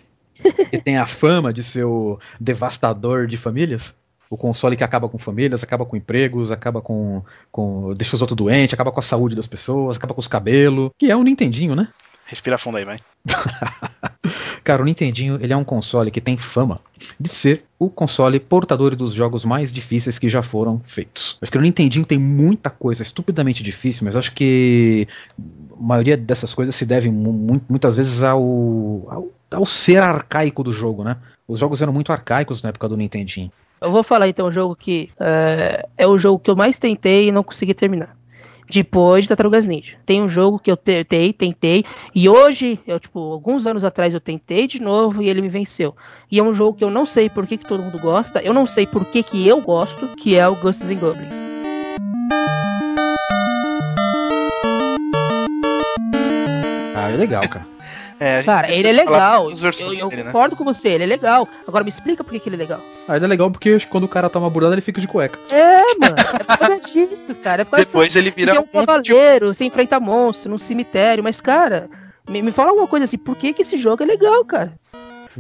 [0.70, 3.94] Que tem a fama de ser o devastador de famílias.
[4.30, 7.24] O console que acaba com famílias, acaba com empregos, acaba com.
[7.52, 10.92] com deixa os outros doentes, acaba com a saúde das pessoas, acaba com os cabelos.
[10.98, 11.90] Que é o Nintendinho, né?
[12.26, 12.98] Respira fundo aí, vai.
[14.64, 16.80] Cara, o Nintendinho ele é um console que tem fama
[17.20, 21.38] de ser o console portador dos jogos mais difíceis que já foram feitos.
[21.42, 25.08] Acho que o Nintendinho tem muita coisa estupidamente difícil, mas acho que
[25.40, 30.64] a maioria dessas coisas se deve mu- mu- muitas vezes ao, ao, ao ser arcaico
[30.64, 31.18] do jogo, né?
[31.48, 33.52] Os jogos eram muito arcaicos na época do Nintendinho.
[33.82, 37.30] Eu vou falar então o jogo que é, é o jogo que eu mais tentei
[37.30, 38.16] e não consegui terminar.
[38.70, 39.96] Depois de Tartarugas Ninja.
[40.06, 44.20] Tem um jogo que eu tentei, tentei, e hoje, eu, tipo, alguns anos atrás eu
[44.20, 45.96] tentei de novo e ele me venceu.
[46.32, 48.54] E é um jogo que eu não sei por que, que todo mundo gosta, eu
[48.54, 51.34] não sei por que, que eu gosto, que é o Ghosts and Goblins.
[56.96, 57.79] Ah, é legal, cara.
[58.20, 59.50] É, Cara, ele é legal.
[59.50, 60.32] Eu, versões eu dele, né?
[60.32, 61.48] concordo com você, ele é legal.
[61.66, 62.82] Agora me explica por que, que ele é legal.
[63.08, 65.40] Ah, ele é legal porque quando o cara toma burdada ele fica de cueca.
[65.50, 67.62] É, mano, é por causa disso, cara.
[67.62, 71.90] É Depois ele Você vira é um cavaleiro, você enfrenta monstro num cemitério, mas, cara,
[72.30, 74.74] me, me fala alguma coisa assim, por que, que esse jogo é legal, cara?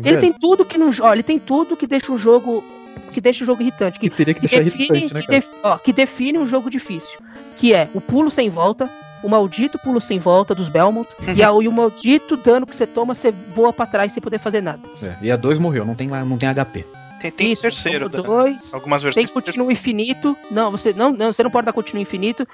[0.03, 0.91] Ele tem tudo que não.
[1.01, 2.63] Ó, ele tem tudo que deixa um jogo.
[3.11, 3.99] Que deixa o jogo irritante.
[3.99, 6.47] Que, que teria que que deixar define, irritante, né, que, def- ó, que define um
[6.47, 7.19] jogo difícil.
[7.57, 8.89] Que é o pulo sem volta,
[9.23, 12.87] o maldito pulo sem volta dos Belmont, e, a- e o maldito dano que você
[12.87, 14.79] toma, você voa pra trás sem poder fazer nada.
[15.03, 16.85] É, e a 2 morreu, não tem, não tem HP.
[17.21, 18.09] Tem, tem Isso, terceiro.
[18.09, 18.21] né?
[18.23, 18.73] dois.
[18.73, 19.31] Algumas Tem versões.
[19.31, 20.37] continuo infinito.
[20.49, 22.47] Não, você não, não, você não pode dar continuo infinito.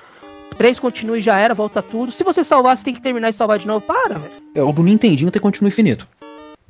[0.58, 2.12] Três continue já era, volta tudo.
[2.12, 3.86] Se você salvar, você tem que terminar e salvar de novo.
[3.86, 4.34] Para, velho.
[4.56, 6.08] É, o do Nintendinho tem continuo infinito.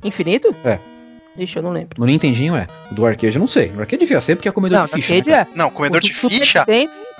[0.04, 0.54] Infinito?
[0.62, 0.78] É.
[1.38, 1.90] Ixi, eu não lembro.
[1.98, 2.66] No Nintendinho é.
[2.90, 3.70] O do arcade eu não sei.
[3.76, 5.12] O arcade devia ser porque é comedor Não, de no ficha.
[5.14, 5.58] arcade né, é.
[5.58, 6.66] Não, comedor O de do ficha.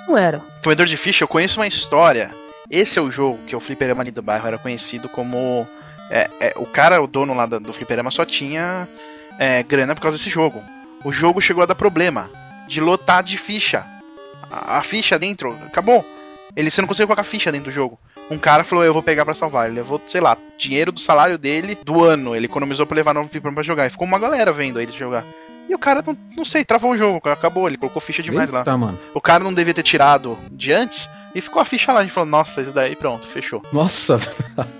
[0.07, 0.41] Não era.
[0.63, 2.31] Comedor de ficha, eu conheço uma história.
[2.69, 5.67] Esse é o jogo que o fliperama ali do bairro era conhecido como.
[6.09, 8.87] é, é, o cara, o dono lá da- do fliperama, só tinha
[9.37, 10.61] é, grana por causa desse jogo.
[11.03, 12.29] O jogo chegou a dar problema
[12.67, 13.85] de lotar de ficha.
[14.51, 16.03] A, a ficha dentro acabou.
[16.55, 17.99] Ele, você não consegue colocar ficha dentro do jogo.
[18.29, 19.67] Um cara falou, eu vou pegar pra salvar.
[19.67, 22.35] Ele levou, sei lá, dinheiro do salário dele do ano.
[22.35, 23.87] Ele economizou pra levar no fliperama pra jogar.
[23.87, 25.23] E ficou uma galera vendo ele jogar.
[25.69, 28.63] E o cara, não, não sei, travou o jogo, acabou, ele colocou ficha demais lá.
[28.63, 28.97] Tá, mano.
[29.13, 31.99] O cara não devia ter tirado de antes e ficou a ficha lá.
[31.99, 33.61] A gente falou, nossa, isso daí pronto, fechou.
[33.71, 34.19] Nossa.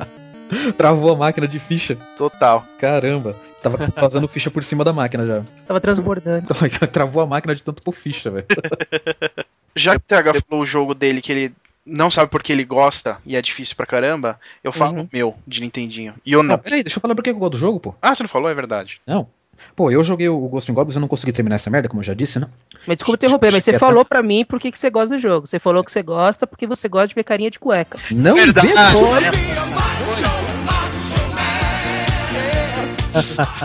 [0.78, 1.98] Travou a máquina de ficha.
[2.18, 2.66] Total.
[2.80, 3.36] Caramba.
[3.62, 5.44] Tava fazendo ficha por cima da máquina já.
[5.68, 6.48] Tava transbordando.
[6.92, 8.46] Travou a máquina de tanto por ficha, velho.
[9.76, 11.54] Já que o TH falou o jogo dele que ele
[11.88, 15.02] não sabe porque ele gosta e é difícil pra caramba, eu falo Uhum.
[15.04, 16.14] o meu, de Nintendinho.
[16.26, 16.58] E eu Não, não.
[16.60, 17.96] peraí, deixa eu falar por que eu gosto do jogo, pô.
[18.02, 18.50] Ah, você não falou?
[18.50, 19.00] É verdade.
[19.08, 19.28] Não.
[19.76, 22.02] Pô, eu joguei o Ghost in Goblins e eu não consegui terminar essa merda, como
[22.02, 22.48] eu já disse, né?
[22.86, 25.20] Mas desculpa interromper, mas você É, falou pra mim por que, que você gosta do
[25.20, 25.48] jogo.
[25.48, 27.98] Você falou que você gosta porque você gosta de ver carinha de cueca.
[28.12, 28.68] Não Verdade.
[28.68, 29.77] inventa!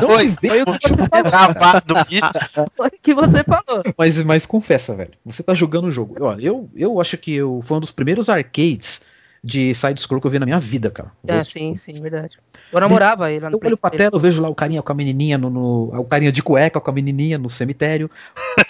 [0.00, 0.24] Não Foi.
[0.26, 0.48] inventa!
[0.48, 1.30] Foi o que você falou.
[1.30, 2.66] Gravado isso.
[2.76, 3.82] Foi o que você falou.
[3.96, 5.12] Mas, mas confessa, velho.
[5.24, 6.16] Você tá jogando o jogo.
[6.24, 9.00] Olha, eu, eu acho que eu, foi um dos primeiros arcades
[9.44, 11.10] de side-scroll que eu vi na minha vida, cara.
[11.26, 12.38] É, sim, sim, verdade.
[12.72, 14.92] Eu namorava ele lá no Eu olho pra tela, eu vejo lá o carinha com
[14.92, 18.08] a menininha no, no- O carinha de cueca com a menininha no cemitério.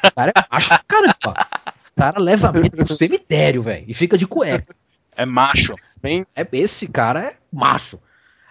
[0.04, 1.46] O cara é macho, pra caramba.
[1.94, 3.84] O cara leva a medo pro cemitério, velho.
[3.86, 4.74] E fica de cueca.
[5.14, 5.74] É macho.
[6.00, 7.98] Bem, É, esse cara é macho.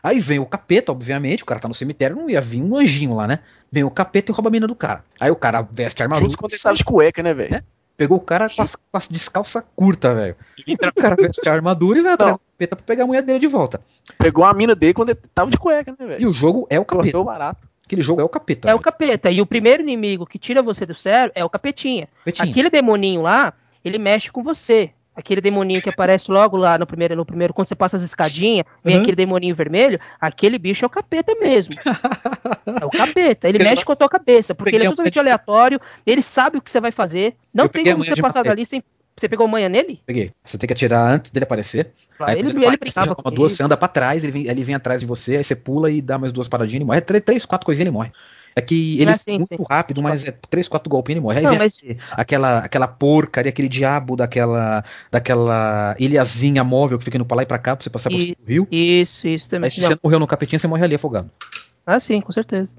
[0.03, 3.13] Aí vem o capeta, obviamente, o cara tá no cemitério, não ia vir um anjinho
[3.15, 3.39] lá, né?
[3.71, 5.03] Vem o capeta e rouba a mina do cara.
[5.19, 6.25] Aí o cara veste a armadura.
[6.25, 7.55] justo quando ele tava de cueca, né, velho?
[7.55, 7.63] É.
[7.95, 10.35] Pegou o cara com as, com as descalça curta, velho.
[10.67, 13.37] O cara veste a armadura e vai atrás do capeta pra pegar a mulher dele
[13.39, 13.79] de volta.
[14.17, 16.29] Pegou a mina dele quando ele tava de cueca, né, E velho?
[16.29, 17.03] o jogo é o capeta.
[17.11, 17.67] Cortou barato.
[17.85, 18.69] Aquele jogo é o capeta.
[18.69, 19.29] É o capeta.
[19.29, 22.07] E o primeiro inimigo que tira você do sério é o capetinha.
[22.19, 22.49] Capetinha.
[22.49, 23.53] Aquele demoninho lá,
[23.85, 24.91] ele mexe com você.
[25.15, 28.65] Aquele demoninho que aparece logo lá no primeiro, no primeiro quando você passa as escadinhas,
[28.83, 29.01] vem Uhum.
[29.01, 31.75] aquele demoninho vermelho, aquele bicho é o capeta mesmo.
[32.79, 33.49] É o capeta.
[33.49, 36.71] Ele mexe com a tua cabeça, porque ele é totalmente aleatório, ele sabe o que
[36.71, 37.35] você vai fazer.
[37.53, 38.81] Não Eu tem como você passar dali sem.
[39.17, 39.99] Você pegou manha nele?
[40.05, 40.31] Peguei.
[40.43, 41.91] Você tem que atirar antes dele aparecer.
[42.19, 43.57] Aí ele, ele aparece, brincava com duas, ele.
[43.57, 46.01] você anda pra trás, ele vem, ele vem atrás de você, aí você pula e
[46.01, 46.97] dá mais duas paradinhas e morre.
[46.99, 48.11] É três, três quatro coisinhas ele morre.
[48.55, 49.63] É que ele Ah, é muito sim.
[49.69, 51.37] rápido, mas é três, quatro golpes ele morre.
[51.39, 51.79] Aí Não, vem mas
[52.11, 57.45] aquela, aquela porcaria, aquele diabo daquela, daquela ilhazinha móvel que fica indo pra lá e
[57.45, 58.67] pra cá pra você passar por cima do rio.
[58.71, 59.67] isso, isso também.
[59.67, 61.29] Aí se você morreu no capetinha, você morre ali afogado.
[61.85, 62.75] Ah, sim, com certeza.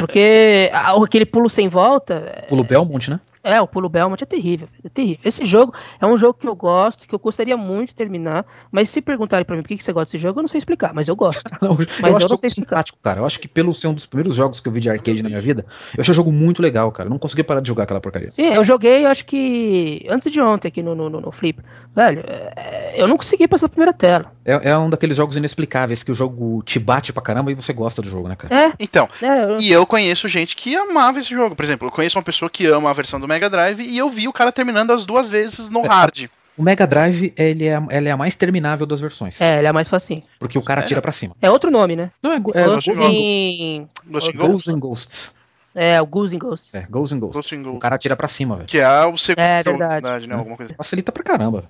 [0.00, 0.70] Porque
[1.02, 2.44] aquele pulo sem volta.
[2.48, 3.20] Pulo Belmont, né?
[3.44, 5.18] É, o pulo Belmont é terrível, é terrível.
[5.24, 8.88] Esse jogo é um jogo que eu gosto, que eu gostaria muito de terminar, mas
[8.88, 10.94] se perguntarem pra mim por que que você gosta desse jogo, eu não sei explicar,
[10.94, 11.42] mas eu gosto.
[11.60, 12.70] Não, eu eu acho não sei explicar.
[12.76, 13.20] simpático, cara.
[13.20, 15.28] Eu acho que pelo ser um dos primeiros jogos que eu vi de arcade na
[15.28, 15.66] minha vida,
[15.96, 17.06] eu achei o jogo muito legal, cara.
[17.06, 18.30] Eu não consegui parar de jogar aquela porcaria.
[18.30, 21.60] Sim, eu joguei, eu acho que antes de ontem aqui no, no, no, no Flip.
[21.94, 24.32] Velho, é, eu não consegui passar a primeira tela.
[24.44, 27.72] É, é um daqueles jogos inexplicáveis que o jogo te bate pra caramba e você
[27.72, 28.68] gosta do jogo, né, cara?
[28.68, 31.54] É, Então, é, eu- e eu conheço gente que amava esse jogo.
[31.54, 34.08] Por exemplo, eu conheço uma pessoa que ama a versão do Mega Drive e eu
[34.08, 36.26] vi o cara terminando as duas vezes no hard.
[36.56, 39.40] O Mega Drive, ele é, ele é a mais terminável das versões.
[39.40, 40.22] é, ele é mais facinho.
[40.38, 41.34] Porque o cara tira pra cima.
[41.42, 42.10] É outro nome, né?
[42.22, 43.88] Não, é, é, and- in...
[44.06, 45.34] Ghost Ghosts and Ghosts.
[45.74, 46.72] É, o Goose in Ghosts.
[46.72, 47.34] É, Ghosts and Ghosts.
[47.36, 47.76] Ghosts and Ghosts.
[47.76, 48.68] O cara tira pra cima, velho.
[48.68, 50.02] Que é o segundo É, jogo, verdade.
[50.02, 50.34] verdade, né?
[50.36, 50.76] Alguma coisa assim.
[50.76, 51.64] Facilita pra caramba.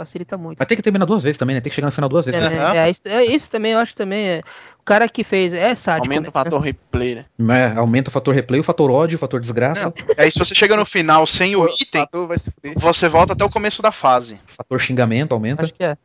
[0.00, 0.56] Facilita muito.
[0.56, 1.60] Vai ter que terminar duas vezes também, né?
[1.60, 2.40] Tem que chegar no final duas vezes.
[2.40, 2.78] É, né?
[2.78, 4.30] é, isso, é, isso também, eu acho também.
[4.30, 4.42] É,
[4.78, 5.52] o cara que fez.
[5.52, 6.06] É sádico.
[6.06, 6.32] Aumenta o né?
[6.32, 7.26] fator replay, né?
[7.54, 10.74] É, aumenta o fator replay, o fator ódio, o fator desgraça, Aí se você chega
[10.74, 12.06] no final sem o O item,
[12.76, 14.40] você volta até o começo da fase.
[14.52, 15.64] o fator xingamento aumenta.
[15.64, 15.98] Acho que é.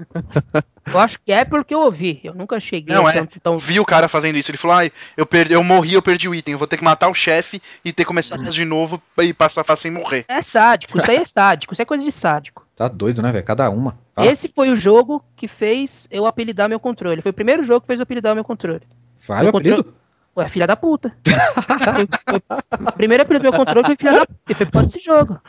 [0.92, 2.20] eu acho que é porque eu ouvi.
[2.22, 3.14] Eu nunca cheguei Não, a é.
[3.14, 3.58] tanto tão.
[3.58, 4.52] Vi o cara fazendo isso.
[4.52, 6.52] Ele falou: ai, eu, perdi, eu morri, eu perdi o item.
[6.52, 9.62] Eu vou ter que matar o chefe e ter que começar de novo e passar
[9.62, 10.26] a fase sem morrer.
[10.28, 12.65] É sádico, isso aí é sádico, isso é coisa de sádico.
[12.76, 13.46] Tá doido, né, velho?
[13.46, 13.98] Cada uma.
[14.18, 17.22] Esse foi o jogo que fez eu apelidar meu controle.
[17.22, 18.82] Foi o primeiro jogo que fez eu apelidar meu controle.
[19.26, 19.94] Vale o eu apelido?
[20.36, 21.16] Ué, filha da puta.
[22.88, 24.40] O primeiro apelido do meu controle foi filha da puta.
[24.48, 25.40] Ele foi por desse jogo.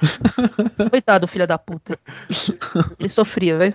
[0.90, 1.98] Coitado, filha da puta.
[2.98, 3.74] Ele sofria, velho.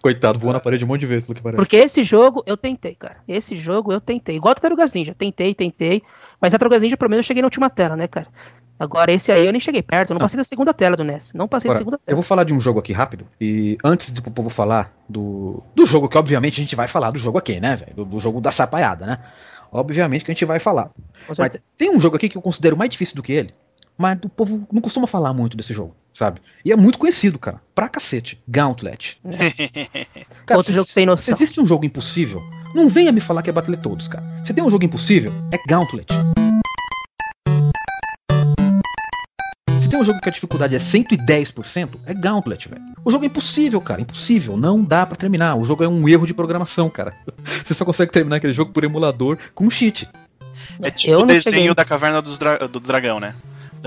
[0.00, 1.56] Coitado, voou na parede um monte de vezes, pelo que parece.
[1.56, 3.16] Porque esse jogo eu tentei, cara.
[3.26, 4.36] Esse jogo eu tentei.
[4.36, 5.14] Igual a Tartarugas Ninja.
[5.14, 6.02] Tentei, tentei.
[6.40, 8.28] Mas a Tartarugas Ninja, pelo menos, eu cheguei na última tela, né, cara?
[8.84, 10.10] Agora, esse aí eu nem cheguei perto.
[10.10, 10.24] Eu não Não.
[10.26, 11.32] passei da segunda tela do NES.
[11.34, 12.16] Não passei da Agora, segunda eu tela.
[12.16, 13.26] vou falar de um jogo aqui rápido.
[13.40, 17.18] E antes do povo falar do, do jogo, que obviamente a gente vai falar do
[17.18, 17.94] jogo aqui, né, velho?
[17.94, 19.18] Do, do jogo da sapaiada, né?
[19.72, 20.88] Obviamente que a gente vai falar.
[21.36, 23.52] Mas tem um jogo aqui que eu considero mais difícil do que ele.
[23.96, 26.40] Mas o povo não costuma falar muito desse jogo, sabe?
[26.64, 27.60] E é muito conhecido, cara.
[27.74, 28.40] Pra cacete.
[28.48, 29.20] Gauntlet.
[30.46, 31.34] Cara, Outro se- jogo sem Se noção.
[31.34, 32.42] existe um jogo impossível,
[32.74, 34.24] não venha me falar que é Battletoads, cara.
[34.44, 36.08] Se tem um jogo impossível, é Gauntlet.
[39.94, 42.82] Tem um jogo que a dificuldade é 110%, é Gauntlet, velho.
[43.04, 44.00] O jogo é impossível, cara.
[44.00, 44.56] Impossível.
[44.56, 45.54] Não dá pra terminar.
[45.56, 47.12] O jogo é um erro de programação, cara.
[47.64, 50.08] Você só consegue terminar aquele jogo por emulador com cheat.
[50.82, 51.74] É tipo Eu o desenho cheguei.
[51.74, 53.34] da caverna dos dra- do dragão, né?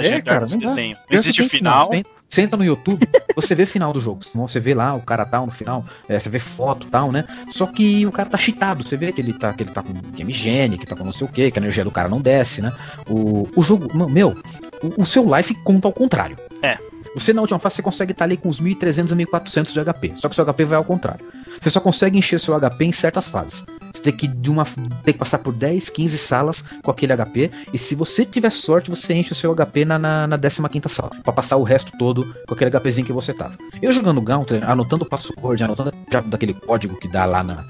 [0.01, 0.97] Legendário cara, desse desenho.
[1.09, 1.87] Não existe tem final.
[1.87, 4.19] Você entra- Você entra no YouTube, você vê final do jogo.
[4.35, 7.25] Você vê lá o cara tal no final, é, você vê foto tal, né?
[7.53, 8.83] Só que o cara tá cheatado.
[8.83, 11.13] Você vê que ele tá, que ele tá com game gene, que tá com não
[11.13, 12.73] sei o que, que a energia do cara não desce, né?
[13.09, 14.35] O, o jogo, meu,
[14.83, 16.37] o, o seu life conta ao contrário.
[16.61, 16.77] É.
[17.15, 20.11] Você na última fase você consegue estar ali com uns 1300 a 1400 de HP.
[20.17, 21.25] Só que seu HP vai ao contrário.
[21.61, 23.63] Você só consegue encher seu HP em certas fases.
[24.07, 24.63] Tem que, de uma,
[25.03, 27.51] tem que passar por 10, 15 salas com aquele HP.
[27.73, 31.11] E se você tiver sorte, você enche o seu HP na, na, na 15 sala.
[31.25, 33.57] Pra passar o resto todo com aquele HPzinho que você tava.
[33.81, 35.91] Eu jogando Gauntlet, anotando o password, anotando
[36.27, 37.65] daquele código que dá lá na.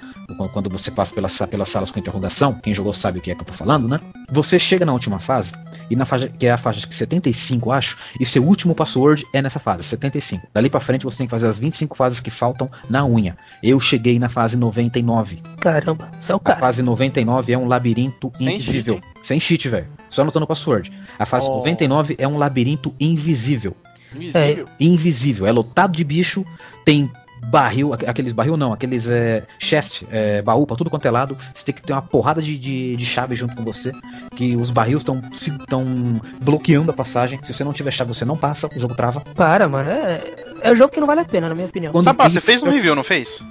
[0.53, 3.41] quando- você passa pelas, pelas salas com interrogação, quem jogou sabe o que é que
[3.41, 3.99] eu tô falando, né?
[4.30, 5.53] Você chega na última fase,
[5.89, 9.59] e na faixa, que é a faixa 75, acho, e seu último password é nessa
[9.59, 10.47] fase, 75.
[10.53, 13.35] Dali pra frente você tem que fazer as 25 fases que faltam na unha.
[13.64, 15.41] Eu cheguei na fase 99.
[15.59, 16.59] Caramba, você é o A cara.
[16.59, 18.95] fase 99 é um labirinto Sem invisível.
[18.95, 19.88] cheat, Sem cheat, velho.
[20.09, 20.91] Só anotando o password.
[21.19, 21.57] A fase Oh.
[21.57, 23.76] 99 é um labirinto invisível.
[24.15, 24.65] Invisível.
[24.80, 25.45] Invisível.
[25.47, 26.45] É lotado de bicho,
[26.85, 27.09] tem
[27.45, 31.38] barril, aqu- aqueles barril não, aqueles é, chest, é, baú pra tudo quanto é lado.
[31.53, 33.91] Você tem que ter uma porrada de, de, de chave junto com você.
[34.35, 35.85] Que os barril estão estão
[36.41, 37.39] bloqueando a passagem.
[37.43, 39.22] Se você não tiver chave, você não passa, o jogo trava.
[39.35, 39.89] Para, mano.
[39.89, 40.22] É,
[40.64, 41.91] é um jogo que não vale a pena, na minha opinião.
[41.91, 43.41] Quando Sabá, você fez um review, não fez?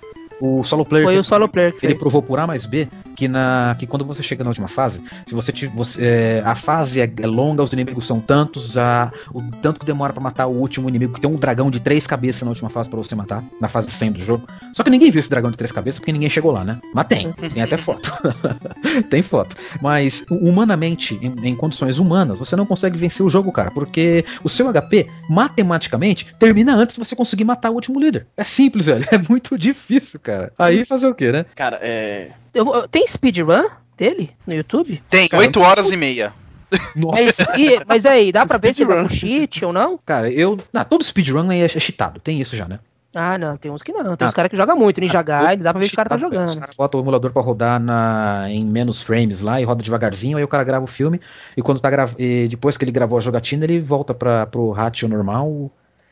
[0.41, 1.99] O solo player Foi o solo player que Ele fez.
[1.99, 5.35] provou por A mais B que, na, que quando você chega na última fase, se
[5.35, 9.41] você, ti- você é, a fase é, é longa, os inimigos são tantos, a, o
[9.63, 12.43] tanto que demora pra matar o último inimigo, que tem um dragão de três cabeças
[12.43, 14.47] na última fase pra você matar, na fase 100 do jogo.
[14.75, 16.79] Só que ninguém viu esse dragão de três cabeças porque ninguém chegou lá, né?
[16.93, 18.13] Mas tem, tem até foto.
[19.09, 19.57] tem foto.
[19.81, 24.49] Mas humanamente, em, em condições humanas, você não consegue vencer o jogo, cara, porque o
[24.51, 28.27] seu HP, matematicamente, termina antes de você conseguir matar o último líder.
[28.37, 29.07] É simples, velho.
[29.17, 30.53] É muito difícil, cara.
[30.59, 31.47] Aí fazer o quê, né?
[31.55, 32.31] Cara, é.
[32.55, 33.65] Eu- eu- tem speedrun
[33.97, 35.03] dele no YouTube?
[35.09, 36.33] Tem, Cara, 8 horas e meia.
[36.97, 39.09] Mas, e- mas aí, dá pra ver se vai Speedrun.
[39.09, 39.99] com cheat ou não?
[40.05, 40.59] Cara, eu.
[40.75, 42.81] Ah, todo speedrun é, é cheatado, tem isso já, né?
[43.15, 44.15] Ah, não, tem uns que não.
[44.17, 45.01] Tem Ah, uns caras que jogam muito.
[45.01, 46.61] Ninja Ah, Gaiden, dá pra ver que o cara tá cheatado, Os jogando.
[46.61, 50.45] caras botam o emulador pra rodar na, em menos frames lá e roda devagarzinho, aí
[50.45, 51.19] o cara grava o filme
[51.57, 52.11] e quando tá grav...
[52.19, 55.71] e depois que ele gravou a jogatina, ele volta pra, pro ratio normal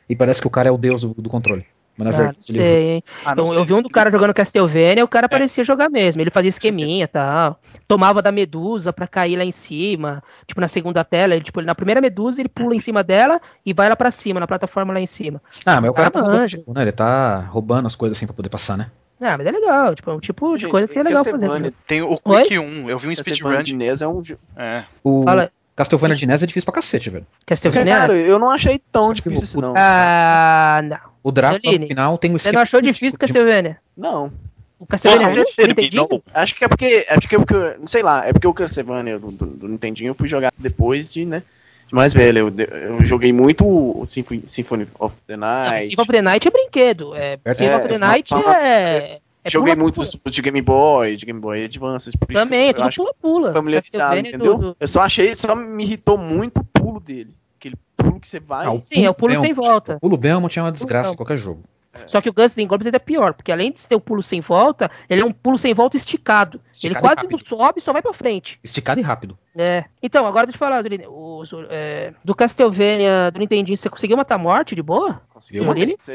[0.08, 1.66] e parece que o cara é o deus do, do controle.
[1.96, 3.04] Mas na Ah, não verdade, ele- sei, hein?
[3.24, 3.58] Ah, não Eu, sei.
[3.60, 6.20] eu vi um do cara jogando Castlevania, o cara parecia jogar mesmo.
[6.20, 7.58] Ele fazia esqueminha e tal.
[7.86, 10.22] Tomava da medusa pra cair lá em cima.
[10.46, 13.72] Tipo, na segunda tela, ele, tipo, na primeira medusa, ele pula em cima dela e
[13.72, 15.40] vai lá pra cima, na plataforma lá em cima.
[15.64, 16.62] Ah, mas o cara tá cara roubando, manja.
[16.66, 16.82] né?
[16.82, 18.90] Ele tá roubando as coisas assim pra poder passar, né?
[19.20, 19.94] Ah, mas é legal.
[19.94, 21.72] Tipo, é um tipo de Gente, coisa que é legal fazer.
[21.86, 22.42] Tem o Oi?
[22.42, 23.52] Quick 1, eu vi um speedrun.
[23.52, 24.20] É um.
[24.56, 24.84] É.
[25.04, 27.26] O Fala, Castlevania de NES é difícil pra cacete, velho.
[27.46, 27.94] Castlevania?
[27.96, 29.74] Cara, eu não achei tão Só difícil o- assim, não.
[29.76, 30.98] Ah, não.
[31.22, 33.78] O Drácula no final tem um Você não achou difícil Castlevania?
[33.96, 34.30] Não.
[34.78, 36.40] O Castlevania Você é.
[36.40, 37.06] Acho que é porque.
[37.08, 37.54] Acho que é porque.
[37.86, 41.24] Sei lá, é porque o Castlevania do, do, do Nintendinho eu fui jogar depois de,
[41.24, 41.42] né?
[41.88, 42.38] De mais velho.
[42.58, 42.66] Eu,
[42.98, 45.86] eu joguei muito o Symphony, Symphony of the Não, Night.
[45.88, 47.14] Symphony of the Night é brinquedo.
[47.16, 49.20] É, Symphony of the é, Night fala- é.
[49.44, 52.10] É joguei pula- muito os, os de Game Boy, de Game Boy Advance.
[52.18, 53.52] por isso Também, é tudo pula-pula.
[53.52, 54.58] familiarizado, entendeu?
[54.58, 57.30] do- Eu só achei, só me irritou muito o pulo dele.
[57.58, 58.66] Aquele pulo que você vai.
[58.66, 59.46] Ah, o Sim, é o pulo Belmont.
[59.46, 59.96] sem volta.
[59.96, 61.62] O pulo Belmont é uma desgraça em qualquer jogo.
[62.06, 64.22] Só que o Guns N' Goblins ainda é pior, porque além de ter o pulo
[64.22, 66.60] sem volta, ele é um pulo sem volta esticado.
[66.72, 68.58] Esticado ele quase e não sobe, só vai pra frente.
[68.62, 69.38] Esticado e rápido.
[69.56, 69.84] É.
[70.02, 74.34] Então, agora deixa eu falar, Zuline, o- é, do Castlevania, do Nintendinho, você conseguiu matar
[74.34, 75.22] a morte de boa?
[75.32, 75.64] Conseguiu?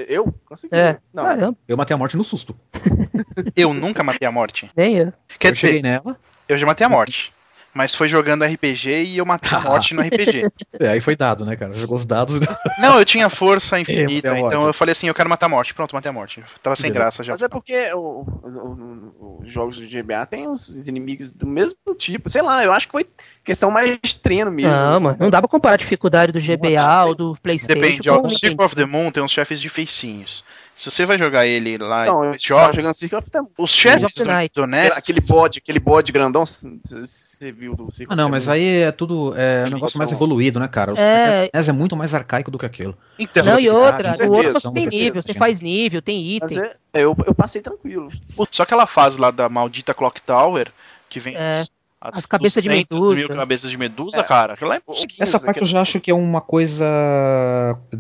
[0.08, 0.34] Eu?
[0.46, 0.76] Consegui.
[0.76, 0.98] É.
[1.14, 2.56] Não, Caramba, Eu matei a morte no susto.
[3.56, 4.70] Eu nunca matei a morte.
[4.76, 5.14] nem eu.
[5.40, 7.34] Quer eu cheguei dizer, nela, eu já matei a morte.
[7.80, 10.50] Mas foi jogando RPG e eu matei a morte no RPG.
[10.82, 11.72] é, aí foi dado, né, cara?
[11.72, 12.38] Jogou os dados.
[12.78, 14.68] Não, eu tinha força Eu infinita, a então morte.
[14.68, 15.74] eu falei assim, eu quero matar a morte.
[15.74, 16.44] Pronto, matei a morte.
[16.62, 17.00] Tava sem Beleza.
[17.00, 17.32] graça já.
[17.32, 22.30] Mas é porque os jogos do GBA tem os inimigos do mesmo tipo.
[22.30, 23.08] Sei lá, eu acho que foi
[23.46, 24.74] questão mais de treino mesmo.
[24.74, 28.22] Não, mano, não dá pra comparar a dificuldade do GBA ou do Playstation Depende, ó,
[28.22, 30.44] o Circle of the Moon tem uns chefes de feicinhos.
[30.80, 33.50] Se você vai jogar ele lá em eu tava jogando Circle of the Moon.
[33.58, 38.16] os chefes do, do NES, Aquele bode, aquele bode grandão, você viu do Circle Ah,
[38.16, 39.34] não, mas aí é tudo.
[39.36, 40.94] É um negócio mais evoluído, né, cara?
[40.94, 41.50] O É.
[41.52, 42.98] É muito mais arcaico do que aquilo.
[43.20, 46.72] então, Não, e outra, o outro você tem nível, você faz nível, tem Mas item.
[46.94, 48.10] é, eu, eu passei tranquilo.
[48.50, 50.72] só aquela fase lá da maldita Clock Tower,
[51.10, 51.66] que vem É.
[52.02, 53.16] as, As cabeças de 200 medusa.
[53.16, 54.24] mil cabeças de medusa, É.
[54.24, 54.54] cara.
[54.54, 54.82] É
[55.20, 56.86] Essa parte eu já acho que é uma coisa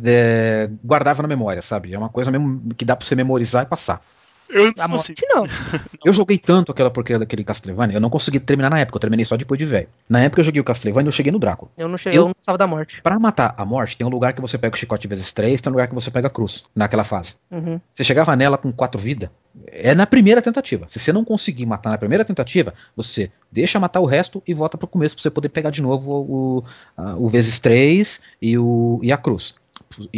[0.05, 1.93] é, guardável na memória, sabe?
[1.93, 4.01] É uma coisa mesmo que dá pra você memorizar e passar.
[4.49, 5.45] Eu A morte não.
[6.03, 9.25] Eu joguei tanto aquela porcaria daquele Castlevania, eu não consegui terminar na época, eu terminei
[9.25, 9.87] só depois de velho.
[10.07, 11.69] Na época eu joguei o Castlevania eu cheguei no Drácula.
[11.77, 13.01] Eu não cheguei, Eu- eu não gostava da morte.
[13.01, 15.69] Pra matar a morte, tem um lugar que você pega o chicote vezes 3, tem
[15.69, 17.35] um lugar que você pega a cruz, naquela fase.
[17.51, 17.79] Uhum.
[17.91, 19.29] Você chegava nela com quatro vidas,
[19.67, 20.85] é na primeira tentativa.
[20.87, 24.77] Se você não conseguir matar na primeira tentativa, você deixa matar o resto e volta
[24.77, 26.63] pro começo pra você poder pegar de novo o,
[26.97, 29.53] a- o vezes 3 e, o, e a cruz.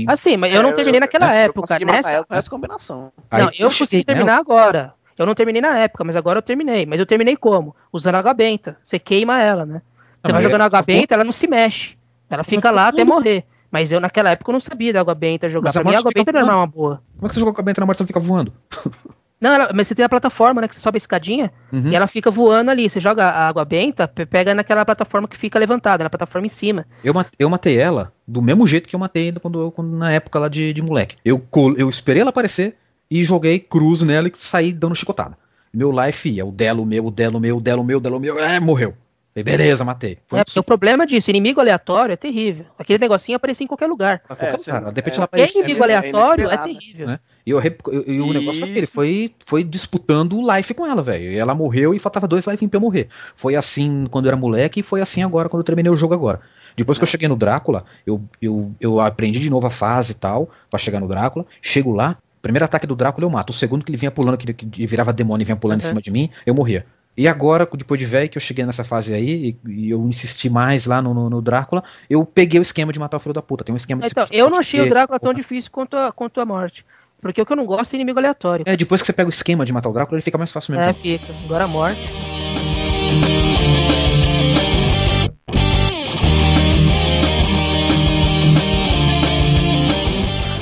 [0.08, 1.62] Assim, mas eu não É, terminei naquela eu época.
[1.74, 3.12] matar Nessa, ela com essa combinação.
[3.30, 4.94] aí não, eu consegui nela- terminar agora.
[5.18, 6.86] Eu não terminei na época, mas agora eu terminei.
[6.86, 7.76] Mas eu terminei como?
[7.92, 8.78] Usando água benta.
[8.84, 9.82] Você queima ela, né?
[10.22, 11.96] Você Não, vai jogando é- água benta, ela não se mexe.
[12.30, 13.44] Ela fica lá até morrer.
[13.70, 15.66] Mas eu naquela época eu não sabia da água benta jogar.
[15.70, 17.02] Mas a Pra mim, a água benta não era uma boa.
[17.16, 18.52] Como é que você jogou com a benta na morte e não fica voando?
[19.42, 20.68] Não, ela- mas você tem a plataforma, né?
[20.68, 21.90] Que você sobe a escadinha Uhum.
[21.90, 22.88] e ela fica voando ali.
[22.88, 26.50] Você joga a água benta, pe- pega naquela plataforma que fica levantada, na plataforma em
[26.50, 26.86] cima.
[27.04, 30.48] Eu, eu matei ela do mesmo jeito que eu matei quando, quando- na época lá
[30.48, 31.16] de, de moleque.
[31.26, 31.42] Eu,
[31.76, 32.76] eu esperei ela aparecer
[33.10, 35.36] e joguei cruz nela e saí dando chicotada.
[35.74, 38.40] Meu life ia, o delo meu, o delo meu, o delo meu, o delo meu,
[38.40, 38.94] é, morreu.
[39.34, 40.18] Falei, beleza, matei.
[40.28, 42.66] Foi É, porque o problema disso, inimigo aleatório é terrível.
[42.78, 44.20] Aquele negocinho aparecia em qualquer lugar.
[44.20, 44.92] qualquer É, lugar.
[44.92, 45.18] De repente é.
[45.18, 45.62] ela Qualquer apareceu.
[45.64, 46.58] inimigo é aleatório é né?
[46.58, 47.08] terrível.
[47.08, 47.20] né?
[47.46, 48.94] E, eu, eu- e o negócio foi Isso.
[48.94, 51.32] foi, foi disputando o life com ela, velho.
[51.32, 53.08] E ela morreu e faltava dois life pra eu morrer.
[53.38, 56.14] Foi assim quando eu era moleque e foi assim agora quando eu terminei o jogo
[56.14, 56.42] agora.
[56.76, 60.16] Depois que eu cheguei no Drácula, eu, eu, eu aprendi de novo a fase e
[60.16, 61.46] tal, pra chegar no Drácula.
[61.62, 63.52] Chego lá, primeiro ataque do Drácula eu mato.
[63.52, 64.46] O segundo que ele vinha pulando, que
[64.78, 65.90] ele, virava demônio e vinha pulando em Uhum.
[65.90, 66.86] cima de mim, eu morria.
[67.16, 70.50] E agora, depois de velho, que eu cheguei nessa fase aí, e, e eu insisti
[70.50, 73.42] mais lá no, no, no Drácula, eu peguei o esquema de matar o filho da
[73.42, 73.64] puta.
[73.64, 76.46] Tem um esquema Então, eu não achei o Drácula tão difícil quanto a, quanto a
[76.46, 76.86] morte.
[77.22, 78.64] Porque o que eu não gosto é inimigo aleatório.
[78.66, 80.74] É, depois que você pega o esquema de matar o Drácula, ele fica mais fácil
[80.74, 80.90] mesmo.
[80.90, 81.34] É, fica.
[81.46, 82.02] Agora a morte.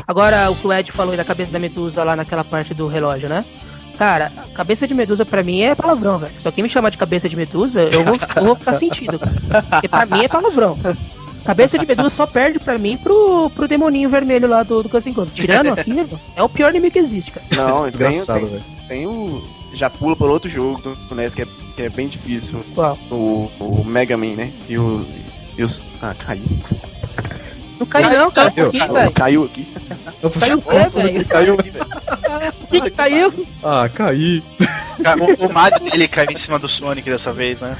[0.06, 2.88] Agora, o que o Ed falou aí da cabeça da medusa lá naquela parte do
[2.88, 3.46] relógio, né?
[4.00, 6.32] Cara, cabeça de medusa pra mim é palavrão, velho.
[6.42, 9.20] Se alguém me chamar de cabeça de medusa, eu vou, eu vou ficar sentido.
[9.20, 9.62] cara.
[9.62, 10.78] Porque pra mim é palavrão.
[11.44, 15.14] Cabeça de medusa só perde pra mim pro, pro demoninho vermelho lá do, do Roses.
[15.34, 17.46] Tirando aquilo, é o pior inimigo que existe, cara.
[17.52, 18.64] Não, tem, Desgraçado, tem, velho.
[18.88, 19.44] tem o.
[19.74, 22.64] Já pula por outro jogo do NES que é, que é bem difícil.
[22.74, 22.98] Qual?
[23.12, 24.50] O, o Mega Man, né?
[24.70, 25.06] E o.
[25.58, 25.82] E os.
[26.02, 26.42] Ah, caiu.
[27.80, 28.52] Não caiu não, cara.
[28.52, 28.70] Caiu.
[28.72, 29.12] Que, Caiu, velho?
[29.12, 29.68] caiu aqui.
[30.22, 31.26] Eu Caiu o quê, velho?
[31.26, 31.86] Caiu aqui, velho.
[32.60, 33.48] Por que que caiu?
[33.64, 34.44] Ah, caí.
[35.40, 37.78] O, o Mario dele caiu em cima do Sonic dessa vez, né?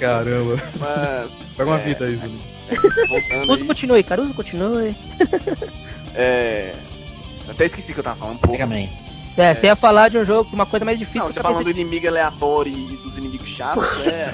[0.00, 0.56] Caramba.
[0.78, 1.30] Mas.
[1.56, 1.84] Pega uma É.
[1.84, 2.38] vida aí, Zulu.
[3.08, 4.22] Voltando Uso aí, continue, cara.
[4.22, 4.94] Uso continue.
[6.14, 6.74] é.
[7.48, 8.52] Até esqueci o que eu tava falando um pouco.
[8.52, 8.88] Mega Man.
[9.36, 11.22] É, você ia falar de um jogo, de uma coisa mais difícil.
[11.22, 14.32] Não, você a falando do inimigo aleatório e dos inimigos chatos, é.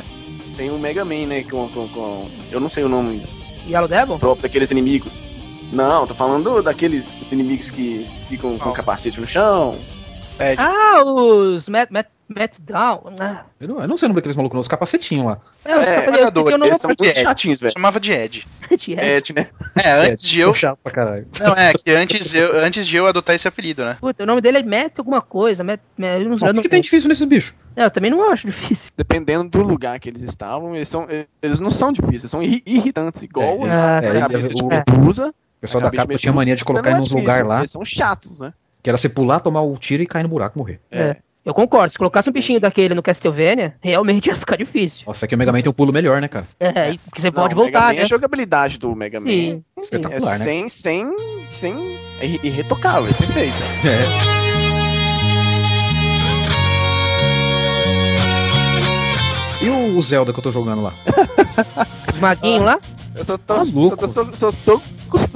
[0.57, 1.45] Tem o Mega Man, né?
[1.45, 2.29] Com, com, com.
[2.51, 3.23] Eu não sei o nome
[3.69, 4.19] Yellow Devil?
[4.19, 5.31] próprio daqueles inimigos.
[5.73, 8.75] Não, tô falando daqueles inimigos que ficam com Qual?
[8.75, 9.77] capacete no chão.
[10.39, 13.03] É, Ah, os Matt, Matt, Matt Down.
[13.19, 15.39] Ah, Eu não, eu não sei o nome daqueles malucos, não, os capacetinhos lá.
[15.65, 17.23] é, os É, eu não Eles são de muito Ed.
[17.23, 17.73] chatinhos, velho.
[17.73, 18.47] chamava de Ed.
[18.79, 19.01] de Ed.
[19.03, 19.49] Ed, né?
[19.83, 20.53] É, antes de eu.
[20.55, 21.27] Chato pra caralho.
[21.41, 23.97] Não, é, que antes, eu, antes de eu adotar esse apelido, né?
[24.01, 25.65] Puta, o nome dele é Matt alguma coisa.
[25.65, 27.55] Matt, Matt, eu, não, o não, que, que tem difícil nesses bichos?
[27.75, 28.91] É, eu também não acho difícil.
[28.97, 31.07] Dependendo do lugar que eles estavam, eles, são,
[31.43, 34.55] eles não são difíceis, são irri- irritantes, igual É, os- Ah, a é, cabeça é,
[34.55, 35.29] de o- medusa.
[35.29, 37.47] O pessoal a da cabeça capa de tinha mania de colocar em é uns lugares
[37.47, 38.53] lá, Eles são chatos, né?
[38.89, 40.81] Que era você pular, tomar o tiro e cair no buraco e morrer.
[40.91, 41.17] É.
[41.45, 45.05] Eu concordo, se colocasse um bichinho daquele no Castlevania, realmente ia ficar difícil.
[45.07, 46.47] Nossa, aqui o Mega Man tem um pulo melhor, né, cara?
[46.59, 48.03] É, e- porque você pode Não, Mega voltar, Man, né?
[48.03, 49.65] A jogabilidade do Mega Man Sim, sim.
[49.77, 50.45] é Espetacular, né?
[50.45, 51.07] sem, sem,
[51.47, 51.75] sem...
[52.21, 53.55] É irre- irretocável, é perfeito.
[53.87, 54.49] É.
[59.61, 60.93] E o Zelda que eu tô jogando lá?
[62.15, 62.81] Os maguinhos lá.
[63.19, 64.09] Eu só tô, Tá louco.
[64.09, 64.81] só, tô, só, só tô,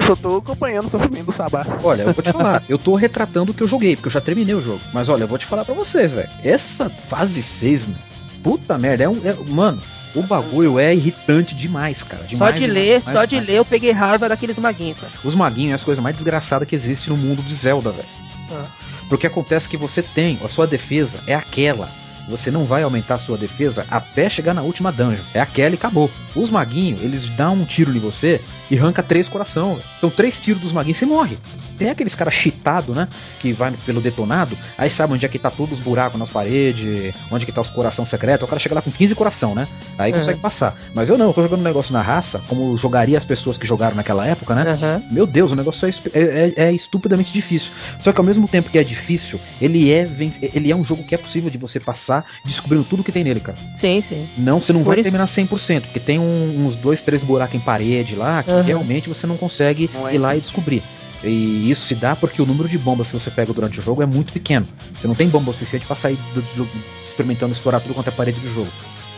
[0.03, 1.67] só tô acompanhando o sofrimento do Sabá.
[1.83, 4.21] Olha, eu vou te falar, eu tô retratando o que eu joguei, porque eu já
[4.21, 4.81] terminei o jogo.
[4.95, 6.29] Mas olha, eu vou te falar pra vocês, velho.
[6.45, 7.99] Essa fase 6, mano,
[8.43, 9.21] puta merda, é um.
[9.25, 9.83] é- mano,
[10.15, 12.23] o bagulho é irritante demais, cara.
[12.23, 13.49] Só demais, de demais, ler, demais, só de demais.
[13.49, 15.13] ler eu peguei raiva daqueles maguinhos, cara.
[15.25, 18.09] Os maguinhos é as coisas mais desgraçadas que existe no mundo de Zelda, velho.
[18.53, 18.67] Ah.
[19.09, 21.89] Porque acontece que você tem, a sua defesa é aquela.
[22.33, 25.23] Você não vai aumentar a sua defesa até chegar na última dungeon.
[25.33, 26.11] É aquela e acabou.
[26.35, 28.41] Os maguinhos, eles dão um tiro em você
[28.71, 29.75] e arranca três coração.
[29.75, 29.85] velho.
[29.99, 31.39] Então, três tiros dos maguinhos, você morre.
[31.79, 33.09] Tem aqueles caras cheatados, né?
[33.41, 37.15] Que vai pelo detonado, aí sabe onde é que tá todos os buracos nas paredes,
[37.31, 38.45] onde que tá os coração secretos.
[38.45, 39.67] O cara chega lá com 15 coração, né?
[39.99, 40.19] Aí Uhum.
[40.19, 40.77] consegue passar.
[40.95, 43.67] Mas eu não, eu tô jogando um negócio na raça, como jogaria as pessoas que
[43.67, 44.71] jogaram naquela época, né?
[44.71, 45.03] Aham.
[45.11, 47.73] Meu Deus, o negócio é, é- é- é estupidamente difícil.
[47.99, 50.09] Só que ao mesmo tempo que é difícil, ele é,
[50.55, 53.41] ele é um jogo que é possível de você passar descobrindo tudo que tem nele,
[53.41, 53.59] cara.
[53.77, 54.29] Sim, sim.
[54.37, 57.55] Não, você não Por vai isso- terminar 100%, porque tem um- uns dois, três buracos
[57.55, 58.63] em parede lá que Aham.
[58.63, 60.83] realmente você não consegue Não é ir lá e descobrir.
[61.25, 64.03] E isso se dá porque o número de bombas que você pega durante o jogo
[64.03, 64.67] é muito pequeno.
[65.01, 66.71] Você não tem bomba o suficiente pra sair do jogo
[67.07, 68.71] experimentando explorar tudo quanto é parede do jogo.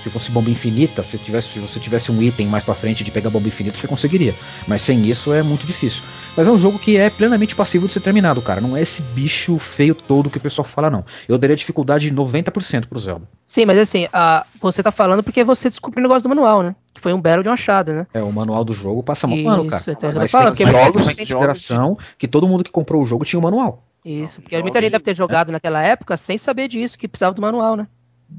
[0.05, 3.10] Se fosse bomba infinita, se, tivesse, se você tivesse um item mais pra frente de
[3.10, 4.35] pegar bomba infinita, você conseguiria.
[4.68, 6.02] Mas sem isso é muito difícil.
[6.36, 8.60] Mas é um jogo que é plenamente passivo de ser terminado, cara.
[8.60, 11.06] Não é esse bicho feio todo que o pessoal fala, não.
[11.26, 13.26] Eu daria dificuldade de 90% pro Zelda.
[13.47, 16.76] Sim, mas assim, a, você tá falando porque você descobriu o negócio do manual, né?
[16.93, 18.06] Que foi um belo de uma achada, né?
[18.12, 19.85] É, o manual do jogo passa mó Isso, pano, cara.
[19.89, 23.02] então eu Mas falo tem é jogos muito- em consideração que todo mundo que comprou
[23.02, 23.82] o jogo tinha o manual.
[24.05, 27.40] Isso, porque muita gente deve ter jogado naquela época sem saber disso, que precisava do
[27.40, 27.86] manual, né?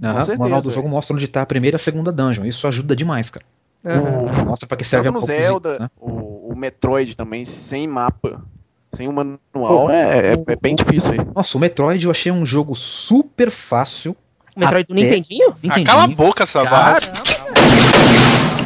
[0.03, 0.73] Aham, o manual do é.
[0.73, 2.45] jogo mostra onde tá a primeira e a segunda dungeon.
[2.45, 3.45] Isso ajuda demais, cara.
[3.85, 4.45] Aham.
[4.45, 5.89] Mostra pra que serve Tanto no a poucos Zelda, itens, né?
[5.99, 8.41] o, o Metroid também, sem mapa,
[8.93, 11.19] sem um manual, é, é- é bem difícil aí.
[11.35, 14.15] Nossa, o Metroid eu achei um jogo super fácil.
[14.55, 15.49] O Metroid do Até- Nintendinho?
[15.51, 15.85] Ah, Nintendinho.
[15.87, 16.97] cala a boca, Savara.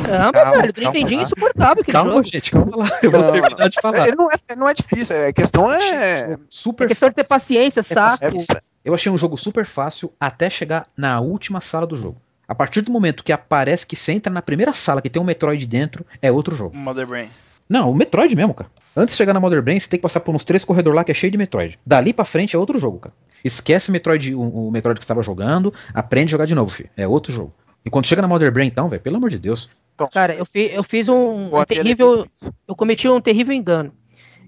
[0.09, 2.23] Caramba, Calma, velho, calma, Nintendinho é insuportável aquele Calma, jogo.
[2.23, 2.89] gente, calma lá.
[3.01, 4.07] Eu vou terminar de falar.
[4.07, 6.37] É, não, é, não é difícil, é, a questão é.
[6.49, 8.25] Super É questão de ter paciência, saco.
[8.25, 12.17] é- Eu achei um jogo super fácil até chegar na última sala do jogo.
[12.47, 15.25] A partir do momento que aparece que você entra na primeira sala que tem um
[15.25, 16.75] Metroid dentro, é outro jogo.
[16.75, 17.29] Mother Brain.
[17.69, 18.69] Não, o Metroid mesmo, cara.
[18.97, 21.03] Antes de chegar na Mother Brain, você tem que passar por uns três corredores lá
[21.03, 21.77] que é cheio de Metroid.
[21.85, 23.13] Dali pra frente é outro jogo, cara.
[23.45, 26.89] Esquece Metroid, o, o Metroid que você estava jogando, aprende a jogar de novo, filho.
[26.97, 27.53] É outro jogo.
[27.85, 29.69] E quando chega na Mother Brain, então, velho, pelo amor de Deus.
[30.07, 32.25] Cara, eu, fi- eu fiz um, um é terrível.
[32.67, 33.91] Eu cometi um terrível engano.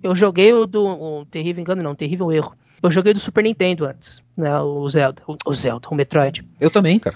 [0.01, 0.85] Eu joguei o do.
[0.85, 2.55] Um terrível engano, não, um terrível erro.
[2.81, 4.59] Eu joguei do Super Nintendo antes, né?
[4.59, 5.21] O Zelda.
[5.27, 6.43] O, o Zelda, o Metroid.
[6.59, 7.15] Eu também, cara.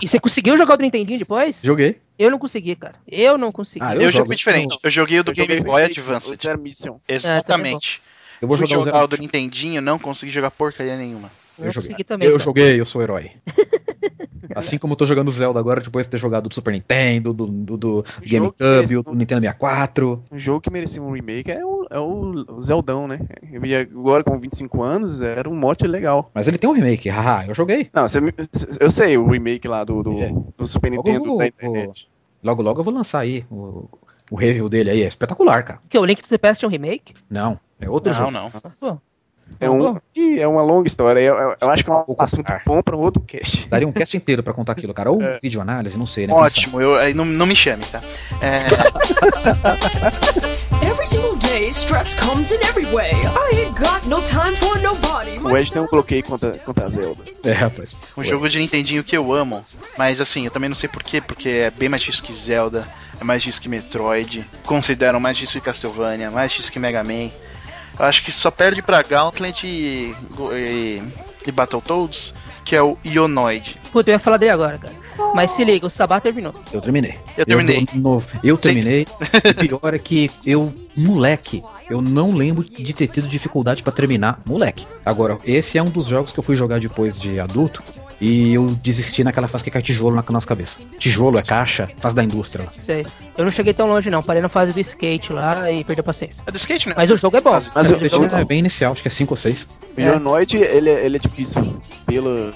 [0.00, 1.60] E você conseguiu jogar o do Nintendinho depois?
[1.62, 1.98] Joguei.
[2.16, 2.94] Eu não consegui, cara.
[3.08, 3.84] Eu não consegui.
[3.84, 4.78] Ah, Eu, Eu fui diferente.
[4.80, 6.36] Eu joguei o do Eu Game joguei Boy Advance.
[6.36, 6.98] Zero Mission.
[7.08, 8.00] Exatamente.
[8.40, 11.30] Eu vou Fui jogar, jogar, o o do Nintendinho, não consegui jogar porcaria nenhuma.
[11.60, 11.88] Eu Eu não joguei.
[11.90, 12.26] consegui também.
[12.28, 12.44] Eu cara.
[12.44, 13.30] joguei, eu sou herói.
[14.54, 17.46] assim como eu tô jogando Zelda agora, depois de ter jogado do Super Nintendo, do,
[17.46, 18.56] do, do GameCube,
[18.88, 20.22] que do Nintendo 64.
[20.32, 23.20] Um jogo que merecia um remake é o, é o, Zeldão, né?
[23.52, 26.30] Eu ia- agora com 25 anos era um mote legal.
[26.34, 27.88] Mas ele tem um remake, haha, eu joguei.
[27.92, 28.34] Não, você me-
[28.80, 30.32] eu sei o remake lá do, do, É.
[30.58, 32.08] do Super Logo Nintendo vou- da internet.
[32.42, 33.88] Logo, logo eu vou lançar aí o,
[34.30, 35.02] o review dele aí.
[35.02, 35.78] É espetacular, cara.
[35.82, 37.14] Porque o Link to the Past é um remake?
[37.28, 38.30] Não, é outro Não, jogo.
[38.30, 38.50] não.
[38.80, 38.98] Pô,
[39.58, 41.20] É, um, e é uma longa história.
[41.20, 43.68] Eu, eu- eu acho que é um assunto bom para um outro cast.
[43.68, 45.10] Daria um cast inteiro pra contar aquilo, cara.
[45.10, 45.38] Ou É.
[45.42, 46.34] vídeo análise, não sei, né?
[46.34, 48.00] Ótimo, eu, aí não, não me chame, tá?
[48.40, 48.60] É,
[50.90, 53.12] Every single day, stress comes in every way.
[53.12, 55.38] I ain't got no time for nobody.
[55.38, 57.22] O Ed tem um bloqueio contra, contra a Zelda.
[57.44, 57.94] É, rapaz.
[58.16, 59.62] um jogo de Nintendinho que eu amo.
[59.96, 62.88] Mas assim, eu também não sei porquê, porque é bem mais difícil que Zelda,
[63.20, 67.30] é mais difícil que Metroid, consideram mais difícil que Castlevania, mais difícil que Mega Man.
[68.00, 70.14] Acho que só perde pra Gauntlet e,
[70.54, 71.02] e,
[71.46, 73.78] e Battletoads, que é o Ionoid.
[73.92, 74.94] Puta, eu ia falar dele agora, cara.
[75.34, 76.54] Mas se liga, o Sabá terminou.
[76.72, 77.14] Eu terminei.
[77.36, 77.86] Eu terminei.
[77.94, 79.06] Eu, no- eu terminei.
[79.50, 84.40] O pior é que eu, moleque, eu não lembro de ter tido dificuldade pra terminar,
[84.46, 84.86] moleque.
[85.04, 87.82] Agora, esse é um dos jogos que eu fui jogar depois de adulto
[88.20, 90.82] e eu desisti naquela fase que cai tijolo na nossa cabeça.
[90.98, 92.72] Tijolo é caixa, fase da indústria lá.
[92.72, 93.06] Sei.
[93.36, 94.22] Eu não cheguei tão longe, não.
[94.22, 96.42] Parei na fase do skate lá e perdi a paciência.
[96.46, 96.94] É do skate, né?
[96.96, 97.50] Mas o jogo é bom.
[97.52, 99.66] Mas- Mas o o, jogo o, é bem inicial, acho que é 5 ou 6.
[99.96, 101.76] o Ionoid, ele, é- ele é difícil
[102.06, 102.52] pelo,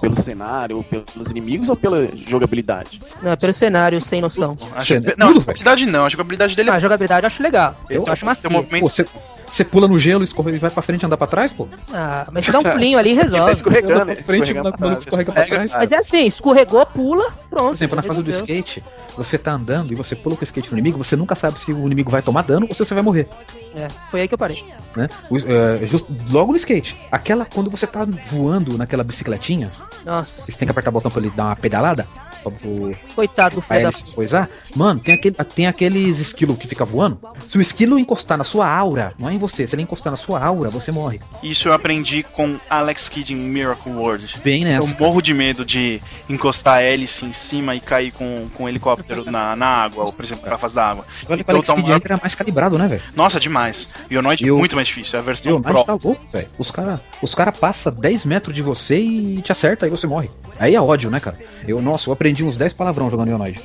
[0.00, 3.00] pelo cenário, ou pelos inimigos ou pela jogabilidade?
[3.22, 4.56] Não, é pelo cenário sem noção.
[4.74, 7.76] Acho não, a jogabilidade não, a jogabilidade dele Ah, é a jogabilidade eu acho legal.
[7.88, 8.50] Eu, acho tem macio.
[8.50, 9.06] um movimento Pô, você,
[9.46, 11.66] você pula no gelo, escorre e vai pra frente e anda pra trás, pô?
[11.92, 13.52] Ah, mas você dá um pulinho ali e Ele tá resolve.
[13.52, 14.14] escorregando, né?
[14.16, 15.04] pra frente, Escorregando anda, pra trás.
[15.04, 15.72] escorrega pra trás.
[15.72, 17.68] Mas é assim, escorregou, pula, pronto.
[17.68, 18.82] Por exemplo, na fase do skate,
[19.16, 21.72] você tá andando e você pula com o skate no inimigo, você nunca sabe se
[21.72, 23.28] o inimigo vai tomar dano ou se você vai morrer.
[23.74, 24.64] É, foi aí que eu parei.
[24.96, 25.08] né?
[25.30, 26.96] O- é, just- logo no skate.
[27.12, 29.68] Aquela, quando você tá voando naquela bicicletinha,
[30.04, 32.06] Nossa, você tem que apertar o botão pra ele dar uma pedalada,
[32.50, 33.92] pro, coitado do pra ele da...
[33.92, 34.48] se coisar.
[34.74, 37.18] Mano, tem, aquele, tem aqueles esquilos que fica voando.
[37.48, 40.16] Se o esquilo encostar na sua aura, não é em você, se ele encostar na
[40.16, 41.18] sua aura, você morre.
[41.42, 44.34] Isso eu aprendi com Alex Kidd em Miracle World.
[44.42, 44.94] Bem Eu nessa.
[45.00, 49.30] morro de medo de encostar a hélice em cima e cair com, com um helicóptero
[49.30, 51.04] na, na água, ou por exemplo, na fase da água.
[51.28, 53.02] Olha que então o Alex Kidd uma- era mais calibrado, né, velho?
[53.14, 53.88] Nossa, demais.
[54.10, 55.84] E o é Eu- muito mais difícil, é a versão Pro.
[55.84, 56.48] tá louco, velho.
[56.58, 60.30] Os caras os cara passam 10 metros de você e te acerta, aí você morre.
[60.58, 61.36] Aí é ódio, né, cara?
[61.66, 63.60] Eu, nossa, eu aprendi uns 10 palavrão jogando Ionoid.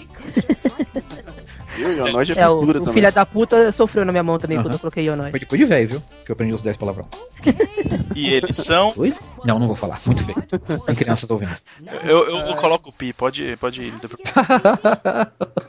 [1.77, 2.93] E o Ionoid é, É, o, o também.
[2.93, 4.75] filho da puta sofreu na minha mão também quando Aham.
[4.75, 5.31] eu coloquei Ionoid.
[5.31, 6.03] Foi depois de velho, viu?
[6.25, 7.07] Que eu aprendi os 10 palavrão.
[8.15, 8.93] E eles são.
[8.97, 9.13] Oi?
[9.45, 9.99] Não, não vou falar.
[10.05, 10.43] Muito feio.
[10.85, 11.55] Tem crianças ouvindo.
[12.03, 13.93] Eu, eu, eu coloco o pi, pode, pode ir.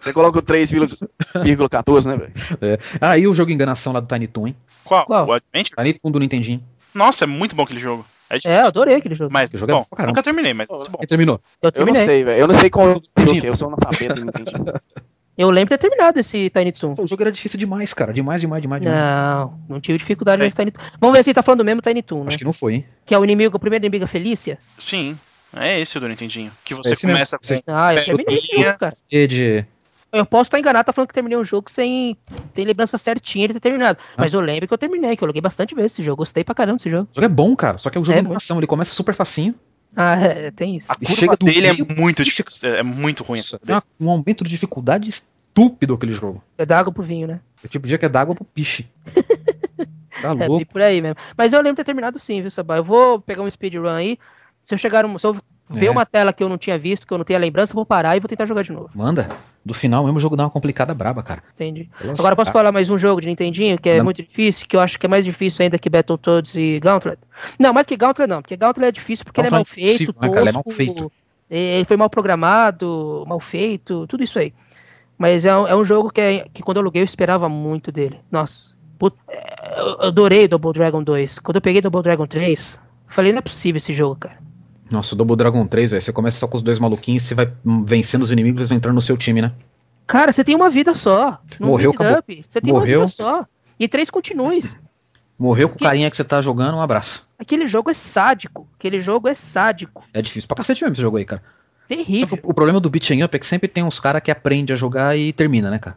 [0.00, 2.32] Você coloca o 3,14, né, velho?
[2.60, 2.78] É.
[3.00, 4.56] Ah, e o jogo Enganação lá do Tiny Toon, hein?
[4.84, 5.06] Qual?
[5.06, 5.26] Qual?
[5.28, 5.76] O Adventure?
[5.76, 6.62] Tiny Toon do Nintendinho.
[6.92, 8.04] Nossa, é muito bom aquele jogo.
[8.32, 9.30] É É, eu adorei aquele jogo.
[9.32, 10.12] Mas, Eu joguei bom, caramba.
[10.12, 10.98] nunca terminei, mas muito bom.
[10.98, 11.40] Quem terminou?
[11.62, 12.40] Eu Eu não sei, velho.
[12.40, 13.50] Eu não sei qual eu coloquei.
[13.50, 14.52] Eu sou analfabeto, não entendi.
[15.36, 16.94] Eu lembro de ter terminado esse Tiny Toon.
[16.98, 18.12] O jogo era difícil demais, cara.
[18.12, 19.00] Demais, demais, demais, demais.
[19.00, 20.82] Não, não tive dificuldade nesse Tiny Toon.
[21.00, 22.28] Vamos ver se ele tá falando do mesmo Tiny Toon, né?
[22.28, 22.86] Acho que não foi, hein?
[23.06, 24.58] Que é o inimigo, o primeiro inimigo, a Felícia.
[24.78, 25.18] Sim,
[25.56, 26.52] é esse o do Nintendinho.
[26.62, 27.10] Que você mesmo.
[27.10, 27.62] começa com Sim.
[27.66, 28.96] Ah, eu terminei jogo, cara.
[29.10, 29.64] E de.
[30.12, 32.16] Eu posso estar enganado, tá falando que terminei um jogo sem
[32.52, 33.98] ter lembrança certinha de ter terminado.
[34.12, 34.16] Ah.
[34.18, 36.18] Mas eu lembro que eu terminei, que eu joguei bastante vezes esse jogo.
[36.18, 37.08] Gostei pra caramba desse jogo.
[37.10, 37.78] O jogo é bom, cara.
[37.78, 38.58] Só que é um jogo É, de animação.
[38.58, 39.54] Ele começa super facinho.
[39.96, 40.92] Ah, é, tem isso.
[40.92, 42.44] A curva chega dele meio- é muito difícil.
[42.74, 43.38] É muito ruim.
[43.40, 46.42] essa Tem um aumento de dificuldade estúpido aquele jogo.
[46.58, 47.40] É da água pro vinho, né?
[47.62, 48.86] É o tipo de dia que é d'água pro piche.
[50.20, 50.56] Tá É, louco.
[50.58, 51.16] bem por aí mesmo.
[51.36, 52.76] Mas eu lembro de ter terminado sim, viu, Sabá?
[52.76, 54.18] Eu vou pegar um speedrun aí.
[54.62, 55.36] Se eu chegar, um- se eu
[55.70, 55.90] ver É.
[55.90, 58.14] uma tela que eu não tinha visto, que eu não tenha lembrança, eu vou parar
[58.16, 58.90] e vou tentar jogar de novo.
[58.94, 59.28] Manda.
[59.64, 61.42] Do final mesmo o jogo dá uma complicada braba, cara.
[61.54, 61.88] Entendi.
[62.04, 62.58] Nossa, Agora posso cara.
[62.58, 64.04] falar mais um jogo de Nintendinho que é Não.
[64.04, 67.18] muito difícil, que eu acho que é mais difícil ainda que Battletoads e Gauntlet.
[67.58, 69.96] Não, mais que Gauntlet não, porque Gauntlet é difícil porque ele é mal Gauntlet é
[69.98, 70.40] feito, né, cara?
[70.40, 71.12] Ele é mal tosco, feito.
[71.48, 74.52] Ele foi mal programado, mal feito, tudo isso aí.
[75.16, 77.92] Mas é um, é um jogo que, é- que quando eu aluguei eu esperava muito
[77.92, 78.18] dele.
[78.32, 81.38] Nossa, put- é, eu adorei Double Dragon 2.
[81.38, 84.38] Quando eu peguei Double Dragon 3, eu falei, não é possível esse jogo, cara.
[84.92, 86.02] Nossa, o Double Dragon 3, velho.
[86.02, 87.50] Você começa só com os dois maluquinhos, você vai
[87.84, 89.52] vencendo os inimigos, eles vão entrando no seu time, né?
[90.06, 91.40] Cara, você tem uma vida só.
[91.58, 92.18] Não Morreu, acabou.
[92.18, 92.44] up.
[92.48, 93.00] Você tem Morreu.
[93.00, 93.46] uma vida só.
[93.78, 94.76] E três continues.
[95.38, 97.26] Morreu com o carinha que você tá jogando, um abraço.
[97.38, 98.68] Aquele jogo é sádico.
[98.78, 100.04] Aquele jogo é sádico.
[100.12, 101.42] É difícil pra cacete mesmo esse jogo aí, cara.
[101.88, 102.38] Terrível.
[102.42, 104.76] o o problema do beat'em up é que sempre tem uns caras que aprende a
[104.76, 105.96] jogar e termina, né, cara?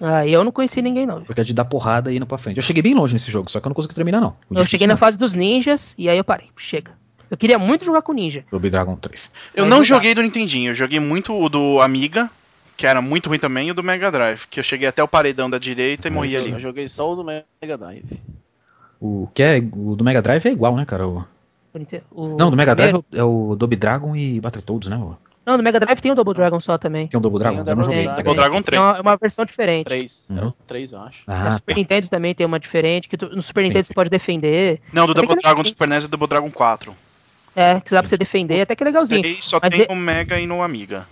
[0.00, 1.22] Ah, eu não conheci ninguém, não.
[1.22, 2.56] Porque é de dar porrada e indo pra frente.
[2.56, 4.34] Eu cheguei bem longe nesse jogo, só que eu não consegui terminar, não.
[4.48, 6.48] O Eu cheguei na difícil fase dos ninjas e aí eu parei.
[6.56, 6.92] Chega.
[7.30, 8.40] Eu queria muito jogar com ninja.
[8.40, 9.30] é Double Dragon 3.
[9.54, 9.84] Eu Mas não não dá.
[9.84, 12.28] joguei do Nintendinho, eu joguei muito o do Amiga,
[12.76, 15.08] que era muito ruim também, e o do Mega Drive, que eu cheguei até o
[15.08, 16.50] paredão da direita e morri ali.
[16.50, 18.20] eu joguei só o do Mega Drive.
[19.00, 21.06] O que é o do Mega Drive é igual, né, cara?
[21.06, 21.24] O-
[22.10, 24.96] O- Não, do Mega Drive é o, é o Double Dragon e Battletoads, né?
[24.96, 25.16] o-
[25.46, 27.06] Não, no Mega Drive tem o Double Dragon só também.
[27.06, 27.62] Tem o Double Dragon?
[27.62, 28.04] Tem o Eu não Double joguei.
[28.06, 28.22] Dragon.
[28.22, 28.78] Double Dragon 3.
[28.78, 29.84] É uma, é uma versão diferente.
[29.84, 30.28] 3.
[30.30, 30.38] Uhum.
[30.38, 31.22] É o 3, eu acho.
[31.28, 31.78] Ah, Super tá.
[31.78, 33.88] Nintendo também tem uma diferente, que tu- no Super Nintendo sim.
[33.88, 34.80] você pode defender.
[34.92, 35.68] Não, do que Double Dragon do.
[35.68, 36.92] Super NES é Double Dragon 4.
[37.54, 39.24] É, que dá pra você defender, até que é legalzinho.
[39.26, 41.06] E só Mas tem é- no Mega e no Amiga.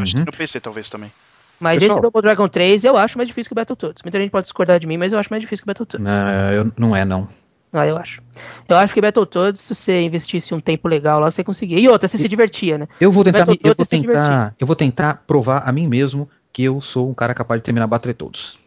[0.00, 0.24] Acho que Uhum.
[0.24, 1.12] tem no PC talvez também.
[1.60, 1.98] Mas Pessoal.
[1.98, 4.02] esse Double Dragon 3 eu acho mais difícil que o Battletoads.
[4.02, 6.04] Muita gente pode discordar de mim, mas eu acho mais difícil que o Battletoads.
[6.04, 7.28] Não, eu- não é, não.
[7.72, 8.20] Ah, eu acho.
[8.68, 11.78] Eu acho que Battletoads, se você investisse um tempo legal lá, você conseguia.
[11.78, 12.88] E outra, você se divertia, né?
[13.00, 16.64] Eu vou tentar, eu vou é tentar, eu vou tentar provar a mim mesmo que
[16.64, 18.58] eu sou um cara capaz de terminar Battletoads.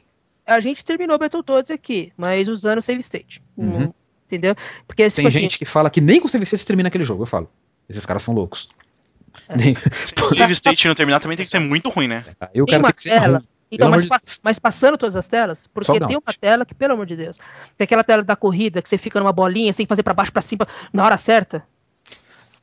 [0.48, 3.42] A gente terminou Battletoads aqui, mas usando save state.
[3.58, 3.92] Uhum.
[4.28, 4.56] Entendeu?
[4.88, 7.24] Porque, Tem tipo assim, gente que fala que nem com CVC se termina aquele jogo,
[7.24, 7.50] eu falo.
[7.88, 8.68] Esses caras são loucos.
[9.56, 12.26] Nem- Se o State não terminar também tem que ser muito ruim, né?
[12.54, 13.42] Eu Tem quero que ruim.
[13.72, 14.10] Então, mas, de
[14.44, 17.16] mas passando todas as telas, porque Só o tem uma tela que, pelo amor de
[17.16, 17.38] Deus,
[17.78, 20.14] tem aquela tela da corrida que você fica numa bolinha, você tem que fazer pra
[20.14, 21.64] baixo, pra cima, na hora certa.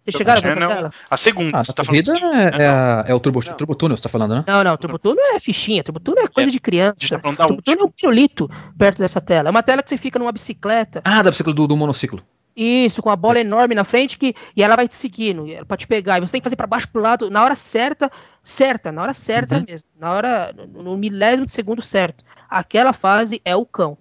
[0.04, 0.90] Vocês chegaram a ver essa Não, tela?
[1.08, 2.64] A segunda, Ah, você a tá falando assim, é, né?
[2.64, 3.54] é a- é o Turbo, Não.
[3.54, 4.44] Turbo Tunnel, você tá falando, né?
[4.46, 6.94] Não, não, Turbo Tunnel é fichinha, Turbo Tunnel é coisa de a criança.
[6.98, 9.48] gente tá Turbo Tunnel é um pirulito perto dessa tela.
[9.48, 12.20] É uma tela que você fica numa bicicleta, Ah, da bicicleta do, do monociclo.
[12.56, 15.64] isso, com a bola enorme na frente, que, e ela vai te seguindo, e ela-
[15.64, 16.18] pra te pegar.
[16.18, 18.10] E você tem que fazer pra baixo pro lado, na hora certa,
[18.42, 19.64] certa, na hora certa Uhum.
[19.68, 19.86] mesmo.
[19.98, 22.24] Na hora, no no milésimo de segundo certo.
[22.50, 23.96] Aquela fase é o cão.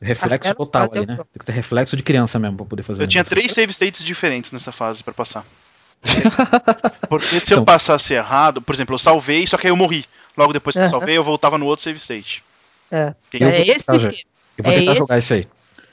[0.00, 1.16] Reflexo total ali, o né?
[1.16, 3.02] Tem que ter reflexo de criança mesmo pra poder fazer.
[3.02, 3.34] Eu tinha negócio.
[3.36, 5.44] três save states diferentes nessa fase pra passar.
[7.08, 7.64] Porque se eu Então.
[7.64, 10.04] passasse errado, por exemplo, eu salvei, só que aí eu morri.
[10.36, 10.90] Logo depois que eu Aham.
[10.90, 12.44] salvei, eu voltava no outro save state.
[12.90, 14.12] É, Eu é esse esquema.
[14.56, 15.48] Eu vou É tentar esse- jogar isso aí.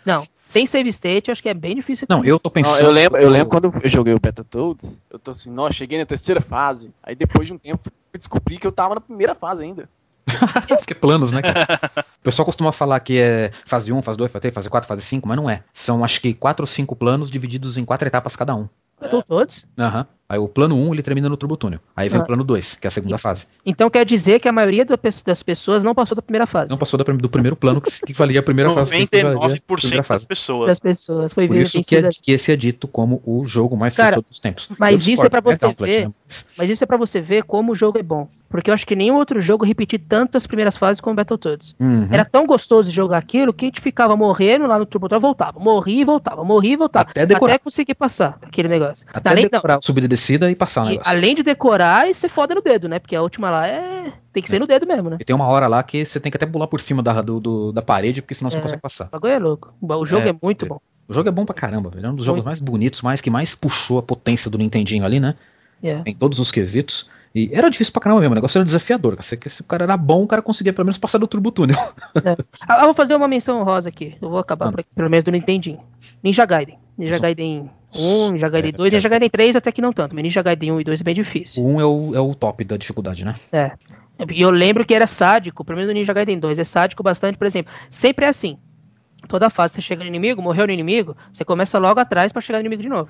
[0.06, 2.06] Não, sem save state, eu acho que é bem difícil.
[2.08, 2.80] Não, eu tô Não, pensando.
[2.86, 6.06] eu, lembro, eu lembro quando eu joguei o Battletoads, eu tô assim, nossa, cheguei na
[6.06, 6.92] terceira fase.
[7.02, 9.90] Aí depois de um tempo eu descobri que eu tava na primeira fase ainda.
[10.68, 12.06] Porque planos, né, cara?
[12.16, 15.02] O pessoal costuma falar que é fase 1, fase 2, fase 3, fase 4, fase
[15.04, 15.62] 5, mas não é.
[15.72, 18.68] São acho que 4 ou 5 planos divididos em 4 etapas cada um.
[19.00, 19.64] Estão todos.
[19.78, 20.08] Aham.
[20.28, 21.80] Aí o plano 1 ele termina no Turbo Túnel.
[21.96, 22.24] Aí vem Ah.
[22.24, 23.46] o plano 2, que é a segunda fase.
[23.64, 26.72] Então quer dizer que a maioria das pessoas não passou da primeira fase.
[26.72, 28.90] Não passou do primeiro plano que, que valia a primeira fase.
[29.08, 30.28] que valia a 99% primeira das fase.
[30.28, 30.68] pessoas.
[30.68, 31.32] das pessoas.
[31.34, 34.16] Foi Por isso que, é, que esse é dito como o jogo mais Cara, de
[34.16, 34.68] todos os tempos.
[34.80, 36.08] mas isso é discordo, pra você ver.
[36.08, 36.14] né?
[36.58, 38.28] Mas isso é pra você ver como o jogo é bom.
[38.50, 41.76] Porque eu acho que nenhum outro jogo repetiu tanto as primeiras fases como Battletoads.
[41.80, 42.08] Uhum.
[42.10, 45.60] Era tão gostoso jogar aquilo que a gente ficava morrendo lá no Turbo Tunnel, voltava,
[45.60, 47.10] morria e voltava, morria e voltava.
[47.10, 47.56] Até decorar.
[47.56, 49.06] Até conseguir passar aquele negócio.
[49.14, 51.12] Até além, não, decorar subida e descida e passar o e negócio.
[51.12, 53.00] além de decorar, e você foda no dedo, né?
[53.00, 54.12] Porque a última lá é.
[54.34, 55.18] Tem que ser no dedo mesmo, né?
[55.20, 57.40] E tem uma hora lá que você tem que até pular por cima da, do,
[57.40, 58.60] do- da parede, porque senão você É.
[58.60, 59.06] não consegue passar.
[59.06, 59.74] O bagulho é louco.
[59.82, 60.68] O jogo É, é, muito é.
[60.68, 60.80] bom.
[61.08, 62.06] O jogo é bom pra caramba, velho.
[62.06, 62.46] É um dos jogos Muito.
[62.48, 65.36] mais bonitos, mais que mais puxou a potência do Nintendinho ali, né?
[65.84, 66.02] É.
[66.06, 67.10] Em todos os quesitos.
[67.34, 69.18] E era difícil pra caramba mesmo, o negócio era desafiador.
[69.22, 71.78] Se, se o cara era bom, o cara conseguia pelo menos passar do Turbo Túnel.
[72.68, 74.16] Ah, eu vou fazer uma menção rosa aqui.
[74.22, 74.72] Eu vou acabar Ah.
[74.72, 75.80] por aqui, pelo menos do Nintendinho.
[76.24, 76.78] Ninja Gaiden.
[76.98, 78.96] Ninja Gaiden 1, Ninja Gaiden É, 2, é.
[78.96, 81.16] Ninja Gaiden 3 até que não tanto, mas Ninja Gaiden 1 e 2 é bem
[81.16, 81.64] difícil.
[81.64, 83.36] O 1 é o, é o top da dificuldade, né?
[83.52, 83.72] É.
[84.32, 87.38] E eu lembro que era sádico, pelo menos no Ninja Gaiden 2, é sádico bastante,
[87.38, 87.74] por exemplo.
[87.90, 88.58] Sempre é assim.
[89.28, 92.60] Toda fase você chega no inimigo, morreu no inimigo, você começa logo atrás pra chegar
[92.60, 93.10] no inimigo de novo.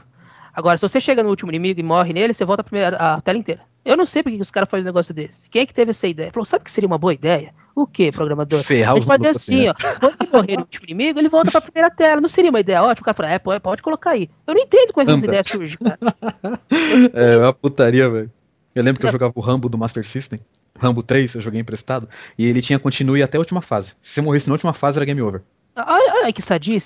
[0.54, 3.22] Agora, se você chega no último inimigo e morre nele, você volta a, primeira, a
[3.22, 3.62] tela inteira.
[3.84, 5.50] Eu não sei porque que os caras fazem um negócio desse.
[5.50, 6.32] Quem é que teve essa ideia?
[6.32, 7.54] Falou, sabe que seria uma boa ideia?
[7.76, 8.64] O que, programador?
[8.64, 9.74] Ferrar A gente fazer assim, ó.
[10.00, 12.22] Quando morrer no último inimigo, ele volta pra primeira tela.
[12.22, 13.02] Não seria uma ideia ótima?
[13.02, 14.30] O cara fala, é, pode colocar aí.
[14.48, 15.28] Eu não entendo como é que essa Anda.
[15.28, 16.00] ideia surge, cara.
[17.14, 18.32] É uma putaria, velho.
[18.74, 20.40] Eu lembro que eu jogava o Rambo do Master System.
[20.78, 22.08] Rambo 3, eu joguei emprestado.
[22.38, 23.94] E ele tinha continue até a última fase.
[24.02, 25.42] Se você morresse na última fase, era game over.
[25.76, 26.42] Ai, ai, que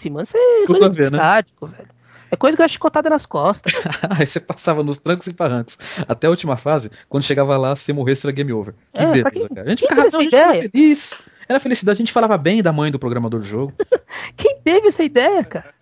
[0.09, 0.23] mano.
[0.23, 1.17] Isso é Tudo a ver, né?
[1.17, 1.87] sádico, velho.
[2.31, 3.73] É coisa que dá chicotada nas costas.
[4.09, 5.77] Aí você passava nos trancos e barrancos.
[6.07, 8.73] Até a última fase, quando chegava lá, se morresse, era game over.
[8.93, 9.67] Que É, beleza, quem- cara.
[9.67, 10.69] A gente ficava não, a gente ideia?
[10.71, 11.13] feliz.
[11.47, 13.73] Era felicidade, a gente falava bem da mãe do programador do jogo.
[14.37, 15.73] Quem teve essa ideia, cara?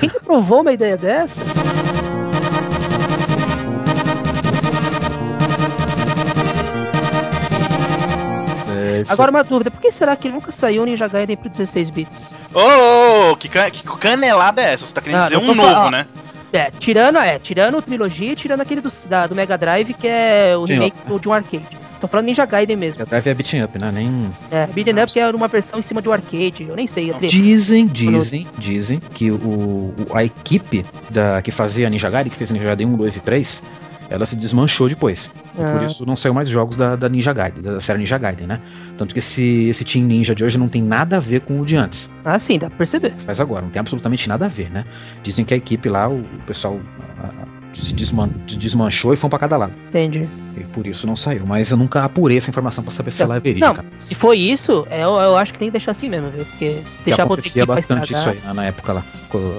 [0.00, 1.40] Quem que provou uma ideia dessa?
[9.04, 11.90] Isso- Agora uma dúvida, por que será que nunca saiu o Ninja Gaiden pro 16
[11.90, 12.30] bits?
[12.52, 14.86] Ô, ô, ô, que, ca- que canelada é essa?
[14.86, 16.06] Você tá querendo Ah, dizer um novo, falando- né?
[16.52, 20.06] É, tirando, é, tirando o trilogia e tirando aquele do, da- do Mega Drive, que
[20.06, 21.84] é o Sim, remake do- de um arcade.
[22.00, 23.00] Tô falando Ninja Gaiden mesmo.
[23.02, 23.90] A Drive é beating up, né?
[23.90, 24.30] Nem.
[24.50, 27.10] É, Beat'em Up que é uma versão em cima de um arcade, eu nem sei.
[27.10, 32.36] Eu Dizem, dizem, dizem que o, o- a equipe da, que fazia Ninja Gaiden, que
[32.36, 33.62] fez Ninja Gaiden 1, 2 e 3,
[34.10, 35.32] ela se desmanchou depois.
[35.54, 35.84] Por Ah.
[35.84, 38.60] isso não saiu mais jogos da, da Ninja Gaiden, da série Ninja Gaiden, né?
[38.98, 41.64] Tanto que esse, esse Team Ninja de hoje não tem nada a ver com o
[41.66, 42.10] de antes.
[42.24, 43.14] Ah, sim, dá pra perceber.
[43.24, 44.84] Faz agora, não tem absolutamente nada a ver, né?
[45.22, 46.78] Dizem que a equipe lá, o, o pessoal
[47.22, 47.46] ah, ah,
[47.80, 49.72] se desman- desmanchou e foi um pra cada lado.
[49.88, 50.28] Entendi.
[50.56, 51.44] E por isso não saiu.
[51.46, 53.82] Mas eu nunca apurei essa informação pra saber se ela é verídica.
[53.82, 56.44] Não, se foi isso, é, eu, eu acho que tem que deixar assim mesmo, viu?
[56.44, 59.04] Porque que deixar outra acontecia bastante isso aí né, na época lá.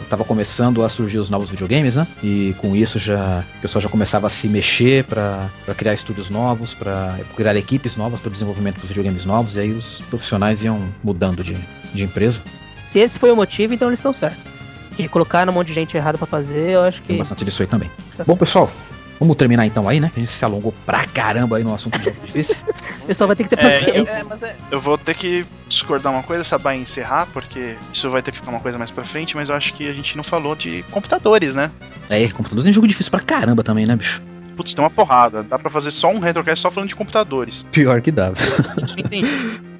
[0.09, 2.07] Tava começando a surgir os novos videogames, né?
[2.23, 6.29] E com isso já o pessoal já começava a se mexer pra pra criar estúdios
[6.29, 9.55] novos, pra criar equipes novas para desenvolvimento dos videogames novos.
[9.55, 11.57] E aí os profissionais iam mudando de,
[11.93, 12.39] de empresa.
[12.85, 14.54] Se esse foi o motivo, então eles estão certos.
[14.95, 17.07] Que colocaram um monte de gente errada pra fazer, eu acho que.
[17.09, 17.89] Tem bastante disso aí também.
[18.15, 18.39] tá Bom, certo.
[18.39, 18.71] pessoal,
[19.19, 20.11] vamos terminar então aí, né?
[20.15, 22.63] A gente se alongou pra caramba aí no assunto de difíceis.
[23.03, 24.11] O pessoal vai ter que ter É, paciência.
[24.11, 24.55] É, mas é.
[24.71, 28.39] Eu vou ter que discordar uma coisa, Sabá, e encerrar, porque isso vai ter que
[28.39, 30.83] ficar uma coisa mais pra frente, mas eu acho que a gente não falou de
[30.89, 31.69] computadores, né?
[32.09, 34.23] É, computador tem jogo difícil pra caramba também, né, bicho?
[34.57, 35.43] Putz, tem uma porrada.
[35.43, 37.63] Dá pra fazer só um retrocast só falando de computadores.
[37.71, 38.31] Pior que dá.
[38.97, 39.27] Entendi.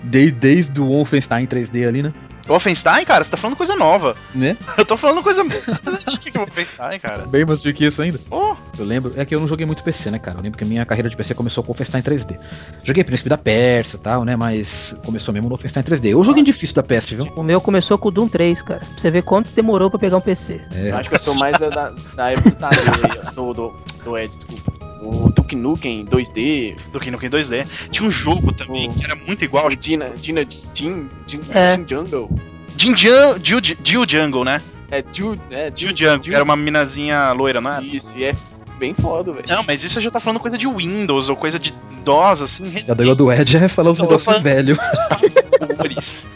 [0.03, 2.13] Desde, desde o Wolfenstein 3D ali, né?
[2.47, 4.15] Wolfenstein, cara, você tá falando coisa nova.
[4.33, 4.57] Né?
[4.77, 7.25] Eu tô falando coisa antiga que Wolfenstein, cara.
[7.25, 8.19] Bem mais do que isso ainda.
[8.29, 10.37] Oh, Eu lembro, é que eu não joguei muito PC, né, cara?
[10.37, 12.37] Eu lembro que a minha carreira de PC começou com o Wolfenstein 3D.
[12.83, 14.35] Joguei Príncipe da Pérsia e tal, né?
[14.35, 16.11] Mas começou mesmo no Wolfenstein 3D.
[16.11, 17.31] Eu joguei difícil da PS, viu?
[17.35, 18.79] O meu começou com o Doom 3, cara.
[18.79, 20.61] Pra você ver quanto demorou pra pegar um PC.
[20.73, 21.69] É, Eu acho que eu sou mais da,
[22.15, 23.73] da, época do Tadeu aí, do, do,
[24.03, 24.84] do Ed, desculpa.
[25.01, 27.67] O Duke Nukem 2D, do Kino Ken 2D.
[27.91, 29.69] Tinha um jogo também que era muito igual.
[29.69, 31.75] Dina, Dina, Jin, Jin, É.
[31.75, 32.29] Jin Jungle.
[32.77, 34.61] Jin Jill Jill Jungle, né?
[34.91, 37.83] É, Jill, é, Jill Jungle, que era uma minazinha loira, não é?
[37.83, 38.35] Isso, e é
[38.79, 39.45] bem foda, velho.
[39.49, 41.73] Não, mas isso você já tá falando coisa de Windows ou coisa de
[42.03, 42.71] DOS, assim.
[42.89, 43.99] a doido do Ed é falar os
[44.41, 44.77] velhos.
[44.77, 46.27] recentes.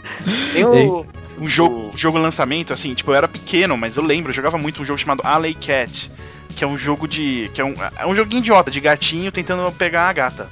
[0.52, 1.06] Tem o...
[1.38, 4.82] Um jogo, jogo lançamento, assim, tipo, eu era pequeno, mas eu lembro, eu jogava muito
[4.82, 6.12] um jogo chamado Alley Cat,
[6.56, 7.50] que é um jogo de.
[7.54, 10.48] que é um, é um joguinho idiota, de gatinho tentando pegar a gata.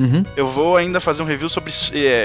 [0.00, 0.24] Uhum.
[0.34, 1.70] Eu vou ainda fazer um review sobre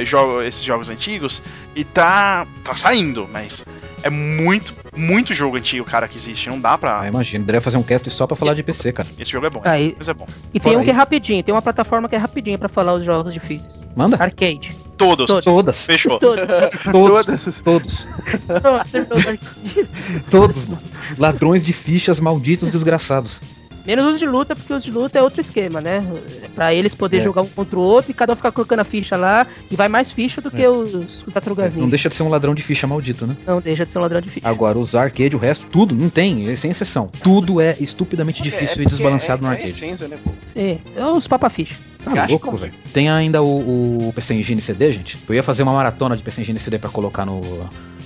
[0.05, 1.41] jogo- esses jogos antigos
[1.75, 2.47] e tá.
[2.63, 3.65] tá saindo, mas
[4.03, 6.49] é muito, muito jogo antigo, cara, que existe.
[6.49, 7.01] Não dá pra.
[7.01, 9.09] Ah, imagina, deveria fazer um cast só pra falar de PC, cara.
[9.19, 9.61] Esse jogo é bom.
[9.65, 10.25] Aí, Mas é bom.
[10.53, 10.97] e tem Fora um que é aí.
[10.97, 13.81] rapidinho, tem uma plataforma que é rapidinha pra falar os jogos difíceis.
[13.97, 14.15] Manda?
[14.17, 14.73] Arcade.
[14.97, 15.27] Todos.
[15.27, 15.45] Todos.
[15.45, 15.85] Todas.
[15.85, 16.17] Fechou.
[16.19, 16.45] Todos.
[16.91, 17.61] Todos.
[17.61, 18.07] Todos.
[20.29, 20.81] Todos, mano.
[21.17, 23.39] Ladrões de fichas malditos desgraçados.
[23.85, 26.05] Menos os de luta, porque os de luta é outro esquema, né?
[26.53, 27.23] Pra eles poderem É.
[27.25, 29.87] jogar um contra o outro e cada um ficar colocando a ficha lá e vai
[29.87, 30.69] mais ficha do que É.
[30.69, 31.81] os, os tartarugazinhos.
[31.83, 33.37] Não deixa de ser um ladrão de ficha maldito, né?
[33.47, 34.45] Não deixa de ser um ladrão de ficha.
[34.45, 37.09] Agora, os arcade, o resto, tudo, não tem, é sem exceção.
[37.23, 39.71] Tudo é estupidamente difícil e porque desbalanceado no é, É arcade.
[39.71, 40.31] essência, né, pô?
[40.53, 41.75] Sim, é os papa-ficha.
[42.15, 42.73] Tá louco, que- velho.
[42.93, 45.17] Tem ainda o, o PC Engine CD, gente.
[45.27, 47.41] Eu ia fazer uma maratona de PC Engine CD pra colocar no,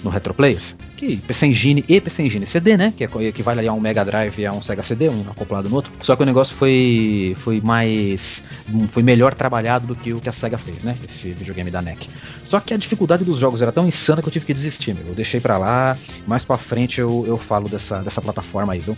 [0.03, 0.75] no Retro Players.
[0.97, 2.93] Que PC Engine e PC Engine CD, né?
[2.95, 5.67] Que é, equivale ali a um Mega Drive e a um Sega CD, um acoplado
[5.67, 5.91] no outro.
[6.01, 8.43] Só que o negócio foi, foi mais.
[8.71, 10.95] hum, Foi melhor trabalhado do que o que a Sega fez, né?
[11.09, 12.07] Esse videogame da NEC.
[12.43, 15.07] Só que a dificuldade dos jogos era tão insana que eu tive que desistir, meu.
[15.07, 15.97] Eu deixei pra lá.
[16.27, 18.95] Mais pra frente eu, eu falo dessa, dessa plataforma aí, viu?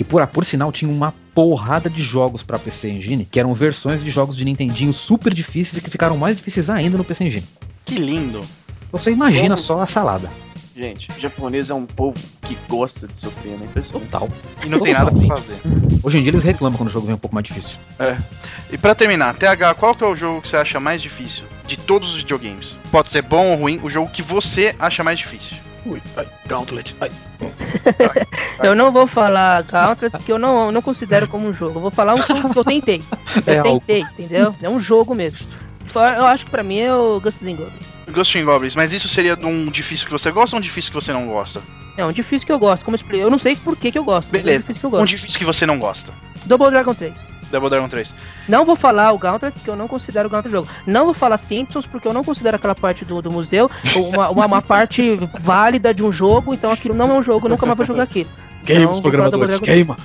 [0.00, 4.02] Que por, por sinal tinha uma porrada de jogos pra PC Engine, que eram versões
[4.02, 7.46] de jogos de Nintendinho super difíceis e que ficaram mais difíceis ainda no PC Engine.
[7.84, 8.40] Que lindo.
[8.90, 9.66] Você imagina Como?
[9.66, 10.30] só a salada.
[10.74, 13.68] Gente, o japonês é um povo que gosta de sofrer, né?
[13.92, 14.26] Total.
[14.64, 15.56] E não tem nada pra fazer.
[16.02, 17.76] Hoje em dia eles reclamam quando o jogo vem um pouco mais difícil.
[18.72, 21.76] E pra terminar, TH, qual que é o jogo que você acha mais difícil de
[21.76, 22.78] todos os videogames?
[22.90, 25.58] Pode ser bom ou ruim, o jogo que você acha mais difícil.
[25.86, 27.10] Ui, ai, Gauntlet, ai.
[28.62, 31.78] Eu não vou falar Gauntlet porque eu não, eu não considero como um jogo.
[31.78, 33.02] Eu vou falar um jogo que eu tentei.
[33.46, 33.80] Eu É algo.
[33.80, 34.54] tentei, entendeu?
[34.62, 35.38] É um jogo mesmo.
[35.94, 37.90] Eu acho que pra mim é o Ghosts and Goblins.
[38.12, 40.90] Ghost in Goblins, mas isso seria de um difícil que você gosta ou um difícil
[40.90, 41.60] que você não gosta?
[41.96, 42.84] É um difícil que eu gosto.
[42.84, 44.28] Como eu expliquei, eu não sei por que, que eu gosto.
[44.30, 45.06] mas é um Beleza, difícil que eu um gosto.
[45.10, 46.12] difícil que você não gosta.
[46.44, 47.12] Double Dragon 3.
[47.50, 48.14] Double Dragon 3.
[48.48, 50.68] Não vou falar o Gauntlet porque eu não considero o Gauntlet jogo.
[50.86, 54.46] Não vou falar Simpsons porque eu não considero aquela parte do, do museu uma, uma,
[54.46, 56.54] uma parte válida de um jogo.
[56.54, 58.30] Então aquilo não é um jogo, nunca mais vou jogar aquilo.
[58.64, 59.96] Queima Não, os programadores, queima.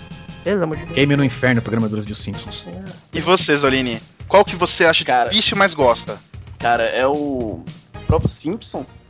[0.44, 0.96] Pelo amor de Deus.
[0.96, 2.64] Queime no inferno, programadores de Os Simpsons.
[3.12, 4.00] E você, Zolini?
[4.28, 5.30] Qual que você acha Cara.
[5.30, 6.18] difícil, mas gosta?
[6.60, 7.62] Cara, é o
[8.08, 9.06] próprio Simpsons.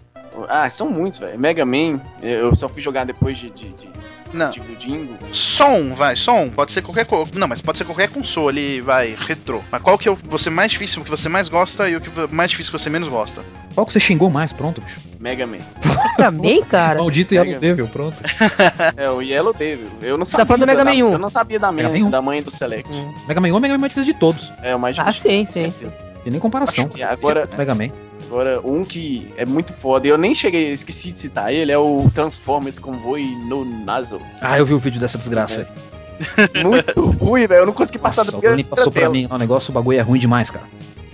[0.50, 1.40] Ah, são muitos, velho.
[1.40, 3.88] Mega Man, eu só fui jogar depois de, de, de,
[4.36, 4.52] Não.
[4.52, 5.18] de Dingo.
[5.32, 6.50] Som, vai, som.
[6.50, 7.32] Pode ser qualquer coisa.
[7.36, 9.62] Não, mas pode ser qualquer console, vai, retrô.
[9.72, 12.02] Mas qual que é o você mais difícil, o que você mais gosta e o
[12.02, 13.44] que mais difícil que você menos gosta?
[13.74, 14.52] Qual que você xingou mais?
[14.54, 15.00] Pronto, bicho.
[15.20, 15.58] Mega Man.
[16.18, 17.00] Também, cara.
[17.00, 18.16] Maldito Mega- Yellow Devil, pronto.
[18.96, 19.88] É, o Yellow Devil.
[20.02, 20.46] Eu não Você sabia.
[20.46, 21.12] tá falando do Mega da- Man 1.
[21.14, 22.10] Eu não sabia da, Mega mãe, Man 1.
[22.12, 22.90] da mãe do Select.
[22.96, 23.14] Hum.
[23.28, 24.52] Mega Man 1 é o Mega Man mais difícil de todos.
[24.62, 25.32] É o mais Ah, difícil.
[25.32, 26.06] sim, com sim, certeza.
[26.26, 26.90] E nem comparação.
[26.96, 27.90] E agora, Mega Man.
[28.26, 32.10] Agora, um que é muito foda, eu nem cheguei, esqueci de citar ele, é o
[32.14, 34.20] Transformers Convoy no Nazo.
[34.42, 36.64] Ah, eu vi o vídeo dessa desgraça aí.
[36.64, 37.62] Muito ruim, velho.
[37.62, 39.28] Eu não consegui passar Nossa, do o primeiro passou pra mim.
[39.30, 40.66] O negócio, o bagulho é ruim demais, cara.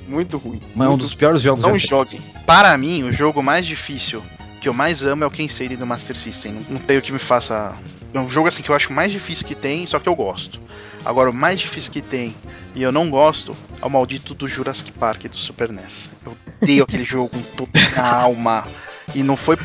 [0.07, 0.59] Muito ruim.
[0.75, 2.19] Mas é um dos piores jogos Não joguem.
[2.45, 4.21] Para mim, o jogo mais difícil
[4.61, 6.57] que eu mais amo é o Kensei do Master System.
[6.69, 7.75] Não, tem o que me faça.
[8.13, 10.59] É um jogo assim que eu acho mais difícil que tem, só que eu gosto.
[11.03, 12.35] Agora, o mais difícil que tem
[12.75, 16.11] e eu não gosto é o maldito do Jurassic Park do Super NES.
[16.25, 18.65] Eu odeio aquele jogo com toda a alma.
[19.15, 19.57] E não foi.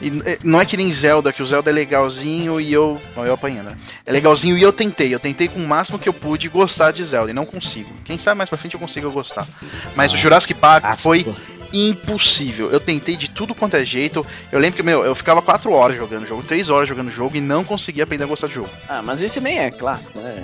[0.00, 3.00] e n- não é que nem Zelda, que o Zelda é legalzinho e eu.
[3.14, 3.76] Não, eu apanhando, né?
[4.06, 5.14] É legalzinho e eu tentei.
[5.14, 7.92] Eu tentei com o máximo que eu pude gostar de Zelda e não consigo.
[8.06, 9.46] Quem sabe mais pra frente eu consigo gostar.
[9.94, 11.26] Mas o Jurassic Park Ah, foi.
[11.72, 12.70] Impossível.
[12.70, 14.24] Eu tentei de tudo quanto é jeito.
[14.50, 17.12] Eu lembro que, meu, eu ficava 4 horas jogando o jogo, 3 horas jogando o
[17.12, 18.68] jogo e não conseguia aprender a gostar do jogo.
[18.88, 20.42] Ah, mas esse nem é clássico, né?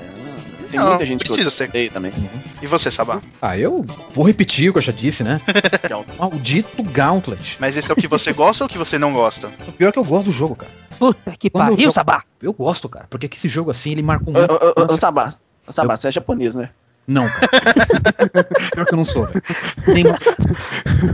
[0.70, 1.90] Tem Não, muita gente precisa que ser.
[1.92, 2.12] também.
[2.60, 3.20] E você, Sabá?
[3.40, 5.40] Ah, eu vou repetir o que eu já disse, né?
[6.18, 7.56] Maldito Gauntlet.
[7.60, 9.48] Mas esse é o que você gosta ou o que você não gosta?
[9.68, 10.72] O pior é que eu gosto do jogo, cara.
[10.98, 12.22] Puta que Quando eu pariu, jogo- Sabá.
[12.42, 13.06] Eu gosto, cara.
[13.08, 14.34] Porque que esse jogo assim, ele marca um.
[14.34, 15.28] Ô, ô, ô, ô, Sabá,
[15.68, 16.70] Sabá, você é japonês, né?
[17.06, 18.44] Não, cara.
[18.74, 19.42] Pior que eu não sou, velho.
[19.88, 20.04] Nem-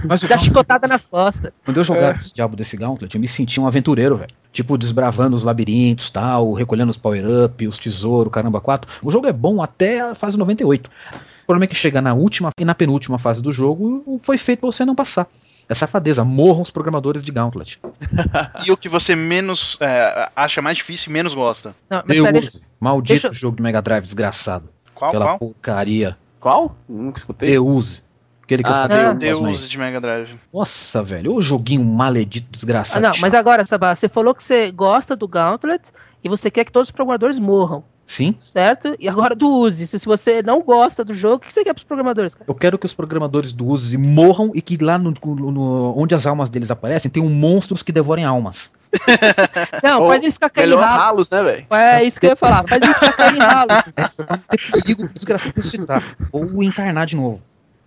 [0.06, 1.52] Mas Dá chicotada nas costas.
[1.64, 4.30] quando eu jogava esse diabo desse Gauntlet, eu me sentia um aventureiro, velho.
[4.52, 8.90] Tipo, desbravando os labirintos, tal, recolhendo os power-up, os tesouros, caramba, quatro.
[9.02, 10.88] O jogo é bom até a fase 98.
[10.88, 14.60] O problema é que chega na última e na penúltima fase do jogo, foi feito
[14.60, 15.26] pra você não passar.
[15.68, 16.24] É safadeza.
[16.24, 17.78] Morram os programadores de Gauntlet.
[18.66, 21.74] E o que você menos é, acha mais difícil e menos gosta?
[21.90, 24.68] Não, mas pera, deixa, Deus, maldito deixa- jogo de Mega Drive desgraçado.
[25.02, 25.38] Qual, Aquela qual?
[25.40, 26.16] porcaria.
[26.38, 26.76] Qual?
[26.88, 27.50] Nunca escutei.
[27.50, 28.04] Deus.
[28.44, 29.14] Aquele que Ah, eu.
[29.14, 29.42] Deus.
[29.42, 30.38] Deus de Mega Drive.
[30.54, 31.34] Nossa, velho.
[31.34, 33.02] O joguinho maledito, Ah, desgraçado.
[33.02, 35.82] não, mas agora, Sabá, você falou que você gosta do Gauntlet
[36.22, 37.82] e você quer que todos os programadores morram,
[38.14, 38.94] Sim, certo?
[39.00, 39.86] E agora do Uzi.
[39.86, 42.44] Se você não gosta do jogo, o que você quer pros programadores, cara?
[42.46, 46.26] eu quero que os programadores do Uzi morram e que lá no, no- onde as
[46.26, 48.70] almas deles aparecem tenham monstros que devorem almas.
[49.82, 51.00] Não, Ou faz ele ficar caindo em Melhor ralo.
[51.02, 51.66] ralos, né, velho?
[51.70, 52.68] É isso que eu ia falar.
[52.68, 53.70] Faz ele ficar caindo em ralo.
[54.50, 56.02] Tem perigo do desgraçado ressuscitar.
[56.30, 57.40] Ou encarnar de novo.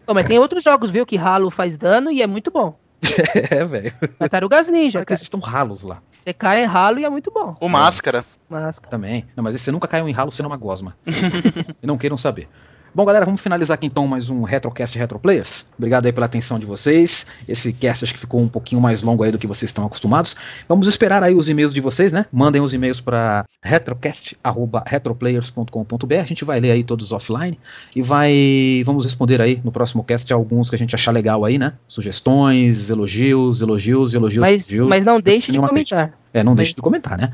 [0.07, 2.75] Pô, mas tem outros jogos, viu, que ralo faz dano e é muito bom.
[3.51, 3.93] É, velho.
[4.17, 5.13] Tartarugas Ninja, Porque cara.
[5.19, 7.55] eles estão ralos lá Você cai em ralo e é muito bom.
[7.61, 8.25] O Máscara.
[8.49, 9.27] Mas, também.
[9.35, 10.97] Não, mas esse você nunca caiu em ralo sendo uma gosma.
[11.83, 12.49] e não queiram saber.
[12.95, 15.67] Bom, galera, vamos finalizar aqui então mais um Retrocast Retro Players.
[15.77, 17.25] Obrigado aí pela atenção de vocês.
[17.45, 20.33] Esse cast acho que ficou um pouquinho mais longo aí do que vocês estão acostumados.
[20.65, 22.25] Vamos esperar aí os e-mails de vocês, né?
[22.31, 26.13] Mandem os e-mails para retrocast@retroplayers.com.br.
[26.13, 27.59] A gente vai ler aí todos offline
[27.93, 31.57] e vai vamos responder aí no próximo cast alguns que a gente achar legal aí,
[31.57, 31.73] né?
[31.89, 34.87] Sugestões, elogios, elogios, elogios, mas, elogios.
[34.87, 36.13] mas não deixe de comentar.
[36.33, 37.33] É, não deixe de comentar, né?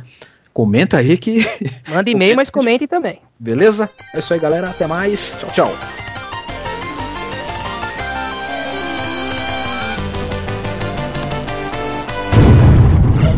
[0.54, 1.46] Comenta aí que
[1.88, 3.20] Manda e-mail, mas comentem também.
[3.40, 3.90] Beleza?
[4.14, 4.70] É isso aí, galera.
[4.70, 5.34] Até mais.
[5.40, 5.76] Tchau, tchau.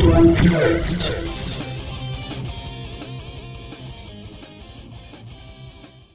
[0.02, 1.23] Podcast.